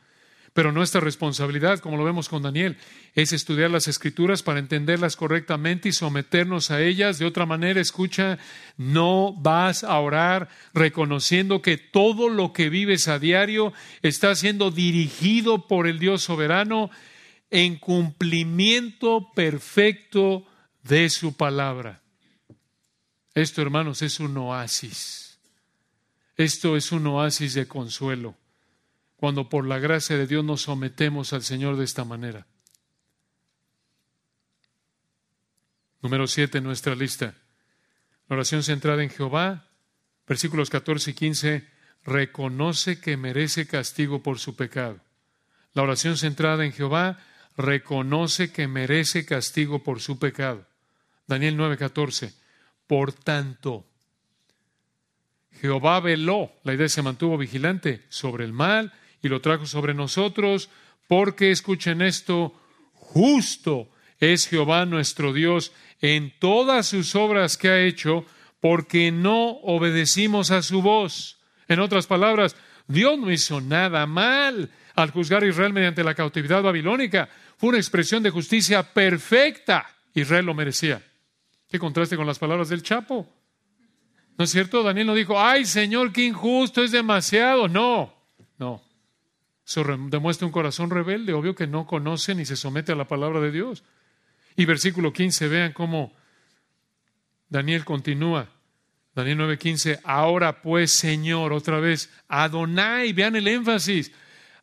Pero 0.53 0.71
nuestra 0.71 1.01
responsabilidad, 1.01 1.79
como 1.79 1.97
lo 1.97 2.05
vemos 2.05 2.29
con 2.29 2.41
Daniel, 2.41 2.77
es 3.15 3.33
estudiar 3.33 3.69
las 3.69 3.89
escrituras 3.89 4.43
para 4.43 4.59
entenderlas 4.59 5.17
correctamente 5.17 5.89
y 5.89 5.91
someternos 5.91 6.71
a 6.71 6.81
ellas. 6.81 7.19
De 7.19 7.25
otra 7.25 7.45
manera, 7.45 7.81
escucha, 7.81 8.37
no 8.77 9.33
vas 9.33 9.83
a 9.83 9.99
orar 9.99 10.47
reconociendo 10.73 11.61
que 11.61 11.75
todo 11.75 12.29
lo 12.29 12.53
que 12.53 12.69
vives 12.69 13.09
a 13.09 13.19
diario 13.19 13.73
está 14.03 14.33
siendo 14.35 14.71
dirigido 14.71 15.67
por 15.67 15.85
el 15.85 15.99
Dios 15.99 16.23
soberano 16.23 16.91
en 17.51 17.75
cumplimiento 17.75 19.33
perfecto 19.35 20.47
de 20.81 21.09
su 21.09 21.35
palabra. 21.35 22.04
Esto, 23.35 23.61
hermanos, 23.61 24.01
es 24.01 24.19
un 24.19 24.35
oasis. 24.37 25.37
Esto 26.37 26.75
es 26.75 26.91
un 26.91 27.05
oasis 27.07 27.53
de 27.53 27.67
consuelo 27.67 28.35
cuando 29.17 29.49
por 29.49 29.65
la 29.65 29.79
gracia 29.79 30.17
de 30.17 30.27
Dios 30.27 30.43
nos 30.43 30.63
sometemos 30.63 31.33
al 31.33 31.43
Señor 31.43 31.77
de 31.77 31.85
esta 31.85 32.03
manera. 32.03 32.45
Número 36.01 36.27
siete 36.27 36.59
en 36.59 36.63
nuestra 36.63 36.95
lista. 36.95 37.35
La 38.27 38.35
oración 38.35 38.63
centrada 38.63 39.03
en 39.03 39.09
Jehová, 39.09 39.67
versículos 40.27 40.69
14 40.69 41.11
y 41.11 41.13
15, 41.13 41.67
reconoce 42.03 42.99
que 42.99 43.17
merece 43.17 43.67
castigo 43.67 44.21
por 44.21 44.39
su 44.39 44.55
pecado. 44.55 44.99
La 45.73 45.83
oración 45.83 46.17
centrada 46.17 46.65
en 46.65 46.73
Jehová 46.73 47.19
reconoce 47.57 48.51
que 48.51 48.67
merece 48.67 49.25
castigo 49.25 49.83
por 49.83 49.99
su 50.01 50.19
pecado. 50.19 50.67
Daniel 51.27 51.57
9:14. 51.57 52.44
Por 52.87 53.13
tanto, 53.13 53.85
Jehová 55.61 55.99
veló, 55.99 56.51
la 56.63 56.73
idea 56.73 56.89
se 56.89 57.01
mantuvo 57.01 57.37
vigilante 57.37 58.03
sobre 58.09 58.45
el 58.45 58.53
mal 58.53 58.93
y 59.21 59.29
lo 59.29 59.41
trajo 59.41 59.65
sobre 59.65 59.93
nosotros, 59.93 60.69
porque 61.07 61.51
escuchen 61.51 62.01
esto, 62.01 62.53
justo 62.93 63.89
es 64.19 64.47
Jehová 64.47 64.85
nuestro 64.85 65.33
Dios 65.33 65.71
en 66.01 66.33
todas 66.39 66.87
sus 66.87 67.15
obras 67.15 67.57
que 67.57 67.69
ha 67.69 67.79
hecho, 67.79 68.25
porque 68.59 69.11
no 69.11 69.49
obedecimos 69.63 70.51
a 70.51 70.61
su 70.61 70.81
voz. 70.81 71.39
En 71.67 71.79
otras 71.79 72.07
palabras, 72.07 72.55
Dios 72.87 73.17
no 73.17 73.31
hizo 73.31 73.61
nada 73.61 74.05
mal 74.05 74.69
al 74.95 75.11
juzgar 75.11 75.43
a 75.43 75.47
Israel 75.47 75.73
mediante 75.73 76.03
la 76.03 76.15
cautividad 76.15 76.61
babilónica. 76.61 77.29
Fue 77.57 77.69
una 77.69 77.77
expresión 77.77 78.21
de 78.23 78.29
justicia 78.29 78.83
perfecta. 78.93 79.89
Israel 80.13 80.45
lo 80.45 80.53
merecía. 80.53 81.01
¿Qué 81.75 81.79
contraste 81.79 82.15
con 82.15 82.25
las 82.25 82.39
palabras 82.39 82.69
del 82.69 82.83
Chapo? 82.83 83.27
¿No 84.37 84.45
es 84.45 84.49
cierto? 84.49 84.81
Daniel 84.81 85.07
no 85.07 85.13
dijo, 85.13 85.37
ay 85.37 85.65
Señor, 85.65 86.13
qué 86.13 86.23
injusto, 86.23 86.81
es 86.81 86.91
demasiado. 86.91 87.67
No, 87.67 88.13
no. 88.57 88.81
Eso 89.67 89.83
demuestra 89.83 90.47
un 90.47 90.53
corazón 90.53 90.89
rebelde, 90.89 91.33
obvio 91.33 91.53
que 91.53 91.67
no 91.67 91.85
conoce 91.85 92.33
ni 92.33 92.45
se 92.45 92.55
somete 92.55 92.93
a 92.93 92.95
la 92.95 93.09
palabra 93.09 93.41
de 93.41 93.51
Dios. 93.51 93.83
Y 94.55 94.63
versículo 94.63 95.11
15, 95.11 95.49
vean 95.49 95.73
cómo 95.73 96.13
Daniel 97.49 97.83
continúa. 97.83 98.47
Daniel 99.13 99.39
9:15, 99.39 99.99
ahora 100.05 100.61
pues 100.61 100.93
Señor, 100.93 101.51
otra 101.51 101.81
vez, 101.81 102.09
Adonai, 102.29 103.11
vean 103.11 103.35
el 103.35 103.49
énfasis, 103.49 104.13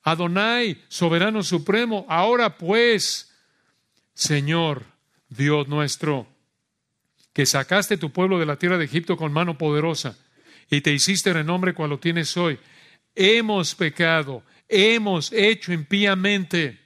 Adonai, 0.02 0.82
soberano 0.88 1.42
supremo, 1.42 2.06
ahora 2.08 2.56
pues, 2.56 3.30
Señor, 4.14 4.86
Dios 5.28 5.68
nuestro, 5.68 6.31
que 7.32 7.46
sacaste 7.46 7.96
tu 7.96 8.10
pueblo 8.10 8.38
de 8.38 8.46
la 8.46 8.56
tierra 8.56 8.78
de 8.78 8.84
Egipto 8.84 9.16
con 9.16 9.32
mano 9.32 9.58
poderosa 9.58 10.18
y 10.70 10.80
te 10.80 10.92
hiciste 10.92 11.32
renombre 11.32 11.74
cual 11.74 11.90
lo 11.90 11.98
tienes 11.98 12.36
hoy. 12.36 12.58
Hemos 13.14 13.74
pecado, 13.74 14.42
hemos 14.68 15.32
hecho 15.32 15.72
impíamente. 15.72 16.80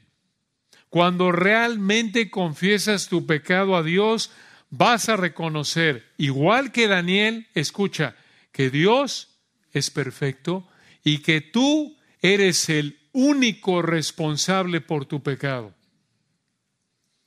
Cuando 0.89 1.31
realmente 1.31 2.31
confiesas 2.31 3.09
tu 3.09 3.27
pecado 3.27 3.77
a 3.77 3.83
Dios, 3.83 4.33
vas 4.71 5.09
a 5.09 5.17
reconocer, 5.17 6.05
igual 6.17 6.73
que 6.73 6.89
Daniel, 6.89 7.47
escucha, 7.55 8.17
que 8.51 8.71
Dios 8.71 9.39
es 9.73 9.91
perfecto 9.91 10.67
y 11.05 11.19
que 11.19 11.41
tú 11.41 11.97
eres 12.21 12.69
el 12.69 12.99
único 13.13 13.83
responsable 13.83 14.81
por 14.81 15.07
tu 15.07 15.23
pecado. 15.23 15.76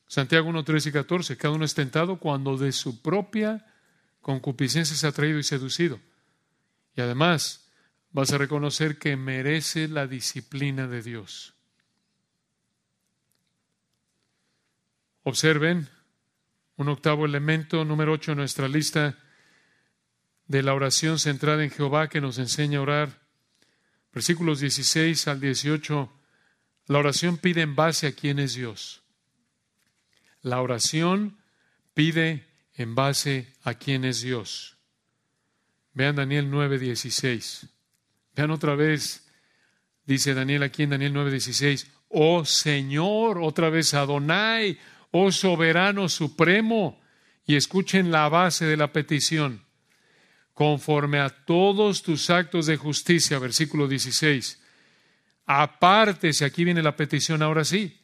Santiago 0.10 0.50
1, 0.50 0.64
13 0.64 0.90
y 0.90 0.92
14, 0.92 1.38
cada 1.38 1.54
uno 1.54 1.66
es 1.66 1.76
tentado 1.76 2.18
cuando 2.18 2.58
de 2.58 2.72
su 2.72 3.00
propia 3.00 3.64
concupiscencia 4.22 4.96
se 4.96 5.06
ha 5.06 5.12
traído 5.12 5.38
y 5.38 5.44
seducido. 5.44 6.00
Y 6.96 7.02
además 7.02 7.70
vas 8.10 8.32
a 8.32 8.40
reconocer 8.40 8.98
que 8.98 9.16
merece 9.16 9.88
la 9.88 10.08
disciplina 10.08 10.88
de 10.88 11.04
Dios. 11.04 11.54
Observen 15.22 15.88
un 16.78 16.90
octavo 16.90 17.28
elemento, 17.28 17.86
número 17.86 18.14
8 18.14 18.32
en 18.32 18.38
nuestra 18.40 18.68
lista 18.68 19.16
de 20.48 20.64
la 20.64 20.74
oración 20.74 21.20
centrada 21.20 21.64
en 21.64 21.70
Jehová 21.70 22.10
que 22.10 22.20
nos 22.20 22.40
enseña 22.40 22.80
a 22.80 22.82
orar. 22.82 23.22
Versículos 24.12 24.60
16 24.60 25.28
al 25.28 25.40
18. 25.40 26.12
La 26.88 26.98
oración 26.98 27.38
pide 27.38 27.62
en 27.62 27.76
base 27.76 28.08
a 28.08 28.14
quién 28.14 28.40
es 28.40 28.56
Dios. 28.56 29.04
La 30.42 30.62
oración 30.62 31.38
pide 31.94 32.46
en 32.74 32.96
base 32.96 33.54
a 33.64 33.74
quién 33.74 34.06
es 34.06 34.22
Dios. 34.22 34.78
Vean 35.94 36.16
Daniel 36.16 36.50
9:16. 36.50 37.68
Vean 38.36 38.52
otra 38.52 38.76
vez, 38.76 39.28
dice 40.06 40.34
Daniel 40.34 40.64
aquí 40.64 40.84
en 40.84 40.92
Daniel 40.92 41.14
9:16, 41.14 41.88
oh 42.08 42.46
Señor, 42.46 43.40
otra 43.40 43.70
vez 43.70 43.94
Adonai, 43.94 44.80
oh 45.12 45.32
soberano 45.32 46.08
supremo. 46.08 47.02
Y 47.46 47.56
escuchen 47.56 48.12
la 48.12 48.30
base 48.30 48.66
de 48.66 48.78
la 48.78 48.94
petición. 48.94 49.66
Conforme 50.54 51.20
a 51.20 51.30
todos 51.30 52.04
tus 52.04 52.30
actos 52.30 52.66
de 52.66 52.78
justicia, 52.78 53.40
versículo 53.40 53.88
16. 53.88 54.62
Apártese, 55.46 56.46
aquí 56.46 56.64
viene 56.64 56.84
la 56.84 56.96
petición 56.96 57.42
ahora 57.42 57.66
sí, 57.66 57.99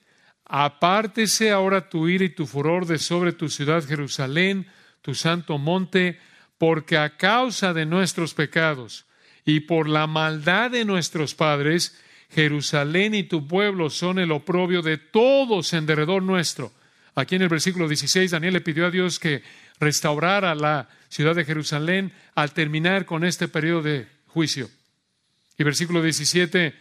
Apártese 0.46 1.52
ahora 1.52 1.90
tu 1.90 2.08
ira 2.08 2.26
y 2.26 2.30
tu 2.30 2.46
furor 2.46 2.86
de 2.86 3.00
sobre 3.00 3.34
tu 3.34 3.50
ciudad 3.50 3.84
Jerusalén, 3.84 4.68
tu 5.02 5.16
santo 5.16 5.58
monte, 5.58 6.20
porque 6.58 6.98
a 6.98 7.18
causa 7.18 7.74
de 7.74 7.86
nuestros 7.86 8.34
pecados 8.34 9.06
y 9.44 9.62
por 9.62 9.88
la 9.88 10.08
maldad 10.08 10.72
de 10.72 10.86
nuestros 10.86 11.36
padres, 11.36 12.00
Jerusalén 12.32 13.14
y 13.14 13.24
tu 13.24 13.48
pueblo 13.48 13.90
son 13.90 14.20
el 14.20 14.32
oprobio 14.32 14.82
de 14.82 14.98
todos 14.98 15.74
en 15.74 15.86
derredor 15.86 16.24
nuestro. 16.24 16.72
Aquí 17.14 17.36
en 17.36 17.44
el 17.44 17.50
versículo 17.50 17.88
16, 17.88 18.32
Daniel 18.32 18.54
le 18.54 18.62
pidió 18.62 18.88
a 18.88 18.92
Dios 18.92 19.20
que 19.20 19.44
restaurara 19.80 20.54
la 20.56 20.90
ciudad 21.10 21.36
de 21.36 21.46
Jerusalén 21.46 22.12
al 22.34 22.52
terminar 22.54 23.06
con 23.06 23.24
este 23.24 23.48
periodo 23.48 23.84
de 23.84 24.08
juicio. 24.28 24.70
Y 25.58 25.64
versículo 25.64 26.02
17 26.02 26.74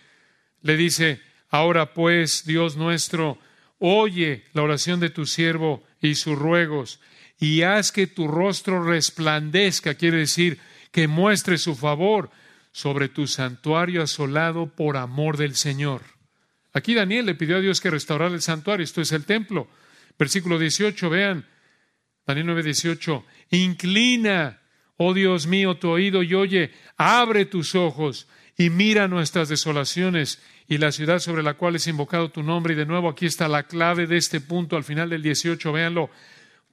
le 0.62 0.76
dice, 0.76 1.20
ahora 1.50 1.92
pues, 1.92 2.44
Dios 2.44 2.76
nuestro, 2.76 3.38
Oye 3.86 4.44
la 4.54 4.62
oración 4.62 4.98
de 4.98 5.10
tu 5.10 5.26
siervo 5.26 5.84
y 6.00 6.14
sus 6.14 6.38
ruegos, 6.38 7.00
y 7.38 7.64
haz 7.64 7.92
que 7.92 8.06
tu 8.06 8.26
rostro 8.26 8.82
resplandezca, 8.82 9.92
quiere 9.96 10.20
decir 10.20 10.58
que 10.90 11.06
muestre 11.06 11.58
su 11.58 11.74
favor 11.74 12.30
sobre 12.72 13.10
tu 13.10 13.26
santuario 13.26 14.02
asolado 14.02 14.74
por 14.74 14.96
amor 14.96 15.36
del 15.36 15.54
Señor. 15.54 16.00
Aquí 16.72 16.94
Daniel 16.94 17.26
le 17.26 17.34
pidió 17.34 17.58
a 17.58 17.60
Dios 17.60 17.82
que 17.82 17.90
restaurara 17.90 18.34
el 18.34 18.40
santuario, 18.40 18.84
esto 18.84 19.02
es 19.02 19.12
el 19.12 19.26
templo. 19.26 19.68
Versículo 20.18 20.58
18, 20.58 21.10
vean, 21.10 21.46
Daniel 22.26 22.46
9, 22.46 22.62
18, 22.62 23.22
inclina, 23.50 24.62
oh 24.96 25.12
Dios 25.12 25.46
mío, 25.46 25.76
tu 25.76 25.90
oído 25.90 26.22
y 26.22 26.32
oye, 26.32 26.72
abre 26.96 27.44
tus 27.44 27.74
ojos 27.74 28.28
y 28.56 28.70
mira 28.70 29.08
nuestras 29.08 29.50
desolaciones 29.50 30.40
y 30.66 30.78
la 30.78 30.92
ciudad 30.92 31.18
sobre 31.18 31.42
la 31.42 31.54
cual 31.54 31.76
es 31.76 31.86
invocado 31.86 32.30
tu 32.30 32.42
nombre. 32.42 32.74
Y 32.74 32.76
de 32.76 32.86
nuevo 32.86 33.08
aquí 33.08 33.26
está 33.26 33.48
la 33.48 33.64
clave 33.64 34.06
de 34.06 34.16
este 34.16 34.40
punto 34.40 34.76
al 34.76 34.84
final 34.84 35.10
del 35.10 35.22
18, 35.22 35.72
véanlo. 35.72 36.10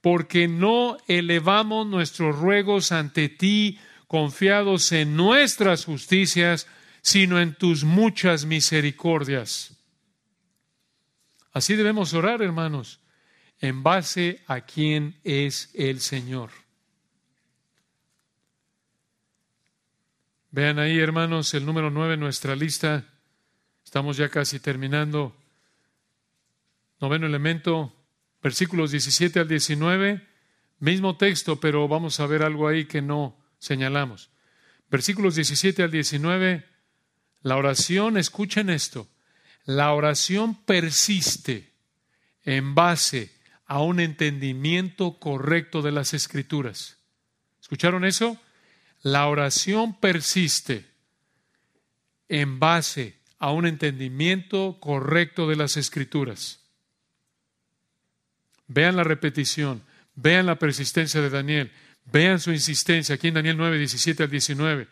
Porque 0.02 0.48
no 0.48 0.98
elevamos 1.08 1.86
nuestros 1.86 2.38
ruegos 2.38 2.92
ante 2.92 3.30
ti 3.30 3.80
confiados 4.08 4.92
en 4.92 5.16
nuestras 5.16 5.86
justicias, 5.86 6.68
sino 7.02 7.40
en 7.40 7.54
tus 7.54 7.84
muchas 7.84 8.46
misericordias. 8.46 9.78
Así 11.54 11.76
debemos 11.76 12.14
orar, 12.14 12.42
hermanos, 12.42 13.00
en 13.60 13.84
base 13.84 14.42
a 14.48 14.62
quién 14.62 15.20
es 15.24 15.70
el 15.74 16.00
Señor. 16.00 16.50
Vean 20.50 20.80
ahí, 20.80 21.00
hermanos, 21.00 21.54
el 21.54 21.66
número 21.66 21.90
nueve 21.90 22.16
en 22.16 22.20
nuestra 22.22 22.56
lista. 22.56 23.11
Estamos 23.92 24.16
ya 24.16 24.30
casi 24.30 24.62
terminando. 24.62 25.36
Noveno 27.02 27.28
elemento, 27.28 27.94
versículos 28.42 28.92
17 28.92 29.42
al 29.42 29.50
19, 29.50 30.26
mismo 30.80 31.18
texto, 31.18 31.60
pero 31.60 31.90
vamos 31.90 32.22
a 32.22 32.26
ver 32.26 32.42
algo 32.44 32.70
ahí 32.70 32.86
que 32.86 33.02
no 33.02 33.36
señalamos. 33.60 34.30
Versículos 34.90 35.36
17 35.36 35.84
al 35.84 35.92
19, 35.92 36.66
la 37.42 37.58
oración, 37.58 38.16
escuchen 38.16 38.70
esto, 38.70 39.10
la 39.66 39.92
oración 39.92 40.56
persiste 40.64 41.74
en 42.46 42.74
base 42.74 43.34
a 43.66 43.82
un 43.82 44.00
entendimiento 44.00 45.20
correcto 45.20 45.82
de 45.82 45.92
las 45.92 46.14
escrituras. 46.14 46.96
¿Escucharon 47.60 48.06
eso? 48.06 48.40
La 49.02 49.28
oración 49.28 50.00
persiste 50.00 50.90
en 52.30 52.58
base 52.58 53.20
a 53.42 53.52
un 53.52 53.66
entendimiento 53.66 54.78
correcto 54.80 55.50
de 55.50 55.56
las 55.56 55.76
escrituras. 55.76 56.60
Vean 58.68 58.96
la 58.96 59.04
repetición, 59.04 59.82
vean 60.14 60.46
la 60.46 60.60
persistencia 60.60 61.22
de 61.22 61.32
Daniel, 61.32 61.72
vean 62.06 62.40
su 62.40 62.52
insistencia 62.52 63.16
aquí 63.16 63.30
en 63.30 63.34
Daniel 63.34 63.58
9, 63.58 63.80
17 63.80 64.24
al 64.24 64.30
19. 64.30 64.88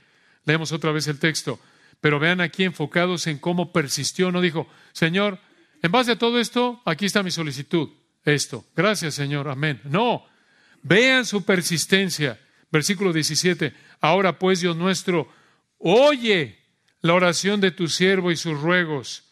Leemos 0.46 0.72
otra 0.72 0.92
vez 0.92 1.08
el 1.08 1.20
texto, 1.20 1.60
pero 2.02 2.20
vean 2.20 2.42
aquí 2.42 2.64
enfocados 2.64 3.28
en 3.28 3.38
cómo 3.38 3.72
persistió, 3.72 4.32
no 4.32 4.42
dijo, 4.42 4.68
Señor, 4.94 5.40
en 5.84 5.92
base 5.92 6.14
a 6.14 6.18
todo 6.18 6.40
esto, 6.40 6.82
aquí 6.86 7.06
está 7.06 7.22
mi 7.22 7.32
solicitud, 7.32 7.90
esto, 8.26 8.66
gracias 8.76 9.14
Señor, 9.14 9.48
amén. 9.48 9.80
No, 9.84 10.26
vean 10.82 11.24
su 11.26 11.46
persistencia. 11.46 12.40
Versículo 12.72 13.14
17, 13.14 13.74
ahora 14.02 14.38
pues 14.38 14.62
Dios 14.62 14.76
nuestro, 14.76 15.32
oye 15.78 16.59
la 17.02 17.14
oración 17.14 17.62
de 17.62 17.72
tu 17.72 17.88
siervo 17.88 18.32
y 18.32 18.36
sus 18.36 18.60
ruegos, 18.60 19.24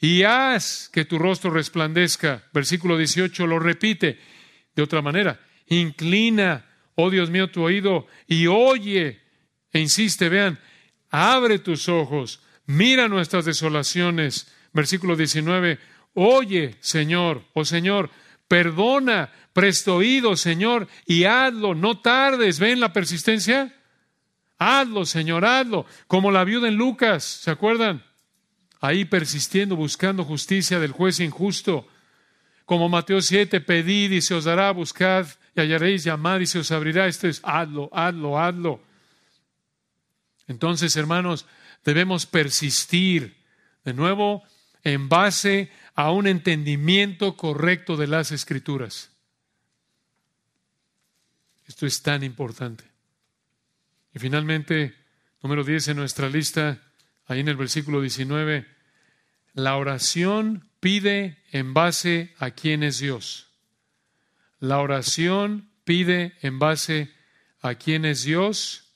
y 0.00 0.22
haz 0.24 0.88
que 0.92 1.04
tu 1.04 1.18
rostro 1.18 1.50
resplandezca. 1.50 2.44
Versículo 2.52 2.96
18 2.98 3.46
lo 3.46 3.58
repite 3.58 4.18
de 4.74 4.82
otra 4.82 5.00
manera. 5.02 5.40
Inclina, 5.68 6.66
oh 6.94 7.10
Dios 7.10 7.30
mío, 7.30 7.50
tu 7.50 7.62
oído 7.62 8.06
y 8.26 8.46
oye. 8.46 9.20
E 9.72 9.80
insiste, 9.80 10.28
vean, 10.28 10.58
abre 11.10 11.58
tus 11.58 11.88
ojos, 11.88 12.40
mira 12.66 13.08
nuestras 13.08 13.44
desolaciones. 13.44 14.52
Versículo 14.72 15.16
19, 15.16 15.78
oye, 16.14 16.76
Señor, 16.80 17.44
oh 17.54 17.64
Señor, 17.64 18.10
perdona, 18.48 19.32
presto 19.52 19.96
oído, 19.96 20.36
Señor, 20.36 20.88
y 21.06 21.24
hazlo, 21.24 21.74
no 21.74 22.00
tardes. 22.00 22.58
¿Ven 22.58 22.80
la 22.80 22.92
persistencia? 22.92 23.74
Hazlo, 24.58 25.04
Señor, 25.04 25.44
hazlo. 25.44 25.86
Como 26.06 26.30
la 26.30 26.44
viuda 26.44 26.68
en 26.68 26.76
Lucas, 26.76 27.24
¿se 27.24 27.50
acuerdan? 27.50 28.02
Ahí 28.80 29.04
persistiendo, 29.04 29.76
buscando 29.76 30.24
justicia 30.24 30.78
del 30.78 30.92
juez 30.92 31.20
injusto. 31.20 31.86
Como 32.64 32.88
Mateo 32.88 33.20
7, 33.20 33.60
pedid 33.60 34.12
y 34.12 34.22
se 34.22 34.34
os 34.34 34.44
dará, 34.44 34.70
buscad 34.70 35.26
y 35.54 35.60
hallaréis, 35.60 36.04
llamad 36.04 36.40
y 36.40 36.46
se 36.46 36.58
os 36.58 36.70
abrirá. 36.70 37.06
Esto 37.06 37.28
es, 37.28 37.40
hazlo, 37.44 37.90
hazlo, 37.92 38.38
hazlo. 38.38 38.80
Entonces, 40.48 40.96
hermanos, 40.96 41.46
debemos 41.84 42.26
persistir 42.26 43.36
de 43.84 43.94
nuevo 43.94 44.42
en 44.82 45.08
base 45.08 45.70
a 45.94 46.10
un 46.10 46.26
entendimiento 46.26 47.36
correcto 47.36 47.96
de 47.96 48.06
las 48.06 48.32
escrituras. 48.32 49.10
Esto 51.66 51.86
es 51.86 52.02
tan 52.02 52.22
importante. 52.22 52.95
Y 54.16 54.18
finalmente, 54.18 54.94
número 55.42 55.62
10 55.62 55.88
en 55.88 55.98
nuestra 55.98 56.30
lista, 56.30 56.80
ahí 57.26 57.40
en 57.40 57.48
el 57.48 57.56
versículo 57.56 58.00
19, 58.00 58.66
la 59.52 59.76
oración 59.76 60.70
pide 60.80 61.44
en 61.52 61.74
base 61.74 62.32
a 62.38 62.52
quién 62.52 62.82
es 62.82 62.98
Dios. 62.98 63.50
La 64.58 64.78
oración 64.78 65.68
pide 65.84 66.32
en 66.40 66.58
base 66.58 67.12
a 67.60 67.74
quién 67.74 68.06
es 68.06 68.22
Dios 68.24 68.90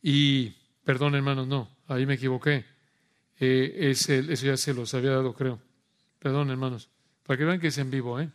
y, 0.00 0.50
perdón 0.84 1.16
hermanos, 1.16 1.48
no, 1.48 1.76
ahí 1.88 2.06
me 2.06 2.14
equivoqué. 2.14 2.64
Eh, 3.40 3.90
es 3.90 4.08
eso 4.08 4.46
ya 4.46 4.56
se 4.56 4.72
los 4.72 4.94
había 4.94 5.10
dado, 5.10 5.34
creo. 5.34 5.60
Perdón 6.20 6.50
hermanos, 6.50 6.90
para 7.24 7.38
que 7.38 7.44
vean 7.44 7.58
que 7.58 7.66
es 7.66 7.78
en 7.78 7.90
vivo, 7.90 8.20
¿eh? 8.20 8.30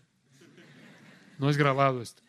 No 1.40 1.50
es 1.50 1.56
grabado 1.56 2.02
esto. 2.02 2.22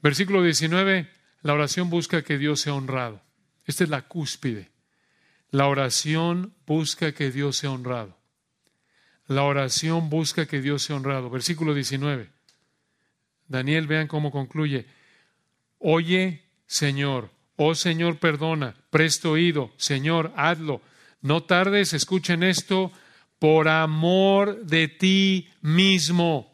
Versículo 0.00 0.42
19, 0.42 1.19
la 1.42 1.54
oración 1.54 1.90
busca 1.90 2.22
que 2.22 2.38
Dios 2.38 2.60
sea 2.60 2.74
honrado. 2.74 3.22
Esta 3.66 3.84
es 3.84 3.90
la 3.90 4.02
cúspide. 4.02 4.70
La 5.50 5.66
oración 5.66 6.54
busca 6.66 7.12
que 7.12 7.30
Dios 7.30 7.56
sea 7.56 7.70
honrado. 7.70 8.16
La 9.26 9.44
oración 9.44 10.10
busca 10.10 10.46
que 10.46 10.60
Dios 10.60 10.82
sea 10.82 10.96
honrado. 10.96 11.30
Versículo 11.30 11.74
19. 11.74 12.30
Daniel, 13.48 13.86
vean 13.86 14.06
cómo 14.06 14.30
concluye. 14.30 14.86
Oye, 15.78 16.44
Señor, 16.66 17.30
oh 17.56 17.74
Señor, 17.74 18.18
perdona, 18.18 18.76
presto 18.90 19.32
oído, 19.32 19.72
Señor, 19.76 20.32
hazlo. 20.36 20.82
No 21.20 21.42
tardes, 21.42 21.92
escuchen 21.92 22.42
esto, 22.42 22.92
por 23.38 23.68
amor 23.68 24.64
de 24.64 24.88
ti 24.88 25.48
mismo. 25.62 26.52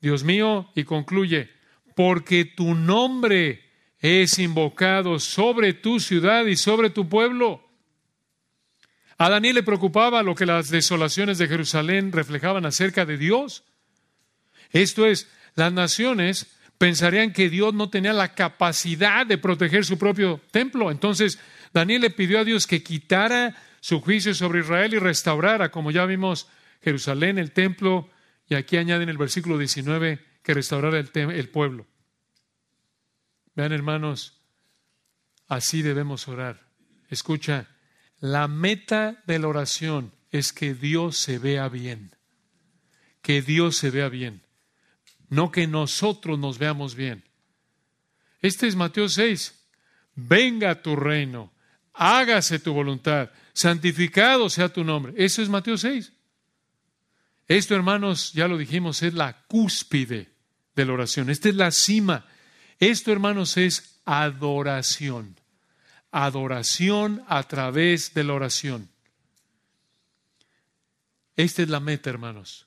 Dios 0.00 0.22
mío, 0.22 0.70
y 0.74 0.84
concluye, 0.84 1.50
porque 1.94 2.44
tu 2.44 2.74
nombre 2.74 3.64
es 3.98 4.38
invocado 4.38 5.18
sobre 5.18 5.72
tu 5.72 6.00
ciudad 6.00 6.44
y 6.46 6.56
sobre 6.56 6.90
tu 6.90 7.08
pueblo. 7.08 7.62
A 9.16 9.30
Daniel 9.30 9.54
le 9.54 9.62
preocupaba 9.62 10.22
lo 10.22 10.34
que 10.34 10.46
las 10.46 10.70
desolaciones 10.70 11.38
de 11.38 11.48
Jerusalén 11.48 12.12
reflejaban 12.12 12.66
acerca 12.66 13.06
de 13.06 13.16
Dios. 13.16 13.64
Esto 14.70 15.06
es, 15.06 15.30
las 15.54 15.72
naciones 15.72 16.54
pensarían 16.78 17.32
que 17.32 17.48
Dios 17.48 17.72
no 17.72 17.88
tenía 17.90 18.12
la 18.12 18.34
capacidad 18.34 19.24
de 19.24 19.38
proteger 19.38 19.84
su 19.84 19.96
propio 19.98 20.40
templo. 20.50 20.90
Entonces, 20.90 21.38
Daniel 21.72 22.02
le 22.02 22.10
pidió 22.10 22.40
a 22.40 22.44
Dios 22.44 22.66
que 22.66 22.82
quitara 22.82 23.54
su 23.80 24.00
juicio 24.00 24.34
sobre 24.34 24.60
Israel 24.60 24.94
y 24.94 24.98
restaurara, 24.98 25.70
como 25.70 25.92
ya 25.92 26.04
vimos, 26.06 26.48
Jerusalén, 26.82 27.38
el 27.38 27.52
templo, 27.52 28.10
y 28.48 28.54
aquí 28.54 28.76
añade 28.76 29.04
en 29.04 29.08
el 29.08 29.16
versículo 29.16 29.56
19 29.56 30.33
que 30.44 30.54
restaurara 30.54 31.00
el, 31.00 31.10
el 31.14 31.48
pueblo. 31.48 31.86
Vean, 33.56 33.72
hermanos, 33.72 34.40
así 35.48 35.82
debemos 35.82 36.28
orar. 36.28 36.68
Escucha, 37.08 37.68
la 38.20 38.46
meta 38.46 39.22
de 39.26 39.38
la 39.38 39.48
oración 39.48 40.12
es 40.30 40.52
que 40.52 40.74
Dios 40.74 41.16
se 41.16 41.38
vea 41.38 41.68
bien. 41.68 42.14
Que 43.22 43.40
Dios 43.40 43.76
se 43.76 43.90
vea 43.90 44.10
bien. 44.10 44.42
No 45.30 45.50
que 45.50 45.66
nosotros 45.66 46.38
nos 46.38 46.58
veamos 46.58 46.94
bien. 46.94 47.24
Este 48.42 48.66
es 48.66 48.76
Mateo 48.76 49.08
6. 49.08 49.62
Venga 50.14 50.82
tu 50.82 50.94
reino, 50.94 51.52
hágase 51.94 52.58
tu 52.60 52.72
voluntad, 52.72 53.30
santificado 53.52 54.48
sea 54.50 54.68
tu 54.68 54.84
nombre. 54.84 55.14
Eso 55.16 55.42
es 55.42 55.48
Mateo 55.48 55.78
6. 55.78 56.12
Esto, 57.48 57.74
hermanos, 57.74 58.32
ya 58.32 58.46
lo 58.46 58.58
dijimos, 58.58 59.02
es 59.02 59.14
la 59.14 59.44
cúspide 59.46 60.33
de 60.74 60.84
la 60.84 60.92
oración. 60.92 61.30
Esta 61.30 61.48
es 61.48 61.54
la 61.54 61.70
cima. 61.70 62.26
Esto, 62.78 63.12
hermanos, 63.12 63.56
es 63.56 64.00
adoración. 64.04 65.40
Adoración 66.10 67.24
a 67.28 67.42
través 67.44 68.14
de 68.14 68.24
la 68.24 68.34
oración. 68.34 68.88
Esta 71.36 71.62
es 71.62 71.68
la 71.68 71.80
meta, 71.80 72.10
hermanos. 72.10 72.66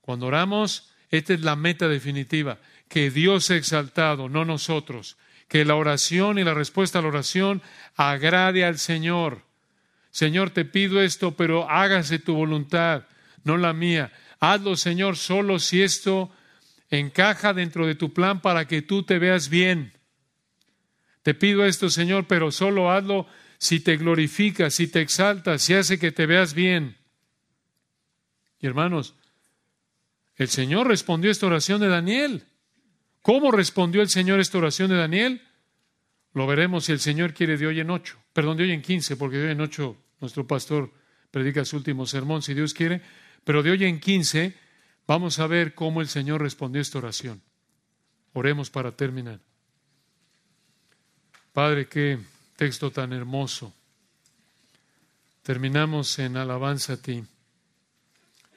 Cuando 0.00 0.26
oramos, 0.26 0.90
esta 1.10 1.34
es 1.34 1.40
la 1.40 1.56
meta 1.56 1.88
definitiva. 1.88 2.58
Que 2.88 3.10
Dios 3.10 3.46
sea 3.46 3.56
exaltado, 3.56 4.28
no 4.28 4.44
nosotros. 4.44 5.16
Que 5.48 5.64
la 5.64 5.74
oración 5.74 6.38
y 6.38 6.44
la 6.44 6.54
respuesta 6.54 6.98
a 6.98 7.02
la 7.02 7.08
oración 7.08 7.62
agrade 7.96 8.64
al 8.64 8.78
Señor. 8.78 9.42
Señor, 10.10 10.50
te 10.50 10.64
pido 10.64 11.00
esto, 11.02 11.36
pero 11.36 11.68
hágase 11.68 12.18
tu 12.18 12.34
voluntad 12.34 13.04
no 13.46 13.56
la 13.56 13.72
mía. 13.72 14.12
Hazlo, 14.40 14.76
Señor, 14.76 15.16
solo 15.16 15.58
si 15.58 15.80
esto 15.80 16.30
encaja 16.90 17.52
dentro 17.52 17.86
de 17.86 17.94
tu 17.94 18.12
plan 18.12 18.40
para 18.40 18.66
que 18.66 18.82
tú 18.82 19.02
te 19.02 19.18
veas 19.18 19.48
bien. 19.48 19.92
Te 21.22 21.34
pido 21.34 21.64
esto, 21.64 21.90
Señor, 21.90 22.26
pero 22.26 22.52
solo 22.52 22.90
hazlo 22.90 23.26
si 23.58 23.80
te 23.80 23.96
glorificas, 23.96 24.74
si 24.74 24.86
te 24.86 25.00
exaltas, 25.00 25.62
si 25.62 25.74
hace 25.74 25.98
que 25.98 26.12
te 26.12 26.26
veas 26.26 26.54
bien. 26.54 26.96
Y 28.60 28.66
hermanos, 28.66 29.14
el 30.36 30.48
Señor 30.48 30.86
respondió 30.86 31.30
esta 31.30 31.46
oración 31.46 31.80
de 31.80 31.88
Daniel. 31.88 32.44
¿Cómo 33.22 33.50
respondió 33.50 34.02
el 34.02 34.08
Señor 34.08 34.38
esta 34.38 34.58
oración 34.58 34.90
de 34.90 34.96
Daniel? 34.96 35.42
Lo 36.32 36.46
veremos 36.46 36.84
si 36.84 36.92
el 36.92 37.00
Señor 37.00 37.34
quiere 37.34 37.56
de 37.56 37.66
hoy 37.66 37.80
en 37.80 37.90
ocho. 37.90 38.18
Perdón, 38.32 38.58
de 38.58 38.64
hoy 38.64 38.72
en 38.72 38.82
quince, 38.82 39.16
porque 39.16 39.38
de 39.38 39.46
hoy 39.46 39.52
en 39.52 39.60
ocho 39.60 39.96
nuestro 40.20 40.46
pastor 40.46 40.92
predica 41.30 41.64
su 41.64 41.76
último 41.76 42.06
sermón, 42.06 42.42
si 42.42 42.54
Dios 42.54 42.74
quiere. 42.74 43.00
Pero 43.42 43.62
de 43.62 43.70
hoy 43.70 43.84
en 43.84 43.98
15 43.98 44.54
vamos 45.06 45.38
a 45.38 45.46
ver 45.46 45.74
cómo 45.74 46.00
el 46.00 46.08
Señor 46.08 46.42
respondió 46.42 46.82
esta 46.82 46.98
oración. 46.98 47.42
Oremos 48.32 48.70
para 48.70 48.92
terminar. 48.92 49.40
Padre, 51.52 51.88
qué 51.88 52.18
texto 52.56 52.90
tan 52.90 53.12
hermoso. 53.12 53.72
Terminamos 55.42 56.18
en 56.18 56.36
alabanza 56.36 56.94
a 56.94 56.96
ti. 56.96 57.24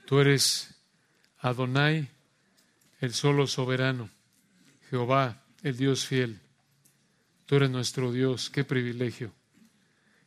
Tú 0.06 0.20
eres 0.20 0.76
Adonai, 1.39 2.10
el 3.00 3.14
solo 3.14 3.47
soberano, 3.47 4.10
Jehová, 4.89 5.41
el 5.64 5.78
Dios 5.78 6.06
fiel. 6.06 6.39
Tú 7.45 7.56
eres 7.56 7.70
nuestro 7.70 8.12
Dios, 8.12 8.50
qué 8.50 8.64
privilegio. 8.64 9.32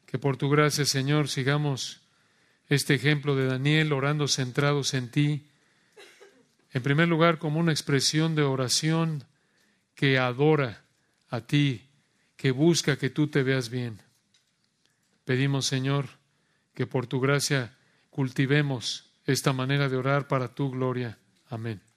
Que 0.06 0.18
por 0.18 0.36
tu 0.36 0.48
gracia, 0.48 0.84
Señor, 0.84 1.28
sigamos 1.28 2.00
este 2.68 2.94
ejemplo 2.94 3.36
de 3.36 3.46
Daniel 3.46 3.92
orando 3.92 4.28
centrados 4.28 4.94
en 4.94 5.10
ti, 5.10 5.46
en 6.72 6.82
primer 6.82 7.08
lugar 7.08 7.38
como 7.38 7.60
una 7.60 7.72
expresión 7.72 8.34
de 8.34 8.42
oración 8.42 9.24
que 9.94 10.18
adora 10.18 10.84
a 11.28 11.42
ti, 11.42 11.88
que 12.36 12.50
busca 12.50 12.96
que 12.96 13.10
tú 13.10 13.28
te 13.28 13.42
veas 13.42 13.68
bien. 13.68 14.00
Pedimos, 15.24 15.66
Señor, 15.66 16.08
que 16.74 16.86
por 16.86 17.06
tu 17.06 17.20
gracia 17.20 17.76
cultivemos 18.10 19.10
esta 19.24 19.52
manera 19.52 19.88
de 19.88 19.96
orar 19.96 20.28
para 20.28 20.54
tu 20.54 20.70
gloria. 20.70 21.18
Amén. 21.48 21.91